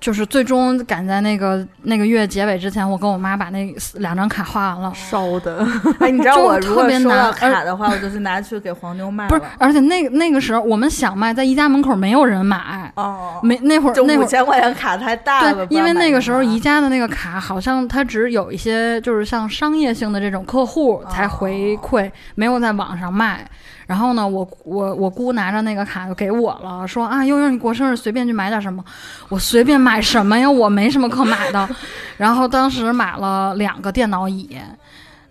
[0.00, 4.92] 就是最终赶在那个那个月结尾之前，我跟我妈把那两张卡花完了。
[4.94, 5.64] 烧的，
[6.00, 9.28] 哎，你知道我如果收到卡的话，我就是拿去给黄牛卖。
[9.28, 12.90] 不是，而且那个那个时候我们想卖，在宜家门口没有人买。
[12.96, 13.38] 哦。
[13.42, 15.66] 没那会儿那会儿五千块钱卡太大了。
[15.66, 23.46] 对，因为那个时候宜家的那个卡好像它只有一些就是像商业性的这种客户才回馈，没有在网上卖。
[23.90, 28.84] 然后呢，我我我姑拿着那个卡就给我了，说啊悠悠你过生日随便去买点什么，
[29.28, 30.48] 我随便买什么呀？
[30.48, 31.68] 我没什么可买的。
[32.16, 34.56] 然后当时买了两个电脑椅，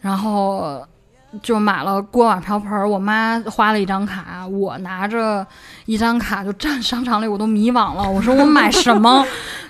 [0.01, 0.85] 然后
[1.41, 2.69] 就买了锅碗瓢盆。
[2.89, 5.47] 我妈花了一张卡，我拿着
[5.85, 8.11] 一张卡就站商场里，我都迷惘了。
[8.11, 9.25] 我说我买什么？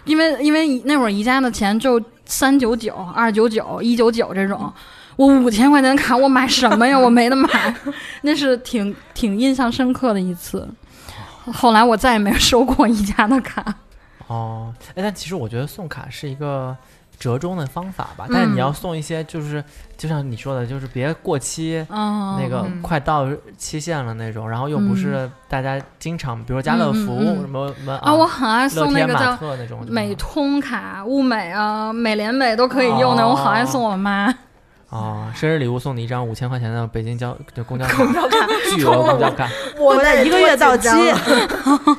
[0.05, 4.73] 因为因为那会儿宜家的钱就三九九、二九九、一九九这种。
[5.19, 6.97] 我五千块钱卡，我买什么呀？
[6.97, 7.75] 我没得买，
[8.21, 10.65] 那是挺挺印象深刻的一次。
[11.51, 13.61] 后来我再也没有收过宜家的卡。
[14.27, 16.73] 哦，哎，但其实我觉得送卡是一个
[17.19, 18.27] 折中的方法吧。
[18.29, 19.61] 但是你要送一些，就是
[19.97, 23.27] 就像你说的，就是别过期，那个快到
[23.57, 29.37] 期限了那种，然后又不是大家经常，比如家乐福什么什么啊，我很爱送那个叫
[29.89, 34.33] 美通卡、物美啊、美联美都可以用的，我好爱送我妈。
[34.89, 39.47] 哦，生日礼物送你一张五千块钱的北京交就公交卡，公交卡，巨额公交卡，
[39.77, 40.87] 我的一个月 到期，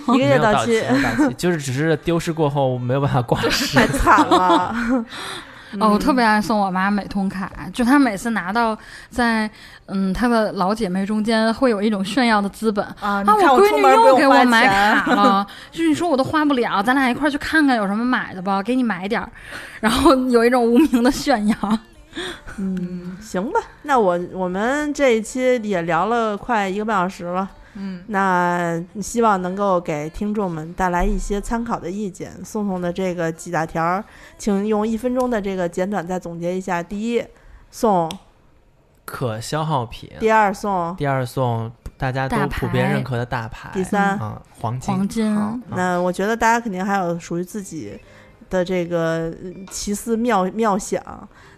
[0.08, 0.82] 一个月到期，
[1.38, 3.78] 就是只是丢失过后没有办法挂失。
[3.78, 4.74] 太惨了。
[5.78, 8.76] 哦，我特别爱送我妈美通卡，就她每次拿到
[9.08, 9.48] 在
[9.86, 12.84] 嗯她的老姐妹中间会有一种炫耀的资本。
[12.98, 13.22] 啊！
[13.24, 19.30] 啊，我闺女又给我买卡了，就是你说我都花不了，咱俩一块儿去看看有什么买的吧，给你买点儿，
[19.78, 21.56] 然后有一种无名的炫耀。
[22.58, 27.48] 嗯，行吧，那我我们这一期也聊了快一个半小时了。
[27.74, 32.32] 嗯，那希望能够给听众们带来一些参考的意见。
[32.44, 34.04] 宋宋的这个几大条儿，
[34.36, 37.24] 请用一分钟的这个简短再总结一下：第一，
[37.70, 38.10] 送；
[39.04, 47.96] 可消耗品，第二，送；第二送大家都普遍认可的大牌，第三啊，黄金，黄金，好，那我觉得大家肯定还有属于自己
[48.50, 51.00] 的这个呃奇思妙妙想。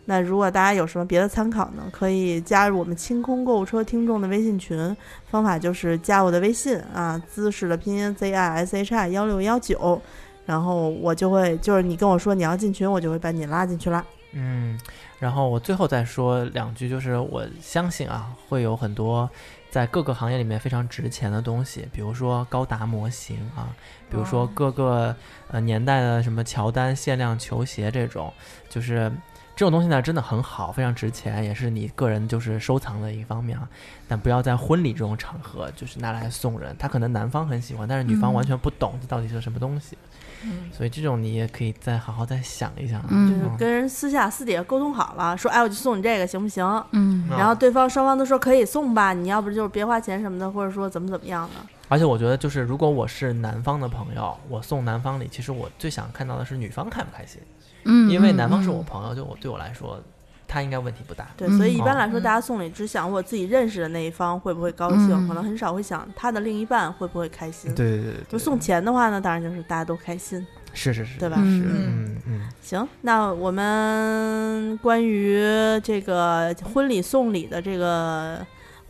[0.04, 4.96] 那如果大家有什么别的参考呢，可以加入我们清空购物车听众的微信群，
[5.30, 10.00] 方法就是加我的微信啊，姿势的拼音 z i s h i 幺六幺九，
[10.44, 14.04] 然后我就会就是你跟我说你要进群，我就会把你拉进去啦。
[14.32, 14.76] 嗯，
[15.18, 19.28] 然后我最后再说两句，就是我相信啊，会有很多
[19.70, 23.68] 在各个行业里面非常值钱的东西，比如说高达模型啊，
[24.10, 25.14] 比如说哦各个
[25.48, 28.32] 呃年代的什么乔丹限量球鞋这种，
[28.70, 29.12] 就是
[29.54, 33.68] 这种东西呢，真的很好，非常值钱，也是你个人就是收藏的一方面啊。
[34.08, 39.96] 但不要在婚礼这种场合就是拿来送人，他可能男方很喜欢，但是女方嗯完全不懂这到底是什么东西，
[40.44, 43.06] 嗯所以这种你也可以再好好再想一想啊。
[43.08, 46.64] 就嗯是跟人私下私底下沟通好了，说哎我就送你这个行不行？
[46.92, 51.60] 嗯嗯然后对方双方都说可以送吧，你要不就是别花钱什么的，或者说怎么怎么样的。
[51.88, 57.38] 而且我觉得，就是如果我是男方的朋友，我送男方礼，其实我最想看到的是女方开不开心，
[57.84, 60.00] 嗯，因为男方是嗯我朋友，就我对我来说，
[60.46, 61.28] 他应该问题不大。
[61.36, 67.74] 对，所以一般哦来说，嗯大家送礼只想我自己认识的那一方会不会高兴，嗯可能很少会想他的另一半会不会开心。
[67.74, 71.36] 对对对就送钱的话呢，当然就是大家都开心，是是是，对吧？
[71.38, 71.68] 嗯是。
[71.68, 75.40] 嗯嗯，行，那我们关于
[75.82, 78.38] 这个婚礼送礼的这个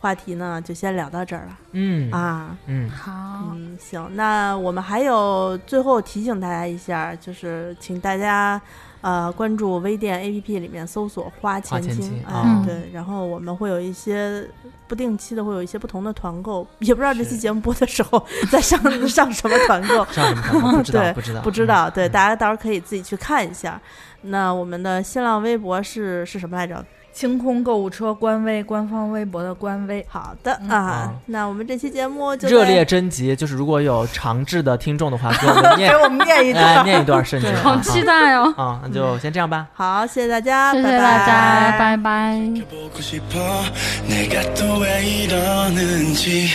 [0.03, 2.11] 话题呢，就先聊到这儿了、嗯。
[2.11, 2.59] 啊。
[2.67, 2.91] 嗯。
[2.91, 3.13] 好，
[3.55, 8.61] 嗯，行，那我们还有最后提醒大家一下，就是请大家
[9.01, 14.45] 呃关注微店 APP 里面搜索“花钱花钱精”，哎，精哦对，然后我们会有一些
[14.89, 18.77] 不定期的会有一些不同的团购，也不知道这期节目播的时候在上
[19.09, 21.41] 上什么团购， 上什么团购不知道对不知道。
[21.43, 22.11] 不知道，对，嗯。
[22.11, 23.81] 大家到时候可以自己去看一下。
[24.23, 26.85] 那我们的新浪微博是是什么来着？
[27.14, 30.06] 清空购物车官微官方微博的官微。
[30.08, 36.86] 好的嗯啊啊，那我们这期节目就在热烈征集，就是如果有长治的听众的话，给我们念给我们念 一哎段。
[36.86, 38.54] 念一段圣经对，好期待哦！
[38.56, 38.82] 啊！
[38.84, 39.68] 那就先这样吧。
[39.74, 42.64] 好，谢谢大家，拜谢谢大家，拜拜拜。
[42.70, 43.64] 보고 싶어
[44.08, 46.50] 내가 또 왜 이러는지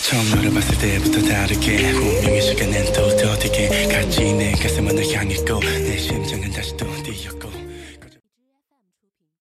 [0.00, 5.98] 처음 너를 봤을 때부터 다르게 분명히 시간은 또 더디게 같이 내 가슴은 널 향했고 내
[5.98, 6.89] 심장은 다시 또 뛰